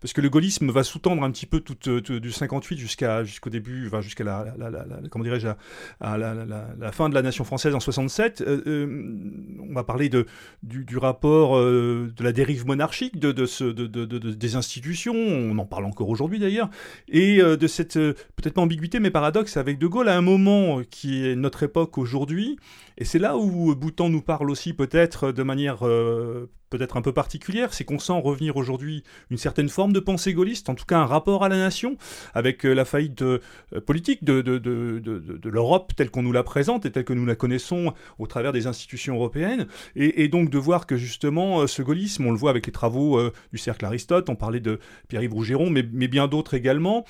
[0.00, 3.86] parce que le gaullisme va sous-tendre un petit peu tout, du 58 jusqu'à, jusqu'au début,
[3.86, 4.44] enfin, jusqu'à la,
[5.24, 5.48] dirais-je,
[6.00, 8.40] à, la, fin de la nation française en 67.
[8.40, 9.10] Euh, euh,
[9.68, 10.26] on va parler de,
[10.62, 16.08] du, rapport euh, de la dérive monarchique de, ce, des institutions, on en parle encore
[16.08, 16.70] aujourd'hui d'ailleurs,
[17.08, 21.26] et de cette, peut-être pas ambiguïté, mais paradoxe avec De Gaulle à un moment qui
[21.26, 22.58] est notre époque aujourd'hui,
[22.98, 25.84] et c'est là où Boutan nous parle aussi peut-être de manière
[26.76, 30.68] peut-être un peu particulière, c'est qu'on sent revenir aujourd'hui une certaine forme de pensée gaulliste,
[30.68, 31.96] en tout cas un rapport à la nation,
[32.34, 33.38] avec euh, la faillite euh,
[33.86, 34.42] politique de,
[35.48, 38.66] l'Europe telle qu'on nous la présente et telle que nous la connaissons au travers des
[38.66, 42.66] institutions européennes, et, donc de voir que justement euh, ce gaullisme, on le voit avec
[42.66, 43.20] les travaux
[43.52, 47.04] du cercle Aristote, on parlait de Pierre-Yves Rougeron, mais bien d'autres également,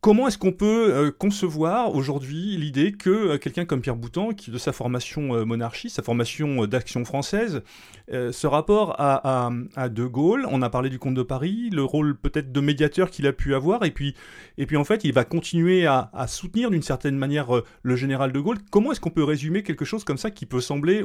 [0.00, 4.52] Comment est-ce qu'on peut euh, concevoir aujourd'hui l'idée que euh, quelqu'un comme Pierre Boutan, qui
[4.52, 7.62] de sa formation euh, monarchiste, sa formation d'action française,
[8.10, 9.50] ce rapport à,
[9.90, 13.26] De Gaulle, on a parlé du comte de Paris, le rôle peut-être de médiateur qu'il
[13.26, 14.14] a pu avoir, et puis,
[14.56, 17.48] et puis en fait il va continuer à, soutenir d'une certaine manière
[17.82, 18.58] le général de Gaulle.
[18.70, 21.02] Comment est-ce qu'on peut résumer quelque chose comme ça qui peut sembler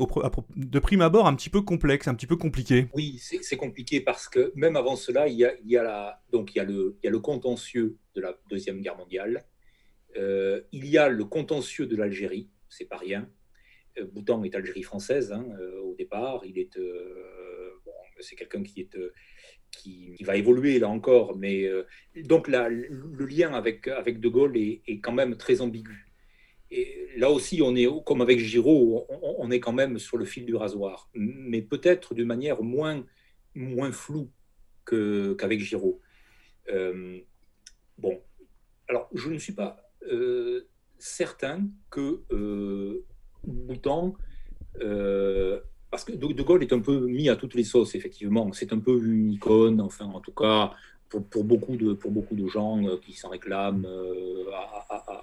[0.55, 2.87] de prime abord un petit peu complexe, un petit peu compliqué?
[2.93, 8.37] Oui, c'est compliqué parce que même avant cela, il y a le contentieux de la
[8.49, 9.45] Deuxième Guerre mondiale.
[10.17, 13.29] Euh, il y a le contentieux de l'Algérie, c'est pas rien.
[13.97, 16.43] Euh, Boutan est Algérie française hein, euh, au départ.
[16.45, 16.77] Il est,
[18.19, 18.97] c'est quelqu'un qui est
[19.71, 21.67] qui, va évoluer là encore, mais
[22.23, 26.13] donc le lien avec avec De Gaulle est, quand même très ambigu.
[26.71, 30.45] Et là aussi, on est comme avec Giraud, on, est quand même sur le fil
[30.45, 33.05] du rasoir, mais peut-être d'une manière moins
[33.55, 34.31] moins floue
[34.85, 35.99] qu'avec Giraud.
[37.97, 38.19] Bon,
[38.87, 40.67] alors je ne suis pas euh,
[40.97, 43.05] certain que euh,
[43.43, 44.15] Boutan,
[44.81, 45.59] euh,
[45.91, 48.51] parce que De, Gaulle est un peu mis à toutes les sauces, effectivement.
[48.53, 50.73] C'est un peu une icône, enfin, en tout cas,
[51.09, 53.87] pour, beaucoup, de, pour beaucoup de gens qui s'en réclament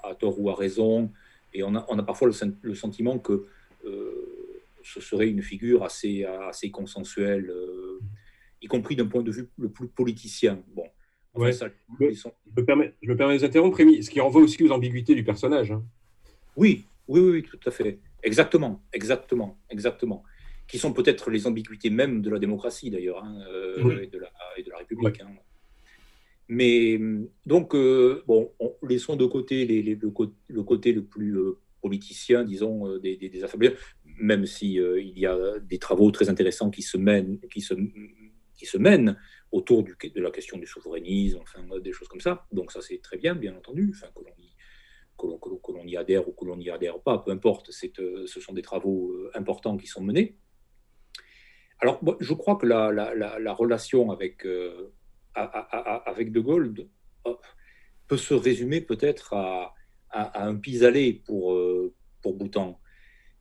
[0.04, 1.10] à, tort ou à raison.
[1.52, 2.28] Et on a, on a parfois
[2.62, 3.46] le, sentiment que
[4.84, 7.52] ce serait une figure assez, assez consensuelle,
[8.62, 10.62] y compris d'un point de vue le plus politicien.
[10.68, 10.84] Bon,
[11.34, 11.52] Ouais.
[12.54, 14.70] Je, me permets, je me permets de vous interrompre, Rémi, ce qui renvoie aussi aux
[14.70, 15.70] ambiguïtés du personnage.
[15.70, 15.84] Hein.
[16.56, 17.98] Oui, oui, oui, tout à fait.
[18.22, 20.22] Exactement, exactement, exactement.
[20.68, 23.40] qui sont peut-être les ambiguïtés même de la démocratie d'ailleurs, hein,
[23.78, 25.20] et, de la, République.
[25.20, 25.30] Hein.
[26.48, 27.00] Mais
[27.46, 27.74] donc,
[28.26, 28.52] bon,
[28.86, 31.36] laissons de côté les, le, côté le plus
[31.80, 33.72] politicien, disons, des, des, affaires,
[34.20, 37.74] même s'il il y a des travaux très intéressants qui se mènent, qui se,
[38.54, 39.16] qui se mènent
[39.52, 42.46] autour de la question du souverainisme, enfin, des choses comme ça.
[42.52, 46.44] Donc ça, c'est très bien, bien entendu, enfin, que l'on y, que adhère ou que
[46.44, 50.02] l'on n'y adhère pas, peu importe, euh, ce sont des travaux euh, importants qui sont
[50.02, 50.36] menés.
[51.80, 54.92] Alors, je crois que la, la, la, relation avec, euh,
[55.34, 56.74] avec De Gaulle
[58.06, 59.74] peut se résumer peut-être à,
[60.12, 61.58] un pis-aller pour,
[62.20, 62.78] pour Boutan.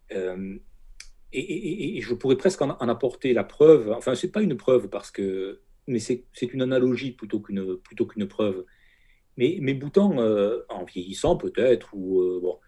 [0.10, 4.88] et, je pourrais presque en, en, apporter la preuve, enfin, ce n'est pas une preuve
[4.88, 8.66] parce que mais c'est une analogie plutôt qu'une plutôt qu'une preuve.
[9.38, 12.60] Mais, mais Boutan, euh, en vieillissant peut-être, ou euh, bon,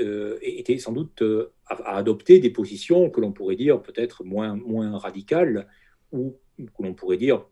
[0.00, 1.22] euh, était sans doute
[1.66, 5.68] à, adopter des positions que l'on pourrait dire peut-être moins moins radicales,
[6.12, 7.46] ou que l'on pourrait dire,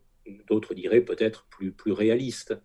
[0.47, 2.55] d'autres diraient peut-être plus plus réalistes.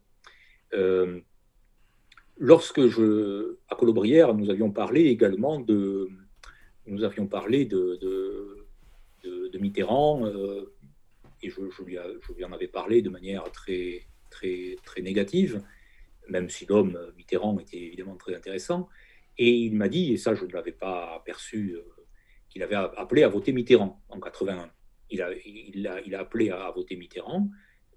[2.38, 6.08] lorsque je, à Colobrière, nous avions parlé également de,
[6.86, 7.98] nous avions parlé de,
[9.22, 10.24] de, de Mitterrand
[11.42, 15.62] et je, lui en avais parlé de manière très, très, très négative,
[16.28, 18.88] même si l'homme Mitterrand était évidemment très intéressant.
[19.38, 21.82] Et il m'a dit, et ça je ne l'avais pas aperçu, euh,
[22.48, 24.70] qu'il avait appelé à voter Mitterrand en 81.
[25.10, 27.48] Il a, il a, il a appelé à, voter Mitterrand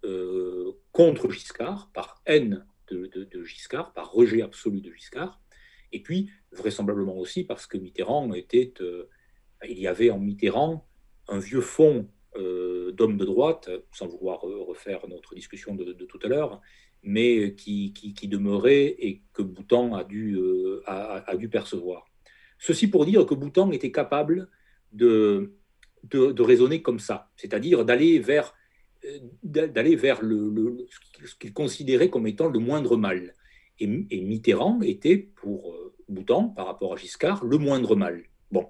[0.06, 5.42] euh, contre Giscard, par haine de, Giscard, par rejet absolu de Giscard,
[5.92, 9.10] et puis vraisemblablement aussi parce que Mitterrand était, euh,
[9.68, 10.88] il y avait en Mitterrand
[11.28, 16.28] un vieux fond euh, d'hommes de droite, sans vouloir refaire notre discussion de, tout à
[16.28, 16.62] l'heure,
[17.04, 22.06] mais qui, qui, demeurait et que Boutan a dû, euh, a, dû percevoir.
[22.58, 24.50] Ceci pour dire que Boutan était capable
[24.94, 25.54] de,
[26.04, 28.54] de, raisonner comme ça, c'est-à-dire d'aller vers,
[29.04, 30.88] euh, d'aller vers le,
[31.26, 33.34] ce qu'il considérait comme étant le moindre mal.
[33.80, 35.76] Et, Mitterrand était, pour
[36.08, 38.24] Boutan, par rapport à Giscard, le moindre mal.
[38.50, 38.70] Bon,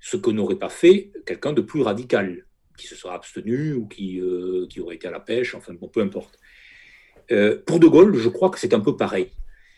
[0.00, 2.47] ce que n'aurait pas fait quelqu'un de plus radical
[2.78, 5.88] qui se sera abstenu ou qui, euh, qui aurait été à la pêche, enfin bon,
[5.88, 6.38] peu importe.
[7.30, 9.28] Euh, pour De Gaulle, je crois que c'est un peu pareil.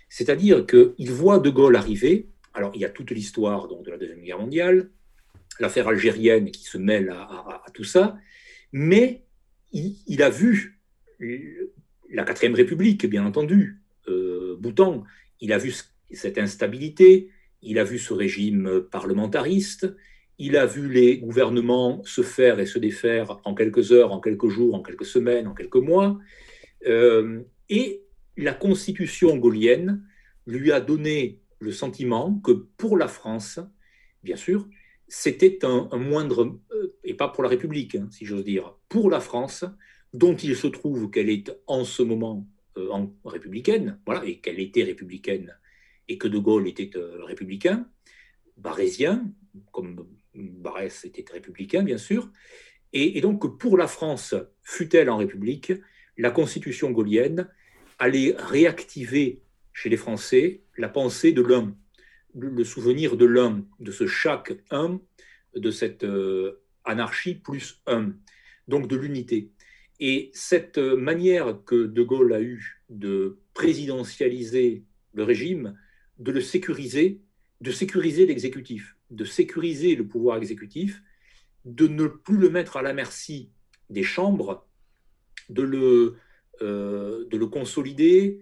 [0.08, 4.22] C'est-à-dire qu'il voit De Gaulle arriver, alors il y a toute l'histoire de la Deuxième
[4.22, 4.90] Guerre mondiale,
[5.58, 8.16] l'affaire algérienne qui se mêle à, tout ça,
[8.72, 9.24] mais
[9.72, 10.80] il, a vu
[12.10, 14.58] la quatrième République, bien entendu, euh,
[15.40, 15.72] il a vu
[16.12, 17.30] cette instabilité,
[17.62, 19.94] il a vu ce régime parlementariste,
[20.40, 24.48] il a vu les gouvernements se faire et se défaire en quelques heures, en quelques
[24.48, 26.18] jours, en quelques semaines, en quelques mois.
[26.86, 28.02] Euh, et
[28.38, 30.02] la constitution gaulienne
[30.46, 33.60] lui a donné le sentiment que pour la France,
[34.22, 34.66] bien sûr,
[35.08, 39.20] c'était un, moindre, euh, et pas pour la République, hein, si j'ose dire, pour la
[39.20, 39.66] France,
[40.14, 42.48] dont il se trouve qu'elle est en ce moment
[42.78, 45.54] euh, en républicaine, voilà, et qu'elle était républicaine,
[46.08, 46.90] et que De Gaulle était
[47.26, 47.86] républicain,
[48.56, 49.30] barésien,
[49.70, 52.30] comme Barès était républicain, bien sûr.
[52.92, 55.72] Et, donc, pour la France, fut-elle en République,
[56.16, 57.48] la constitution gaulienne
[57.98, 59.42] allait réactiver
[59.72, 61.76] chez les Français la pensée de l'un,
[62.34, 65.00] le souvenir de l'un, de ce chaque un,
[65.54, 68.12] de cette euh, anarchie plus un,
[68.66, 69.50] donc de l'unité.
[70.00, 75.78] Et cette manière que De Gaulle a eue de présidentialiser le régime,
[76.18, 77.20] de le sécuriser,
[77.60, 81.02] de sécuriser l'exécutif, de sécuriser le pouvoir exécutif,
[81.64, 83.50] de ne plus le mettre à la merci
[83.90, 84.66] des chambres,
[85.48, 86.16] de le,
[86.62, 88.40] euh, de le consolider,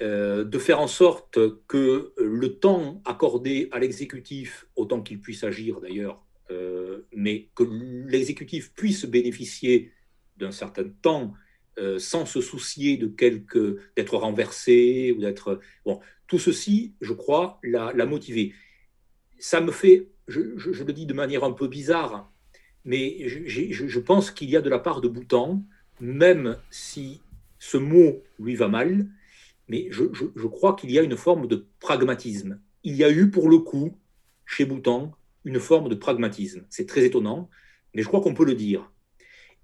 [0.00, 5.80] euh, de faire en sorte que le temps accordé à l'exécutif, autant qu'il puisse agir
[5.80, 7.64] d'ailleurs, euh, mais que
[8.08, 9.92] l'exécutif puisse bénéficier
[10.36, 11.34] d'un certain temps
[11.98, 18.04] sans se soucier de quelque d'être renversé ou d'être bon tout ceci je crois l'a
[18.04, 18.52] motivé
[19.38, 22.30] ça me fait, je, le dis de manière un peu bizarre,
[22.84, 25.62] mais je, pense qu'il y a de la part de Boutan,
[26.00, 27.20] même si
[27.58, 29.06] ce mot lui va mal,
[29.68, 30.04] mais je,
[30.46, 32.60] crois qu'il y a une forme de pragmatisme.
[32.84, 33.96] Il y a eu pour le coup,
[34.46, 35.12] chez Boutan,
[35.44, 36.64] une forme de pragmatisme.
[36.70, 37.50] C'est très étonnant,
[37.94, 38.90] mais je crois qu'on peut le dire.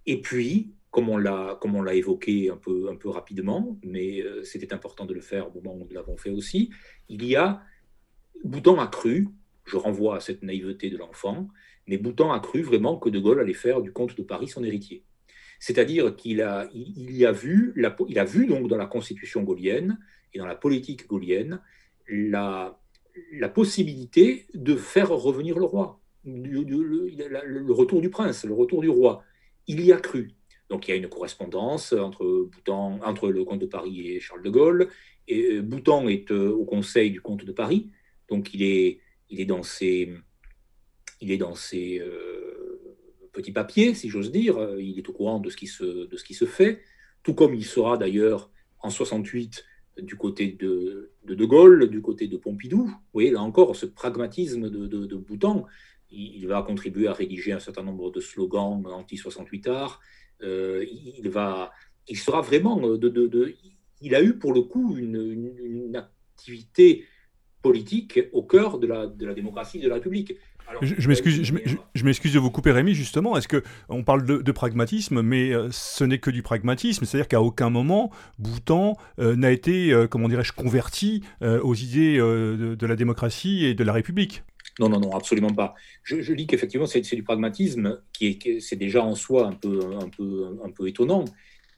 [0.06, 4.22] Et puis, comme on l'a, comme on l'a évoqué un peu, un peu rapidement, mais
[4.22, 6.70] euh, c'était important de le faire au moment où nous l'avons fait aussi,
[7.08, 7.62] il y a,
[8.44, 9.28] Boutan a cru
[9.64, 11.48] je renvoie à cette naïveté de l'enfant,
[11.86, 14.64] mais Boutan a cru vraiment que De Gaulle allait faire du comte de Paris son
[14.64, 15.04] héritier.
[15.58, 17.74] C'est-à-dire qu'il a, il, a vu,
[18.08, 19.98] il a vu donc dans la constitution gaulienne
[20.32, 21.60] et dans la politique gaulienne
[22.08, 22.78] la,
[23.54, 26.00] possibilité de faire revenir le roi.
[26.24, 29.22] le, retour du prince, le retour du roi.
[29.66, 30.32] Il y a cru.
[30.68, 34.50] Donc il y a une correspondance entre, entre le comte de Paris et Charles de
[34.50, 34.88] Gaulle.
[35.28, 37.90] Et Boutan est au conseil du comte de Paris.
[38.28, 39.00] Donc il est,
[39.30, 40.12] il est dans ses,
[41.20, 42.02] il est dans ses
[43.32, 44.78] petits papiers, si j'ose dire.
[44.78, 46.82] Il est au courant de ce qui se, de ce qui se fait.
[47.22, 49.64] Tout comme il sera d'ailleurs en 68
[50.02, 52.86] du côté de, de, Gaulle, du côté de Pompidou.
[52.86, 55.66] Vous voyez, là encore, ce pragmatisme de, de, Boutan,
[56.10, 60.00] il, va contribuer à rédiger un certain nombre de slogans anti-68 arts.
[60.42, 61.30] Euh, il,
[62.08, 63.54] il sera vraiment de,
[64.00, 67.04] Il a eu pour le coup une, une activité
[67.64, 70.34] politique au cœur de la, de la démocratie de la République
[70.80, 71.42] je, m'excuse,
[71.94, 72.94] je, m'excuse de vous couper, Rémi.
[72.94, 77.28] Justement, est-ce que on parle de, pragmatisme, mais euh, ce n'est que du pragmatisme, c'est-à-dire
[77.28, 82.96] qu'à aucun moment Bhoutan euh, n'a été, euh, comment dirais-je, converti aux idées de, la
[82.96, 84.42] démocratie et de la République.
[84.80, 85.74] Non, non, non, absolument pas.
[86.02, 90.08] Je, dis qu'effectivement, c'est, du pragmatisme qui est, c'est déjà en soi un peu, un
[90.08, 91.24] peu, un peu étonnant.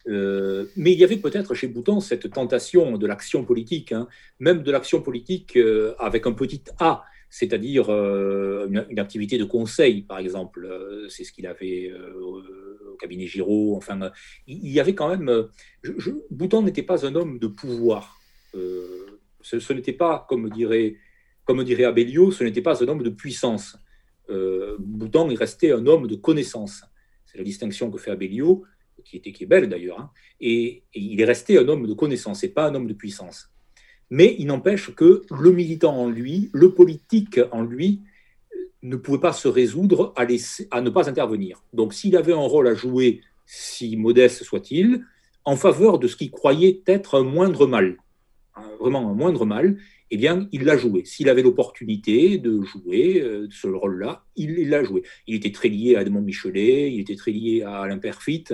[0.06, 4.06] Mais il y avait peut-être chez Bhoutan cette tentation de l'action politique, hein,
[4.38, 5.58] même de l'action politique
[5.98, 10.64] avec un petit A c'est-à-dire euh, une, activité de conseil, par exemple.
[10.64, 13.76] Euh, c'est ce qu'il avait euh, au cabinet Giraud.
[13.76, 14.10] Enfin,
[14.46, 15.48] il y avait quand même.
[16.30, 18.18] Bouton n'était pas un homme de pouvoir.
[18.54, 20.96] ce, n'était pas, comme dirait,
[21.44, 23.76] comme dirait Abellio, ce n'était pas un homme de puissance.
[24.78, 26.84] Bouton il restait un homme de connaissance.
[27.26, 28.64] C'est la distinction que fait Abellio,
[29.08, 30.00] qui, était, qui est belle d'ailleurs.
[30.00, 30.10] Hein.
[30.40, 33.50] et, il est resté un homme de connaissance et pas un homme de puissance.
[34.10, 38.02] Mais il n'empêche que le militant en lui, le politique en lui,
[38.82, 40.26] ne pouvait pas se résoudre à,
[40.70, 41.62] à ne pas intervenir.
[41.72, 45.04] Donc s'il avait un rôle à jouer, si modeste soit-il,
[45.44, 47.96] en faveur de ce qu'il croyait être un moindre mal,
[48.54, 49.78] hein, vraiment un moindre mal,
[50.10, 51.04] eh bien, il l'a joué.
[51.04, 55.02] S'il avait l'opportunité de jouer euh, ce rôle-là, il l'a joué.
[55.26, 58.44] Il était très lié à Edmond Michelet, il était très lié à Alain Perfit.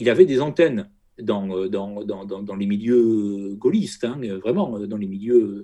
[0.00, 0.90] Il avait des antennes
[1.28, 5.62] euh, dans, dans, dans, dans les milieux gaullistes, hein, vraiment, dans les milieux,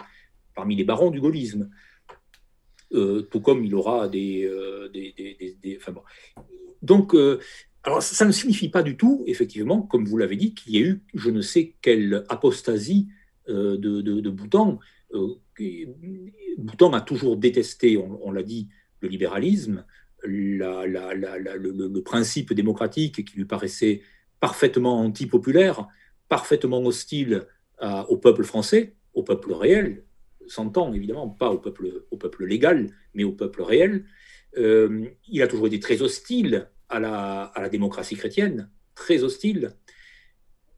[0.54, 1.70] parmi les barons du gaullisme.
[2.92, 4.44] Euh, tout comme il aura des.
[4.44, 5.12] Euh, des,
[5.62, 6.02] des, enfin bon.
[6.82, 7.16] Donc,
[7.82, 10.82] alors ça ne signifie pas du tout, effectivement, comme vous l'avez dit, qu'il y ait
[10.82, 13.08] eu je ne sais quelle apostasie
[13.48, 14.78] de, de, de, Boutan.
[16.58, 18.68] Boutan a toujours détesté, on, l'a dit,
[19.00, 19.84] le libéralisme,
[20.24, 24.02] la, la, la, le, principe démocratique qui lui paraissait
[24.40, 25.86] parfaitement antipopulaire,
[26.28, 27.46] parfaitement hostile
[28.08, 30.04] au peuple français, au peuple réel,
[30.48, 34.04] s'entend évidemment, pas au peuple, au peuple légal, mais au peuple réel.
[34.56, 39.72] Euh, il a toujours été très hostile à la, à la, démocratie chrétienne, très hostile.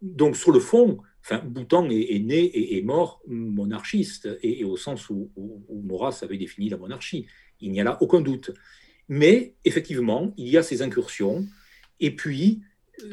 [0.03, 5.11] Donc sur le fond, enfin, Boutan est, né et est mort monarchiste, et, au sens
[5.11, 7.27] où, où, où, Maurras avait défini la monarchie.
[7.61, 8.53] Il n'y a là aucun doute.
[9.09, 11.47] Mais effectivement, il y a ces incursions,
[12.01, 12.63] et puis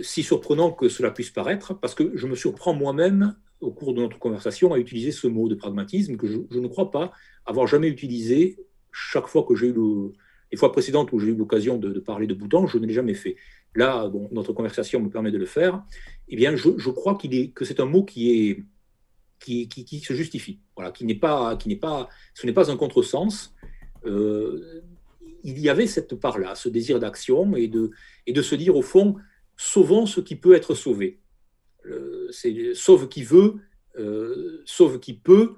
[0.02, 4.02] si surprenant que cela puisse paraître, parce que je me surprends moi-même au cours de
[4.02, 7.12] notre conversation à utiliser ce mot de pragmatisme que je, ne crois pas
[7.46, 8.58] avoir jamais utilisé
[8.92, 10.14] chaque fois que j'ai eu le,
[10.52, 13.14] les fois précédentes où j'ai eu l'occasion de, parler de Boutan, je ne l'ai jamais
[13.14, 13.36] fait.
[13.74, 15.84] Là, notre conversation me permet de le faire.
[16.30, 18.64] Eh bien, je, crois que c'est un mot qui
[19.42, 20.60] se justifie.
[20.76, 23.54] Voilà, qui n'est pas, qui n'est pas, ce n'est pas un contresens.
[24.06, 24.82] Euh,
[25.44, 29.18] il y avait cette part-là, ce désir d'action et de se dire au fond,
[29.58, 31.20] sauvons ce qui peut être sauvé.
[32.74, 33.56] sauve qui veut,
[33.98, 35.56] euh, sauve qui peut.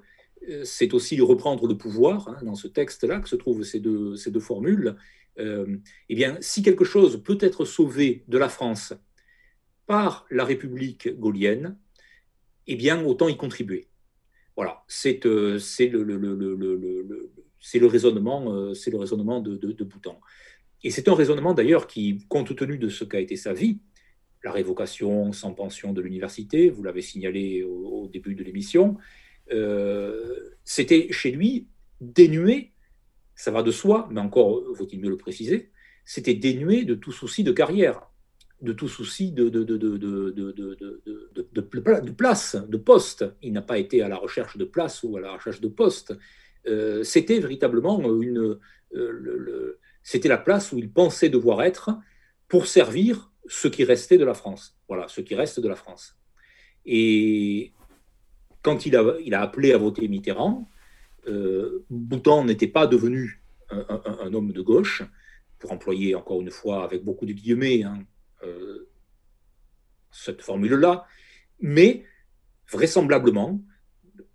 [0.48, 4.16] Euh, c'est aussi reprendre le pouvoir hein, dans ce texte-là que se trouvent ces deux,
[4.40, 4.96] formules.
[5.38, 5.76] Euh,
[6.08, 8.94] eh bien, si quelque chose peut être sauvé de la France
[9.86, 11.76] par la République gaulienne,
[12.66, 13.88] eh bien, autant y contribuer.
[14.56, 15.58] Voilà, c'est le
[17.86, 20.20] raisonnement de, de, de Boutan.
[20.84, 23.78] Et c'est un raisonnement d'ailleurs qui, compte tenu de ce qu'a été sa vie,
[24.42, 28.96] la révocation sans pension de l'université, vous l'avez signalé au, début de l'émission,
[29.52, 31.68] euh, c'était chez lui
[32.00, 32.72] dénué,
[33.34, 35.70] ça va de soi, mais encore faut-il mieux le préciser,
[36.04, 38.08] c'était dénué de tout souci de carrière,
[38.62, 39.76] de tout souci de, de, de,
[41.52, 43.24] de place, de poste.
[43.42, 46.16] Il n'a pas été à la recherche de place ou à la recherche de poste.
[46.66, 48.58] Euh, c'était véritablement une,
[48.94, 51.90] euh, c'était la place où il pensait devoir être
[52.48, 54.78] pour servir ce qui restait de la France.
[54.88, 56.16] Voilà, ce qui reste de la France.
[56.84, 57.72] Et
[58.62, 60.68] quand il a, appelé à voter Mitterrand,
[61.26, 65.02] euh, Boutan n'était pas devenu un, homme de gauche,
[65.58, 68.04] pour employer encore une fois avec beaucoup de guillemets hein,
[68.44, 68.88] euh,
[70.10, 71.06] cette formule-là,
[71.60, 72.04] mais
[72.70, 73.60] vraisemblablement,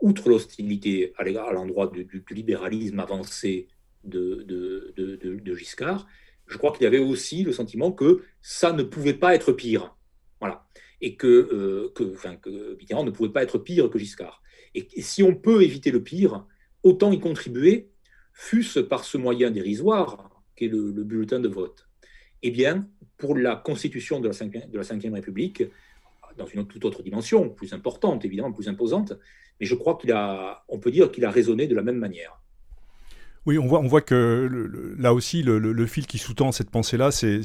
[0.02, 1.23] outre l'hostilité à
[1.53, 3.68] l'endroit du, libéralisme avancé
[4.03, 6.07] de, Giscard,
[6.47, 9.95] je crois qu'il avait aussi le sentiment que ça ne pouvait pas être pire.
[10.39, 10.67] Voilà.
[11.01, 14.41] Et que, euh, Mitterrand ne pouvait pas être pire que Giscard.
[14.75, 16.45] Et, si on peut éviter le pire,
[16.83, 17.89] autant y contribuer,
[18.33, 21.87] fût-ce par ce moyen dérisoire qu'est le, le, bulletin de vote.
[22.41, 22.87] Eh bien,
[23.17, 25.63] pour la constitution de la, Ve République,
[26.37, 29.13] dans une toute autre dimension, plus importante, évidemment, plus imposante,
[29.59, 32.42] mais je crois qu'il a, on peut dire qu'il a raisonné de la même manière.
[33.45, 34.49] Oui, on voit, on voit que
[34.97, 37.41] là aussi, le, fil qui sous-tend cette pensée-là, c'est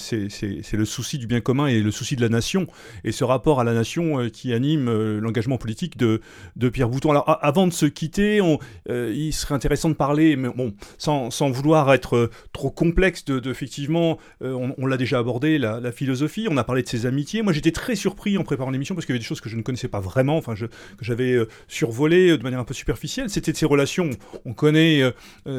[0.72, 2.68] le souci du bien commun et le souci de la nation,
[3.02, 6.20] et ce rapport à la nation euh, qui anime euh, l'engagement politique de,
[6.68, 7.10] Pierre Bouton.
[7.10, 8.40] Alors, avant de se quitter,
[8.88, 14.18] euh, il serait intéressant de parler, mais bon, sans, vouloir être trop complexe, de, effectivement,
[14.40, 17.42] on, l'a déjà abordé, la, philosophie, on a parlé de ses amitiés.
[17.42, 19.56] Moi, j'étais très surpris en préparant l'émission, parce qu'il y avait des choses que je
[19.56, 20.68] ne connaissais pas vraiment, enfin, que
[21.00, 23.30] j'avais survolées de manière un peu superficielle.
[23.30, 24.10] C'était de ses relations.
[24.44, 25.02] On connaît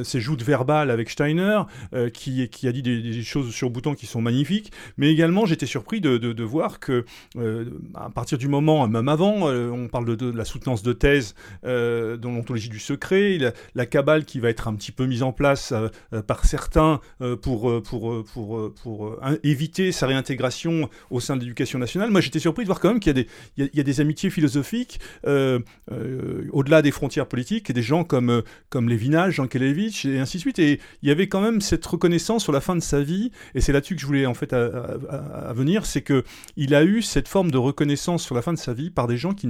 [0.04, 1.62] ses de verbal avec Steiner,
[1.94, 5.66] euh, qui, qui a dit des, choses sur Bouton qui sont magnifiques, mais également j'étais
[5.66, 7.06] surpris de, de, voir que
[7.38, 7.66] euh,
[7.96, 12.32] à partir du moment, même avant, euh, on parle de, la soutenance de thèse dans
[12.32, 13.38] l'ontologie du secret,
[13.76, 15.74] la, cabale qui va être un petit peu mise en place
[16.28, 17.00] par certains
[17.42, 22.12] pour, pour, pour, pour éviter sa réintégration au sein de l'éducation nationale.
[22.12, 23.18] Moi j'étais surpris de voir quand même qu'il
[23.58, 28.44] y, a y a, des amitiés philosophiques au-delà des frontières politiques, et des gens comme,
[28.70, 30.60] comme Lévinage, Jean Kelevitch, et ainsi de suite.
[30.60, 33.62] Et il y avait quand même cette reconnaissance sur la fin de sa vie, et
[33.62, 36.24] c'est là-dessus que je voulais en fait à, venir, c'est que
[36.56, 39.18] il a eu cette forme de reconnaissance sur la fin de sa vie par des
[39.18, 39.48] gens qui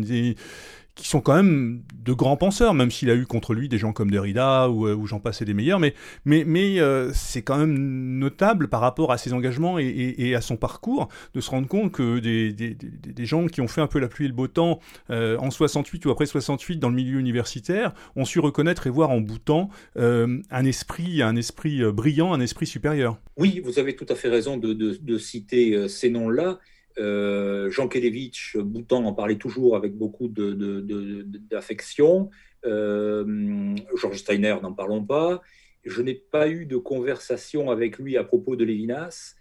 [1.00, 3.94] qui sont quand même de grands penseurs, même s'il a eu contre lui des gens
[3.94, 5.94] comme Derrida ou, euh, ou j'en passais des meilleurs, mais,
[6.26, 10.58] mais, mais euh, c'est quand même notable par rapport à ses engagements et, à son
[10.58, 14.08] parcours de se rendre compte que des, des, gens qui ont fait un peu la
[14.08, 17.94] pluie et le beau temps euh, en 68 ou après 68 dans le milieu universitaire
[18.16, 23.18] ont su reconnaître et voir en boutant un esprit, un esprit brillant, un esprit supérieur.
[23.38, 26.60] Oui, vous avez tout à fait raison de, de citer ces noms-là.
[27.00, 32.30] Euh, Jean Kelevitch, Boutan en parlait toujours avec beaucoup d'affection.
[32.66, 35.42] Euh, Georges Steiner, n'en parlons pas.
[35.86, 39.36] Je n'ai pas eu de conversation avec lui à propos de Lévinas.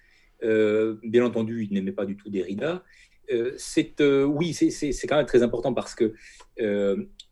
[0.44, 2.84] Euh, bien entendu, il n'aimait pas du tout Derrida.
[3.56, 6.14] c'est oui, c'est quand même très important parce que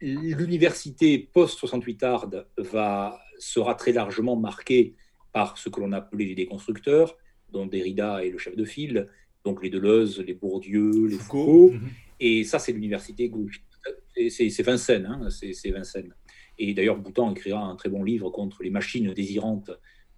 [0.00, 4.96] l'université post-68 Ardes va, sera très largement marquée
[5.32, 7.16] par ce que l'on appelait les déconstructeurs,
[7.52, 9.08] dont Derrida est le chef de file,
[9.46, 11.70] donc les Deleuze, les Bourdieu, les Foucault.
[11.70, 11.88] Mhm.
[12.20, 13.30] Et ça, c'est l'université.
[14.28, 16.14] C'est Vincennes, hein, c'est Vincennes.
[16.58, 19.70] Et d'ailleurs, Boutan écrira un très bon livre contre les machines désirantes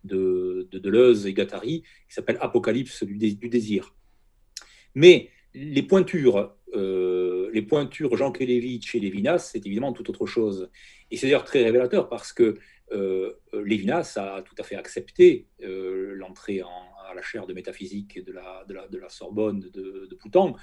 [0.04, 3.94] de, Deleuze et Gattari, qui s'appelle Apocalypse du, désir.
[4.94, 10.70] Mais les pointures, euh, les pointures Jean Kelevitch et Lévinas, c'est évidemment tout autre chose.
[11.10, 12.56] Et c'est d'ailleurs très révélateur parce que
[12.92, 18.24] euh, Lévinas a tout à fait accepté euh, l'entrée en, à la chaire de métaphysique
[18.24, 20.54] de la, Sorbonne de, de Poutan.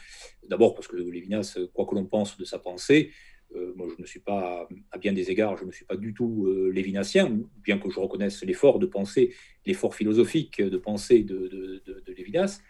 [0.48, 3.12] D'abord parce que Lévinas, quoi que l'on pense de sa pensée,
[3.56, 6.14] euh, moi je ne suis pas, à bien des égards, je ne suis pas du
[6.14, 9.34] tout euh, lévinassien, bien que je reconnaisse l'effort de pensée,
[9.66, 12.62] l'effort philosophique de pensée de, de, Lévinas.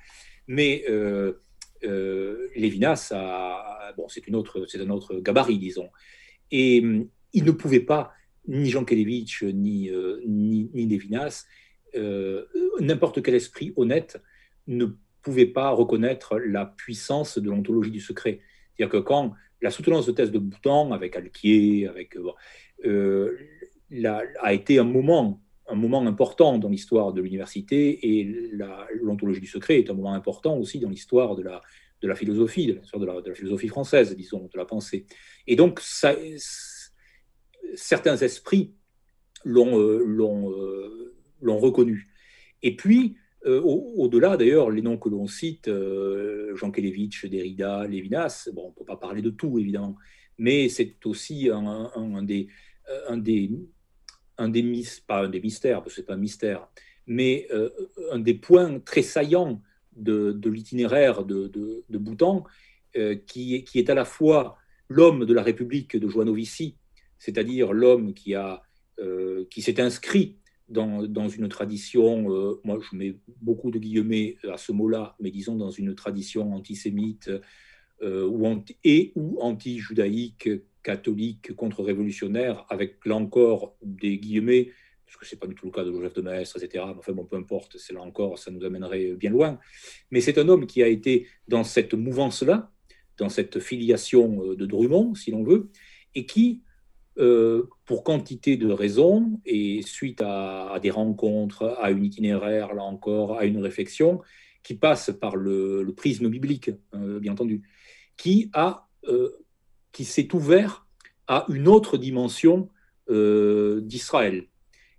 [0.47, 1.34] Mais euh,
[1.84, 3.11] euh, Lévinas,
[3.97, 5.89] bon, c'est, une autre, c'est un autre gabarit, disons.
[6.52, 6.84] Et
[7.34, 8.14] il ne pouvait pas,
[8.47, 9.89] ni Jean Kelevitch, ni,
[10.26, 11.45] ni, ni Lévinas,
[11.95, 12.45] euh,
[12.80, 14.22] n'importe quel esprit honnête
[14.67, 14.88] ne
[15.22, 18.39] pouvait pas reconnaître la puissance de l'ontologie du secret.
[18.76, 22.31] C'est-à-dire que quand la soutenance de thèse de Boutan, avec Alquier, avec, euh,
[22.85, 23.31] euh
[24.41, 28.23] a été un moment, un moment important dans l'histoire de l'université, et
[29.01, 31.61] l'ontologie du secret est un moment important aussi dans l'histoire de la,
[32.01, 35.05] de la philosophie, de la, de la, philosophie française, disons, de la pensée.
[35.45, 35.80] Et donc,
[37.76, 38.73] certains esprits
[39.43, 39.77] l'ont
[41.45, 42.07] l'ont reconnu.
[42.61, 43.15] Et puis,
[43.45, 48.69] euh, au-delà, d'ailleurs, les noms que l'on cite, euh, Jean Kelevitch, Derrida, Lévinas, bon, on
[48.69, 49.95] ne peut pas parler de tout, évidemment,
[50.39, 52.47] mais c'est aussi un, des,
[53.07, 53.51] un des,
[54.39, 56.67] un des, pas un des mystères, parce que ce pas un mystère,
[57.05, 57.69] mais euh,
[58.11, 59.61] un des points très saillants
[59.95, 62.43] de, l'itinéraire de, de, Boutan,
[63.27, 64.57] qui, qui, est à la fois
[64.89, 66.77] l'homme de la République de Joanovici,
[67.19, 68.63] c'est-à-dire l'homme qui, a,
[69.49, 74.71] qui s'est inscrit dans, une tradition, euh, moi je mets beaucoup de guillemets à ce
[74.71, 77.29] mot-là, mais disons dans une tradition antisémite
[78.01, 78.29] euh,
[78.83, 80.49] et ou anti-judaïque,
[80.83, 84.71] catholique, contre-révolutionnaire, avec là encore des guillemets,
[85.05, 86.83] parce que ce n'est pas du tout le cas de Joseph de Maistre, etc.
[86.97, 89.59] Enfin bon, peu importe, c'est là encore, ça nous amènerait bien loin.
[90.11, 92.71] Mais c'est un homme qui a été dans cette mouvance-là,
[93.17, 95.69] dans cette filiation euh, de Drummond, si l'on veut,
[96.15, 96.63] et qui
[97.15, 103.45] pour quantité de raisons et suite à, des rencontres, à une itinéraire, là encore, à
[103.45, 104.21] une réflexion
[104.63, 107.61] qui passe par le, prisme biblique, bien entendu,
[108.17, 108.89] qui, a,
[109.93, 110.87] qui s'est ouvert
[111.27, 112.69] à une autre dimension
[113.09, 114.47] d'Israël,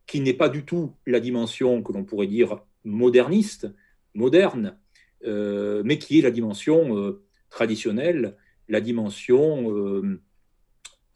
[0.06, 3.68] qui n'est pas du tout la dimension que l'on pourrait dire moderniste,
[4.14, 4.78] moderne,
[5.24, 8.36] euh, mais qui est la dimension euh, traditionnelle,
[8.68, 10.20] la dimension, euh,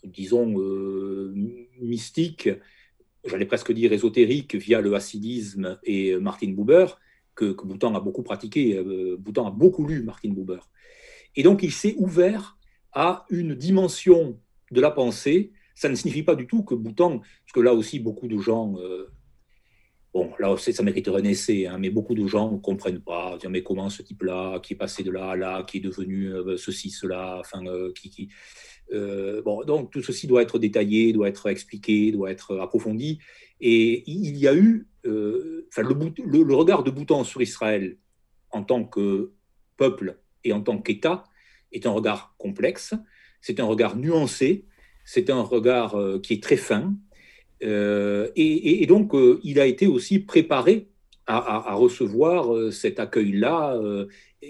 [0.05, 0.55] disons,
[1.81, 2.49] mystique,
[3.25, 6.87] j'allais presque dire ésotérique, via le hassidisme et Martin Buber,
[7.35, 8.83] que, que Boutan a beaucoup pratiqué.
[9.19, 10.61] Boutan a beaucoup lu Martin Buber.
[11.37, 12.59] Et donc, il s'est ouvert
[12.93, 14.39] à une dimension
[14.71, 15.53] de la pensée.
[15.75, 18.77] Ça ne signifie pas du tout que Boutan, parce que là aussi, beaucoup de gens
[20.13, 23.39] Bon, là, ça mériterait un essai, hein, mais beaucoup de gens ne comprennent pas.
[23.49, 26.57] Mais comment ce type-là, qui est passé de là à là, qui est devenu euh,
[26.57, 28.11] ceci, cela, enfin, euh, qui.
[28.11, 28.29] qui
[28.93, 33.19] euh, donc tout ceci doit être détaillé, doit être expliqué, doit être approfondi.
[33.61, 37.99] Et il y a eu, enfin, le, regard de Bhoutan sur Israël
[38.51, 39.33] en tant que
[39.77, 41.25] peuple et en tant qu'État
[41.73, 42.95] est un regard complexe,
[43.41, 44.67] c'est un regard nuancé,
[45.05, 46.95] c'est un regard qui est très fin,
[47.63, 50.89] euh, et, donc, euh, il a été aussi préparé
[51.27, 53.81] à, recevoir euh, cet accueil-là,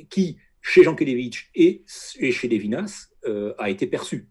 [0.08, 3.08] qui, chez Jean Kelevitch et, chez Levinas,
[3.58, 4.29] a été perçu.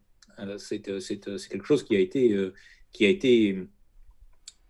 [0.57, 2.37] C'est quelque chose qui a été,
[2.91, 3.57] qui a été,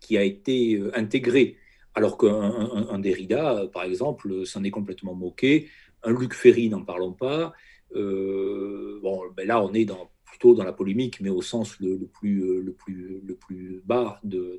[0.00, 1.56] qui a été intégré.
[1.94, 5.68] Alors qu'un Derrida, par exemple, s'en est complètement moqué.
[6.02, 7.52] Un Luc Ferry, n'en parlons pas.
[7.94, 10.10] bon, ben là, on est dans
[10.48, 14.58] dans la polémique, mais au sens le, plus, euh, le, plus, le plus bas de,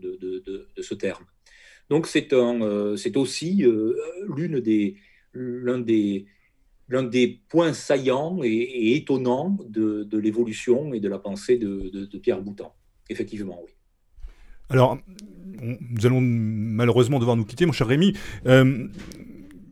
[0.79, 1.25] ce terme.
[1.89, 3.95] Donc c'est euh, aussi euh,
[4.35, 4.61] l'une
[5.33, 6.25] l'un des,
[6.91, 12.75] l'un des points saillants et, étonnants de, l'évolution et de la pensée de, Pierre Boutan.
[13.09, 13.71] Effectivement, oui.
[14.69, 14.97] Alors,
[15.61, 18.13] nous allons malheureusement devoir nous quitter, mon cher Rémi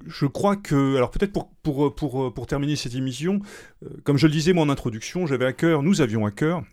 [0.10, 1.32] je crois que, alors peut-être
[1.62, 3.42] pour, terminer cette émission,
[3.84, 6.64] euh, comme je le disais moi en introduction, j'avais à cœur, nous avions à cœur,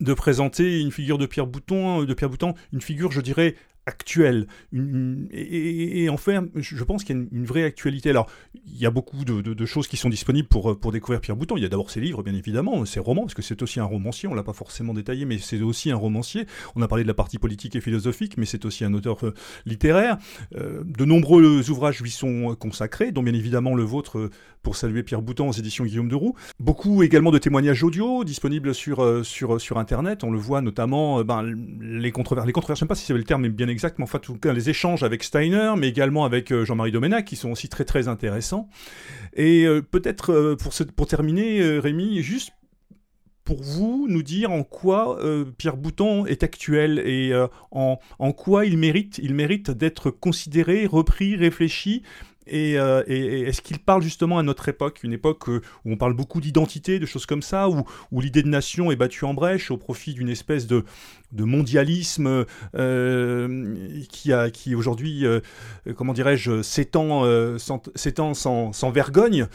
[0.00, 3.56] de présenter une figure de Pierre Bouton, de Pierre Bouton, une figure, je dirais,
[3.86, 4.46] actuelle.
[4.72, 8.10] et, en fait, je pense qu'il y a une, vraie actualité.
[8.10, 8.30] Alors,
[8.66, 11.56] il y a beaucoup de, choses qui sont disponibles pour, pour découvrir Pierre Bouton.
[11.56, 13.84] Il y a d'abord ses livres, bien évidemment, ses romans, parce que c'est aussi un
[13.84, 14.28] romancier.
[14.28, 16.46] On l'a pas forcément détaillé, mais c'est aussi un romancier.
[16.76, 19.34] On a parlé de la partie politique et philosophique, mais c'est aussi un auteur euh,
[19.66, 20.18] littéraire.
[20.56, 24.30] Euh, de nombreux ouvrages lui sont consacrés, dont bien évidemment le vôtre euh,
[24.62, 26.34] pour saluer Pierre Bouton aux éditions Guillaume de Roux.
[26.58, 30.24] Beaucoup également de témoignages audio disponibles sur, sur, sur Internet.
[30.24, 31.42] On le voit notamment, ben,
[31.80, 34.04] les controverses, les controverses, je ne sais pas si c'est le terme, mais bien exactement,
[34.04, 37.50] enfin, tout cas, les échanges avec Steiner, mais également avec euh, Jean-Marie Doménac, qui sont
[37.50, 38.68] aussi très très intéressants.
[39.34, 42.52] Et euh, peut-être euh, pour, pour terminer, Rémi, juste
[43.44, 45.18] pour vous nous dire en quoi
[45.58, 47.34] Pierre Bouton est actuel et
[47.72, 52.02] en, en, quoi il mérite, il mérite d'être considéré, repris, réfléchi
[52.50, 56.14] euh, et, est-ce qu'il parle justement à notre époque, une époque euh, où on parle
[56.14, 57.84] beaucoup d'identité, de choses comme ça, où,
[58.20, 60.84] l'idée de nation est battue en brèche au profit d'une espèce de,
[61.32, 62.44] mondialisme
[62.74, 63.74] euh,
[64.08, 65.24] qui, a, qui aujourd'hui,
[65.96, 67.24] comment dirais-je, s'étend
[67.58, 69.46] sans, sans, vergogne.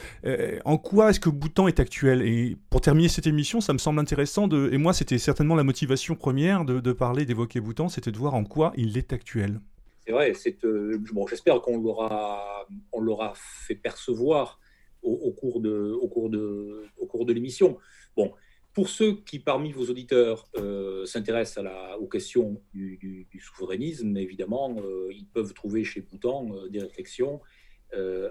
[0.66, 2.24] en quoi est-ce que Boutan est actuel?
[2.24, 6.16] Et pour terminer cette émission, ça me semble intéressant, et moi c'était certainement la motivation
[6.16, 9.60] première de, de parler, d'évoquer Boutan, c'était de voir en quoi il est actuel
[10.08, 10.32] c'est vrai,
[10.64, 14.58] euh, j'espère qu'on l'aura, on l'aura fait percevoir
[15.02, 17.78] au, cours de, au cours de, au cours de l'émission.
[18.16, 18.32] Bon,
[18.74, 21.66] pour ceux qui, parmi vos auditeurs, euh, s'intéressent
[22.00, 27.42] aux questions du, souverainisme, évidemment, euh, ils peuvent trouver chez Boutan des réflexions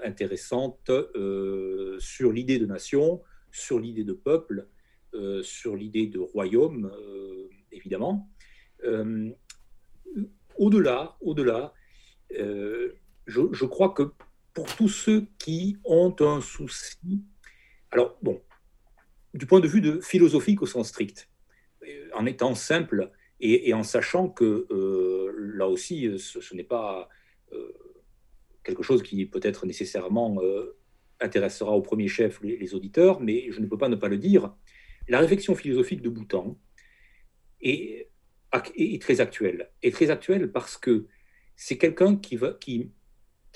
[0.02, 0.90] intéressantes
[1.98, 3.22] sur l'idée de nation,
[3.52, 4.66] sur l'idée de peuple,
[5.42, 6.90] sur l'idée de royaume,
[7.70, 8.30] évidemment
[10.58, 11.72] au-delà, au-delà,
[12.38, 12.94] euh,
[13.26, 14.12] je, crois que
[14.54, 17.24] pour tous ceux qui ont un souci,
[17.90, 18.42] alors bon,
[19.34, 21.28] du point de vue de philosophique au sens strict,
[21.86, 23.10] euh, en étant simple
[23.40, 27.08] et, en sachant que euh, là aussi, ce, n'est pas
[28.62, 30.40] quelque chose qui peut-être nécessairement
[31.20, 34.54] intéressera au premier chef les, auditeurs, mais je ne peux pas ne pas le dire.
[35.08, 36.58] La réflexion philosophique de Boutan
[37.60, 38.10] est
[38.76, 39.70] est très actuel.
[39.82, 41.06] Et très actuel parce que
[41.56, 42.38] c'est quelqu'un qui,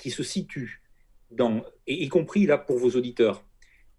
[0.09, 0.81] se situe
[1.29, 3.45] dans, et y compris là pour vos auditeurs,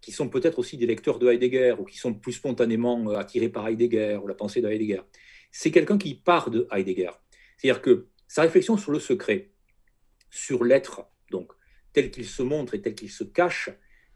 [0.01, 3.49] qui sont peut-être aussi des lecteurs de Heidegger ou qui sont plus spontanément euh, attirés
[3.49, 5.01] par Heidegger ou la pensée de Heidegger.
[5.51, 7.11] C'est quelqu'un qui part de Heidegger.
[7.57, 9.51] C'est-à-dire que sa réflexion sur le secret,
[10.29, 11.53] sur l'être, donc
[11.93, 13.69] tel qu'il se montre et tel qu'il se cache,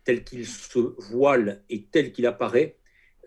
[0.03, 0.79] tel qu'il se
[1.11, 2.79] voile et tel qu'il apparaît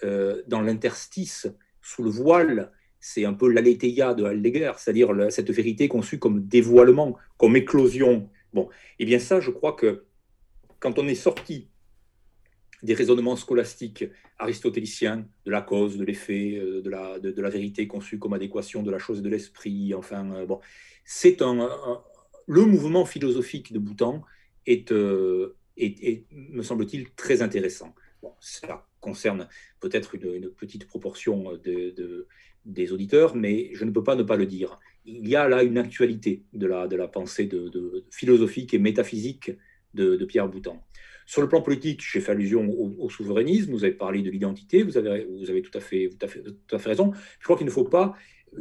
[0.02, 1.48] euh, dans l'interstice,
[1.80, 7.16] sous le voile c'est un peu l'aletheia de Heidegger, c'est-à-dire cette vérité conçue comme dévoilement,
[7.38, 8.28] comme éclosion.
[8.52, 8.68] Bon,
[8.98, 10.04] et eh bien ça, je crois que
[10.80, 11.68] quand on est sorti
[12.82, 14.04] des raisonnements scolastiques
[14.38, 16.90] aristotéliciens de la cause, de l'effet, euh, de
[17.42, 20.60] la, vérité conçue comme adéquation de la chose et de l'esprit, enfin, euh, bon,
[21.04, 21.68] c'est un,
[22.46, 24.22] le mouvement philosophique de Boutan
[24.66, 27.94] est, euh, est, me semble-t-il, très intéressant.
[28.22, 29.48] Bon, ça concerne
[29.80, 32.26] peut-être une, petite proportion de,
[32.64, 34.78] des auditeurs, mais je ne peux pas ne pas le dire.
[35.04, 39.52] Il y a là une actualité de la, de la pensée de, philosophique et métaphysique
[39.94, 40.82] de, Pierre Boutan.
[41.26, 44.96] Sur le plan politique, j'ai fait allusion au, souverainisme, vous avez parlé de l'identité, vous
[44.96, 47.12] avez, vous avez tout, à fait, tout, à fait, tout à fait raison.
[47.38, 48.16] Je crois qu'il ne faut pas,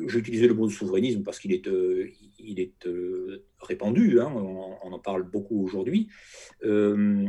[0.08, 2.10] j'ai utilisé le mot de souverainisme parce qu'il est, euh,
[2.40, 6.10] il est euh, répandu, hein, on, en parle beaucoup aujourd'hui.
[6.64, 7.28] Euh,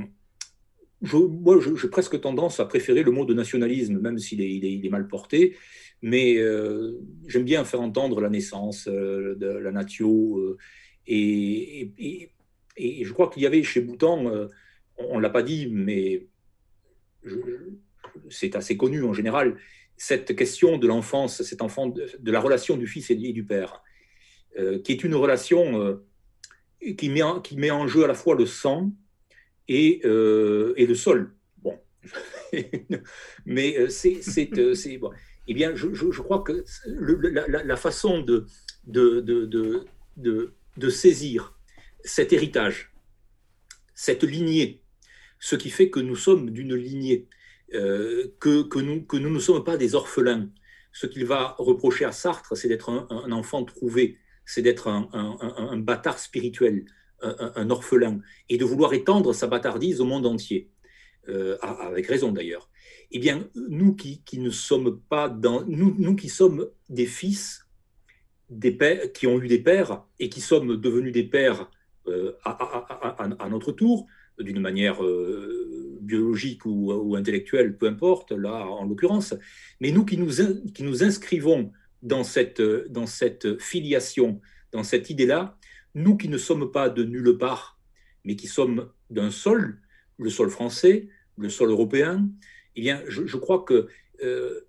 [1.12, 4.90] moi, j'ai presque tendance à préférer le mot de nationalisme, même s'il est, il est,
[4.90, 5.56] mal porté,
[6.02, 6.36] mais
[7.26, 10.56] j'aime bien faire entendre la naissance, de la natio,
[11.06, 11.92] et,
[12.76, 14.48] et, je crois qu'il y avait chez Boutan
[15.08, 16.26] on ne l'a pas dit, mais
[18.28, 19.56] c'est assez connu en général,
[19.96, 23.82] cette question de l'enfance, cet enfant, de, la relation du fils et du père,
[24.58, 26.06] euh, qui est une relation euh,
[26.96, 28.90] qui, met en, jeu à la fois le sang
[29.68, 31.34] et, euh, et le sol.
[31.58, 31.78] Bon,
[33.46, 35.10] mais c'est bon.
[35.50, 38.46] Eh bien, je, crois que la, façon de,
[40.90, 41.58] saisir
[42.04, 42.92] cet héritage,
[43.92, 44.84] cette lignée
[45.40, 47.26] ce qui fait que nous sommes d'une lignée,
[47.74, 50.48] euh, que, nous, ne sommes pas des orphelins.
[50.92, 55.78] Ce qu'il va reprocher à Sartre, c'est d'être un, enfant trouvé, c'est d'être un, un,
[55.78, 56.84] bâtard spirituel,
[57.22, 60.70] un, orphelin, et de vouloir étendre sa bâtardise au monde entier,
[61.28, 62.69] euh, avec raison d'ailleurs.
[63.12, 67.66] Eh bien, nous qui, qui, ne sommes pas dans, nous, nous qui sommes des fils,
[68.50, 68.76] des
[69.14, 71.70] qui ont eu des pères et qui sommes devenus des pères
[72.06, 74.06] euh, à, à, à, notre tour,
[74.38, 79.34] d'une manière euh, biologique ou, intellectuelle, peu importe, là en l'occurrence,
[79.80, 80.30] mais nous qui nous,
[80.72, 81.72] qui nous inscrivons
[82.02, 84.40] dans cette, dans cette filiation,
[84.72, 85.58] dans cette idée-là,
[85.94, 87.78] nous qui ne sommes pas de nulle part,
[88.24, 89.80] mais qui sommes d'un sol,
[90.18, 92.28] le sol français, le sol européen,
[92.76, 93.88] eh bien, je, crois que
[94.22, 94.60] euh,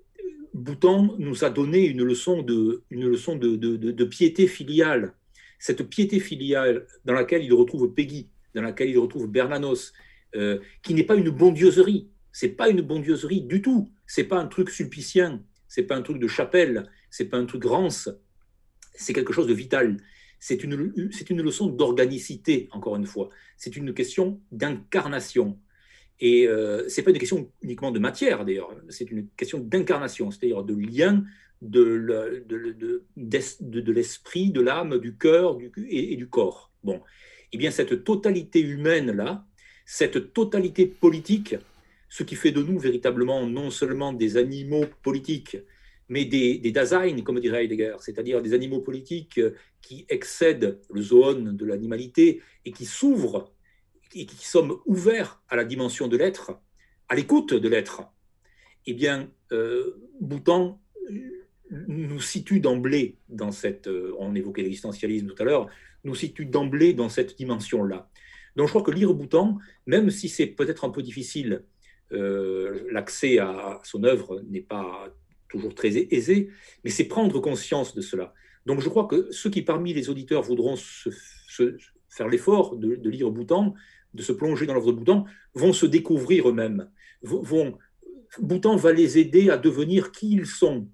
[0.53, 5.13] nous a donné une leçon, de, une leçon de, de, piété filiale.
[5.59, 9.93] Cette piété filiale dans laquelle il retrouve Peggy, dans laquelle il retrouve Bernanos,
[10.35, 12.09] euh, qui n'est pas une bondieuserie.
[12.31, 13.91] C'est pas une bondieuserie du tout.
[14.07, 15.43] C'est pas un truc sulpicien.
[15.67, 16.89] C'est pas un truc de chapelle.
[17.09, 18.09] C'est pas un truc rance.
[18.95, 19.97] C'est quelque chose de vital.
[20.39, 20.93] C'est une,
[21.29, 23.29] une leçon d'organicité, encore une fois.
[23.57, 25.59] C'est une question d'incarnation.
[26.21, 28.73] Et euh, c'est pas une question uniquement de matière, d'ailleurs.
[28.89, 31.23] C'est une question d'incarnation, c'est-à-dire de lien
[31.61, 33.03] de,
[33.91, 35.57] l'esprit, de l'âme, du cœur
[35.89, 36.71] et, du corps.
[36.83, 37.01] Bon
[37.53, 39.45] eh bien cette totalité humaine-là,
[39.85, 41.55] cette totalité politique,
[42.09, 45.57] ce qui fait de nous véritablement non seulement des animaux politiques,
[46.09, 46.73] mais des, des
[47.23, 49.39] comme dirait Heidegger, c'est-à-dire des animaux politiques
[49.81, 53.51] qui excèdent le zoon de l'animalité et qui s'ouvrent
[54.13, 56.59] et qui sommes ouverts à la dimension de l'être,
[57.09, 58.03] à l'écoute de l'être.
[58.85, 60.81] Eh bien, euh, Boutan
[61.69, 65.67] nous situe d'emblée dans cette, euh, on évoquait l'existentialisme tout à l'heure,
[66.03, 68.09] nous situe d'emblée dans cette dimension-là.
[68.55, 71.63] Donc je crois que lire Boutan, même si c'est peut-être un peu difficile,
[72.11, 75.13] euh, l'accès à son œuvre n'est pas
[75.47, 76.49] toujours très aisé,
[76.83, 78.33] mais c'est prendre conscience de cela.
[78.65, 80.75] Donc je crois que ceux qui parmi les auditeurs voudront
[82.09, 83.73] faire l'effort de, lire Boutan,
[84.13, 86.89] de se plonger dans l'œuvre de Boutan, vont se découvrir eux-mêmes.
[87.21, 87.77] Vont,
[88.39, 90.87] Boutan va les aider à devenir qui ils sont,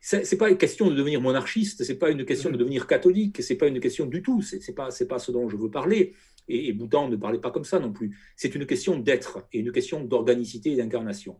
[0.00, 3.56] c'est pas une question de devenir monarchiste, c'est pas une question de devenir catholique, c'est
[3.56, 6.14] pas une question du tout, c'est pas c'est pas ce dont je veux parler.
[6.48, 8.18] Et, Bouddha ne parlait pas comme ça non plus.
[8.34, 11.38] C'est une question d'être et une question d'organicité et d'incarnation.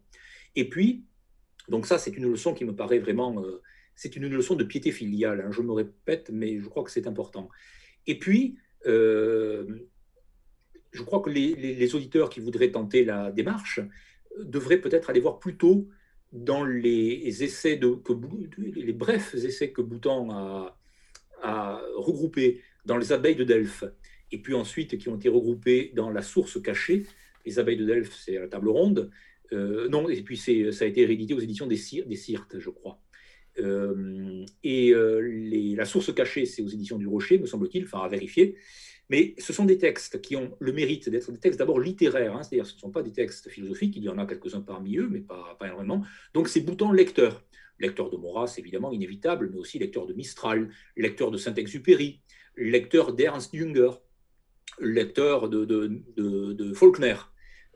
[0.54, 1.04] Et puis,
[1.68, 3.62] donc ça, c'est une leçon qui me paraît vraiment, euh,
[3.96, 5.40] c'est une leçon de piété filiale.
[5.40, 7.48] Hein, je me répète, mais je crois que c'est important.
[8.06, 9.88] Et puis, euh,
[10.92, 13.80] je crois que les, auditeurs qui voudraient tenter la démarche
[14.38, 15.88] devraient peut-être aller voir plutôt
[16.32, 17.98] dans les essais de,
[18.58, 20.30] les brefs essais que Boutan
[21.42, 23.84] a, regroupés dans les abeilles de Delphes,
[24.30, 27.04] et puis ensuite qui ont été regroupés dans la source cachée.
[27.46, 29.10] Les abeilles de Delphes, c'est la table ronde.
[29.52, 33.00] Euh, non, et puis ça a été réédité aux éditions des, Sirtes, je crois.
[33.58, 35.20] Euh, et euh,
[35.74, 38.56] la source cachée, c'est aux éditions du Rocher, me semble-t-il, enfin à vérifier.
[39.10, 42.42] Mais ce sont des textes qui ont le mérite d'être des textes d'abord littéraires, hein,
[42.44, 45.08] c'est-à-dire ce ne sont pas des textes philosophiques, il y en a quelques-uns parmi eux,
[45.10, 46.04] mais pas, pas énormément.
[46.32, 47.44] Donc c'est Boutan lecteur.
[47.80, 52.20] lecteur de Maurras, évidemment, inévitable, mais aussi lecteur de Mistral, lecteur de Saint-Exupéry,
[52.56, 53.90] lecteur d'Ernst Jünger,
[54.78, 57.16] lecteur de, de, Faulkner,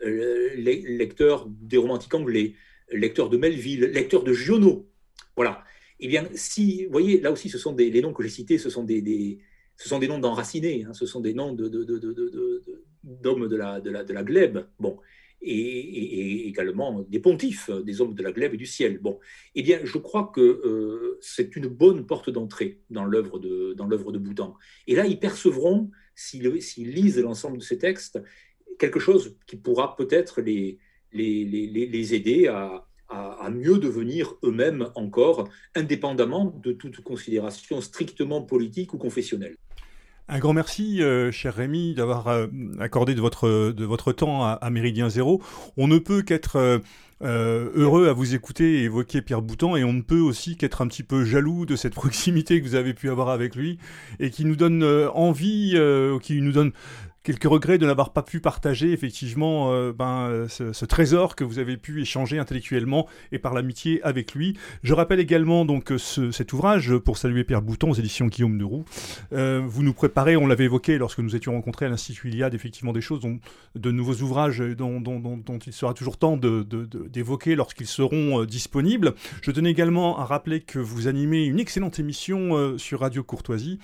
[0.03, 2.55] euh, lecteur des romantiques anglais,
[2.93, 4.89] lecteur de Melville, lecteur de Giono.
[5.35, 5.65] Voilà.
[5.99, 8.59] Eh bien, si, vous voyez, là aussi, ce sont des, les noms que j'ai cités,
[8.59, 9.39] ce sont des,
[9.77, 14.05] ce sont des noms d'enracinés, hein, ce sont des noms d'hommes de, la, de, la,
[14.05, 14.67] de la glèbe.
[14.79, 14.99] Bon
[15.45, 18.99] et, également des pontifs, des hommes de la glèbe et du ciel.
[18.99, 19.19] Bon,
[19.55, 23.87] eh bien, je crois que euh, c'est une bonne porte d'entrée dans l'œuvre de, dans
[23.87, 24.57] l'œuvre de Boudan.
[24.87, 28.21] Et là, ils percevront, s'ils lisent l'ensemble de ces textes,
[28.79, 30.79] quelque chose qui pourra peut-être les,
[31.13, 38.43] les, les, les, aider à, à, mieux devenir eux-mêmes encore, indépendamment de toute considération strictement
[38.43, 39.57] politique ou confessionnelle.
[40.27, 42.47] Un grand merci, euh, cher Rémi, d'avoir euh,
[42.81, 45.43] accordé de votre, temps à, Méridien Zéro.
[45.77, 49.93] On ne peut qu'être euh, heureux à vous écouter et évoquer Pierre Boutan, et on
[49.93, 53.11] ne peut aussi qu'être un petit peu jaloux de cette proximité que vous avez pu
[53.11, 53.79] avoir avec lui,
[54.19, 54.83] et qui nous donne
[55.13, 55.79] envie,
[56.23, 56.73] qui nous donne
[57.25, 61.79] quelques regrets de n'avoir pas pu partager effectivement euh, ben, ce, trésor que vous avez
[61.79, 64.57] pu échanger intellectuellement et par l'amitié avec lui.
[64.83, 68.85] Je rappelle également donc cet ouvrage pour saluer Pierre Bouton aux éditions Guillaume de Roux.
[69.33, 72.93] Euh, vous nous préparez, on l'avait évoqué lorsque nous étions rencontrés à l'Institut Iliade, effectivement
[72.93, 73.41] des choses, dont,
[73.75, 79.15] de nouveaux ouvrages dont, il sera toujours temps d'évoquer de, lorsqu'ils seront euh, disponibles.
[79.41, 83.79] Je tenais également à rappeler que vous animez une excellente émission sur Radio Courtoisie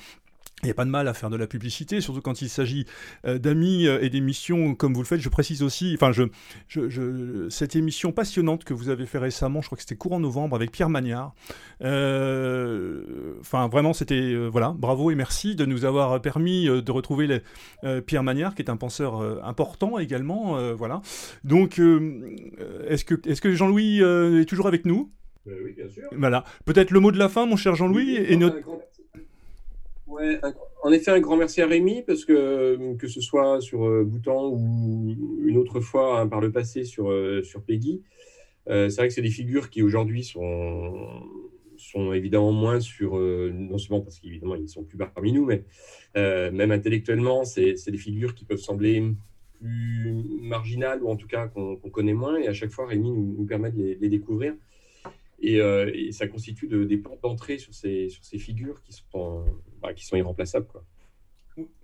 [0.62, 2.85] il n'y a pas de mal à faire de la publicité, surtout quand il s'agit
[3.27, 5.20] euh, d'amis euh, et d'émissions comme vous le faites.
[5.20, 6.24] Je précise aussi, enfin, je,
[6.69, 10.57] je, cette émission passionnante que vous avez fait récemment, je crois que c'était courant novembre
[10.57, 11.35] avec Pierre Magnard.
[11.82, 17.41] Euh, enfin, vraiment, c'était voilà, bravo et merci de nous avoir permis de retrouver
[18.07, 20.74] Pierre Magnard, qui est un penseur important également.
[20.74, 21.01] voilà.
[21.45, 21.81] Donc,
[22.89, 25.11] est-ce que, est-ce que Jean-Louis est toujours avec nous?
[25.47, 26.05] Oui, bien sûr.
[26.16, 26.45] Voilà.
[26.65, 28.59] Peut-être le mot de la fin, mon cher Jean-Louis, et notre
[30.82, 34.49] en effet, un grand merci à Rémi, parce que que ce soit sur euh, Boutan
[34.49, 38.03] ou une autre fois hein, par le passé sur, euh, sur Peggy,
[38.69, 40.93] euh, c'est vrai que c'est des figures qui aujourd'hui sont,
[41.77, 45.65] sont évidemment moins sur, non seulement parce qu'évidemment ils sont plus parmi nous, mais
[46.15, 49.03] même intellectuellement, c'est des figures qui peuvent sembler
[49.59, 52.37] plus marginales ou en tout cas qu'on connaît moins.
[52.37, 54.55] Et à chaque fois, Rémi nous, permet de les découvrir.
[55.45, 59.45] Euh, et, ça constitue des portes d'entrée sur ces, sur ces figures qui sont,
[59.81, 60.66] bah, qui sont irremplaçables.
[60.66, 60.85] Quoi.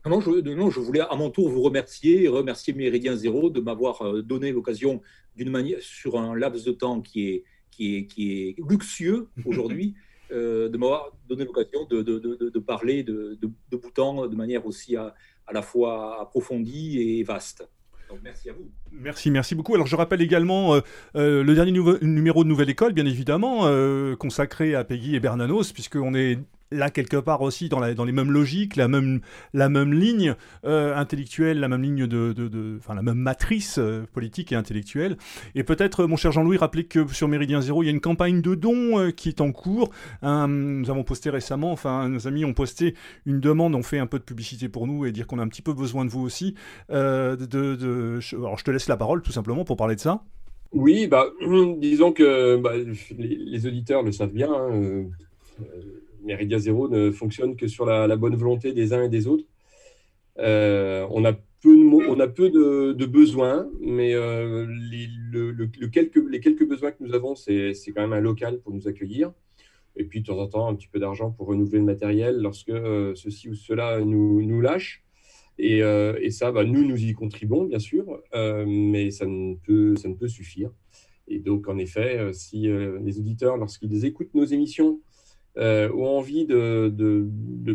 [0.07, 3.61] Non je, non, je voulais à mon tour vous remercier et remercier Méridien Zéro de
[3.61, 5.03] m'avoir euh, donné l'occasion
[5.37, 9.95] d'une manière, sur un laps de temps qui est, qui est, qui est luxueux aujourd'hui,
[10.33, 14.97] euh, de m'avoir donné l'occasion de, de, de, parler de, de, Bhoutan de manière aussi
[14.97, 15.15] à,
[15.47, 17.69] à la fois approfondie et vaste
[18.23, 18.71] merci à vous.
[18.93, 19.75] Merci, merci beaucoup.
[19.75, 20.81] Alors je rappelle également euh,
[21.17, 25.73] euh, le dernier numéro de Nouvelle École, bien évidemment, euh, consacré à Peggy et Bernanos,
[25.73, 26.39] puisqu'on est
[26.71, 29.21] là quelque part aussi dans, les mêmes logiques, la même,
[29.93, 30.35] ligne
[30.65, 35.17] euh, intellectuelle, la même ligne de, de, la même matrice euh, politique et intellectuelle.
[35.55, 38.41] Et peut-être, mon cher Jean-Louis, rappeler que sur Méridien Zéro, il y a une campagne
[38.41, 39.91] de dons euh, qui est en cours.
[40.23, 42.95] nous avons posté récemment, enfin nos amis ont posté
[43.25, 45.49] une demande, ont fait un peu de publicité pour nous et dire qu'on a un
[45.49, 46.55] petit peu besoin de vous aussi.
[46.89, 50.23] alors je te laisse la parole tout simplement pour parler de ça.
[50.73, 51.27] Oui, bah,
[51.79, 52.73] disons que bah,
[53.19, 54.53] les, auditeurs le savent bien.
[54.53, 55.05] Hein,
[56.27, 59.45] Meridia Zéro ne fonctionne que sur la, bonne volonté des uns et des autres.
[60.39, 65.09] Euh, on a peu de, on a peu de, besoins, mais euh, les,
[65.91, 69.33] quelques, besoins que nous avons, c'est quand même un local pour nous accueillir.
[69.99, 72.69] Et puis, de temps en temps, un petit peu d'argent pour renouveler le matériel lorsque
[72.69, 75.03] euh, ceci ou cela nous, nous lâche.
[75.59, 75.81] Et,
[76.31, 80.29] ça, bah, nous, nous y contribuons, bien sûr, mais ça ne, peut, ça ne peut
[80.29, 80.71] suffire.
[81.29, 85.01] Et donc, en effet, si les auditeurs, lorsqu'ils écoutent nos émissions,
[85.59, 86.93] euh, ont envie de,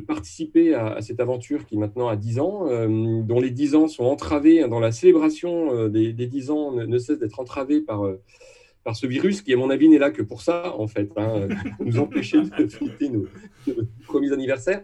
[0.06, 4.03] participer à, cette aventure qui maintenant a 10 ans, euh, dont les 10 ans sont
[4.03, 8.03] entravés, hein, dans la célébration euh, des, des, 10 ans ne, cesse d'être entravés par,
[8.84, 11.48] par ce virus qui, à mon avis, n'est là que pour ça, en fait, hein,
[11.78, 13.26] pour nous empêcher de fêter nos,
[14.06, 14.84] premiers anniversaires.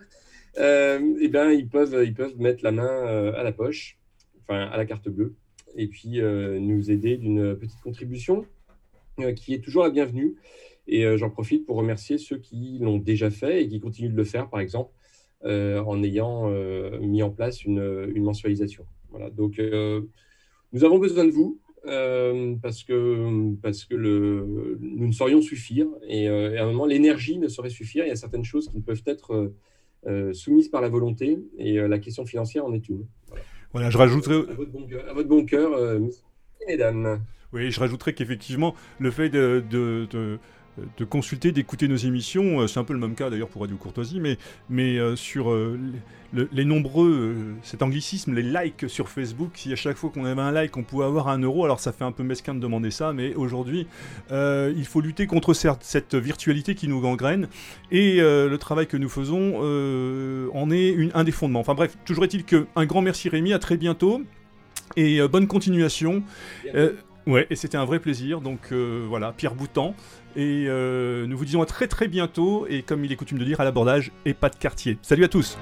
[0.57, 3.99] eh bien, ils peuvent, ils peuvent mettre la main à la poche,
[4.41, 5.35] enfin à la carte bleue,
[5.75, 8.45] et puis nous aider d'une petite contribution
[9.35, 10.35] qui est toujours la bienvenue.
[10.87, 14.17] Et euh, j'en profite pour remercier ceux qui l'ont déjà fait et qui continuent de
[14.17, 14.91] le faire, par exemple,
[15.43, 18.85] euh, en ayant euh, mis en place une, mensualisation.
[19.09, 19.29] Voilà.
[19.29, 19.61] Donc,
[20.73, 21.59] nous avons besoin de vous.
[22.61, 27.47] parce que, parce que le, nous ne saurions suffire et, à un moment l'énergie ne
[27.47, 28.05] saurait suffire.
[28.05, 29.53] Il y a certaines choses qui ne peuvent être
[30.33, 33.05] soumises par la volonté et la question financière en est une.
[33.71, 34.35] Voilà, je rajouterai.
[34.35, 35.99] À votre bon cœur, à votre bon cœur
[36.67, 37.21] mesdames.
[37.53, 40.39] Oui, je rajouterais qu'effectivement, le fait de, de de
[41.09, 42.67] consulter, d'écouter nos émissions.
[42.67, 44.37] C'est un peu le même cas d'ailleurs pour Radio Courtoisie, mais,
[44.69, 45.55] mais sur
[46.33, 50.51] les nombreux, cet anglicisme, les likes sur Facebook, si à chaque fois qu'on avait un
[50.51, 53.13] like, on pouvait avoir un euro, alors ça fait un peu mesquin de demander ça,
[53.13, 53.87] mais aujourd'hui,
[54.31, 57.47] il faut lutter contre cette virtualité qui nous gangrène,
[57.91, 59.57] et le travail que nous faisons
[60.53, 61.61] en est une, un des fondements.
[61.61, 64.21] Enfin bref, toujours est-il qu'un grand merci Rémi, à très bientôt.
[64.95, 66.23] Et euh, bonne continuation.
[66.73, 66.93] Euh,
[67.27, 68.41] ouais, et c'était un vrai plaisir.
[68.41, 69.95] Donc euh, voilà, Pierre Boutan.
[70.35, 72.67] Et nous vous disons à très très bientôt.
[72.69, 74.97] Et comme il est coutume de dire, à l'abordage et pas de quartier.
[75.01, 75.57] Salut à tous.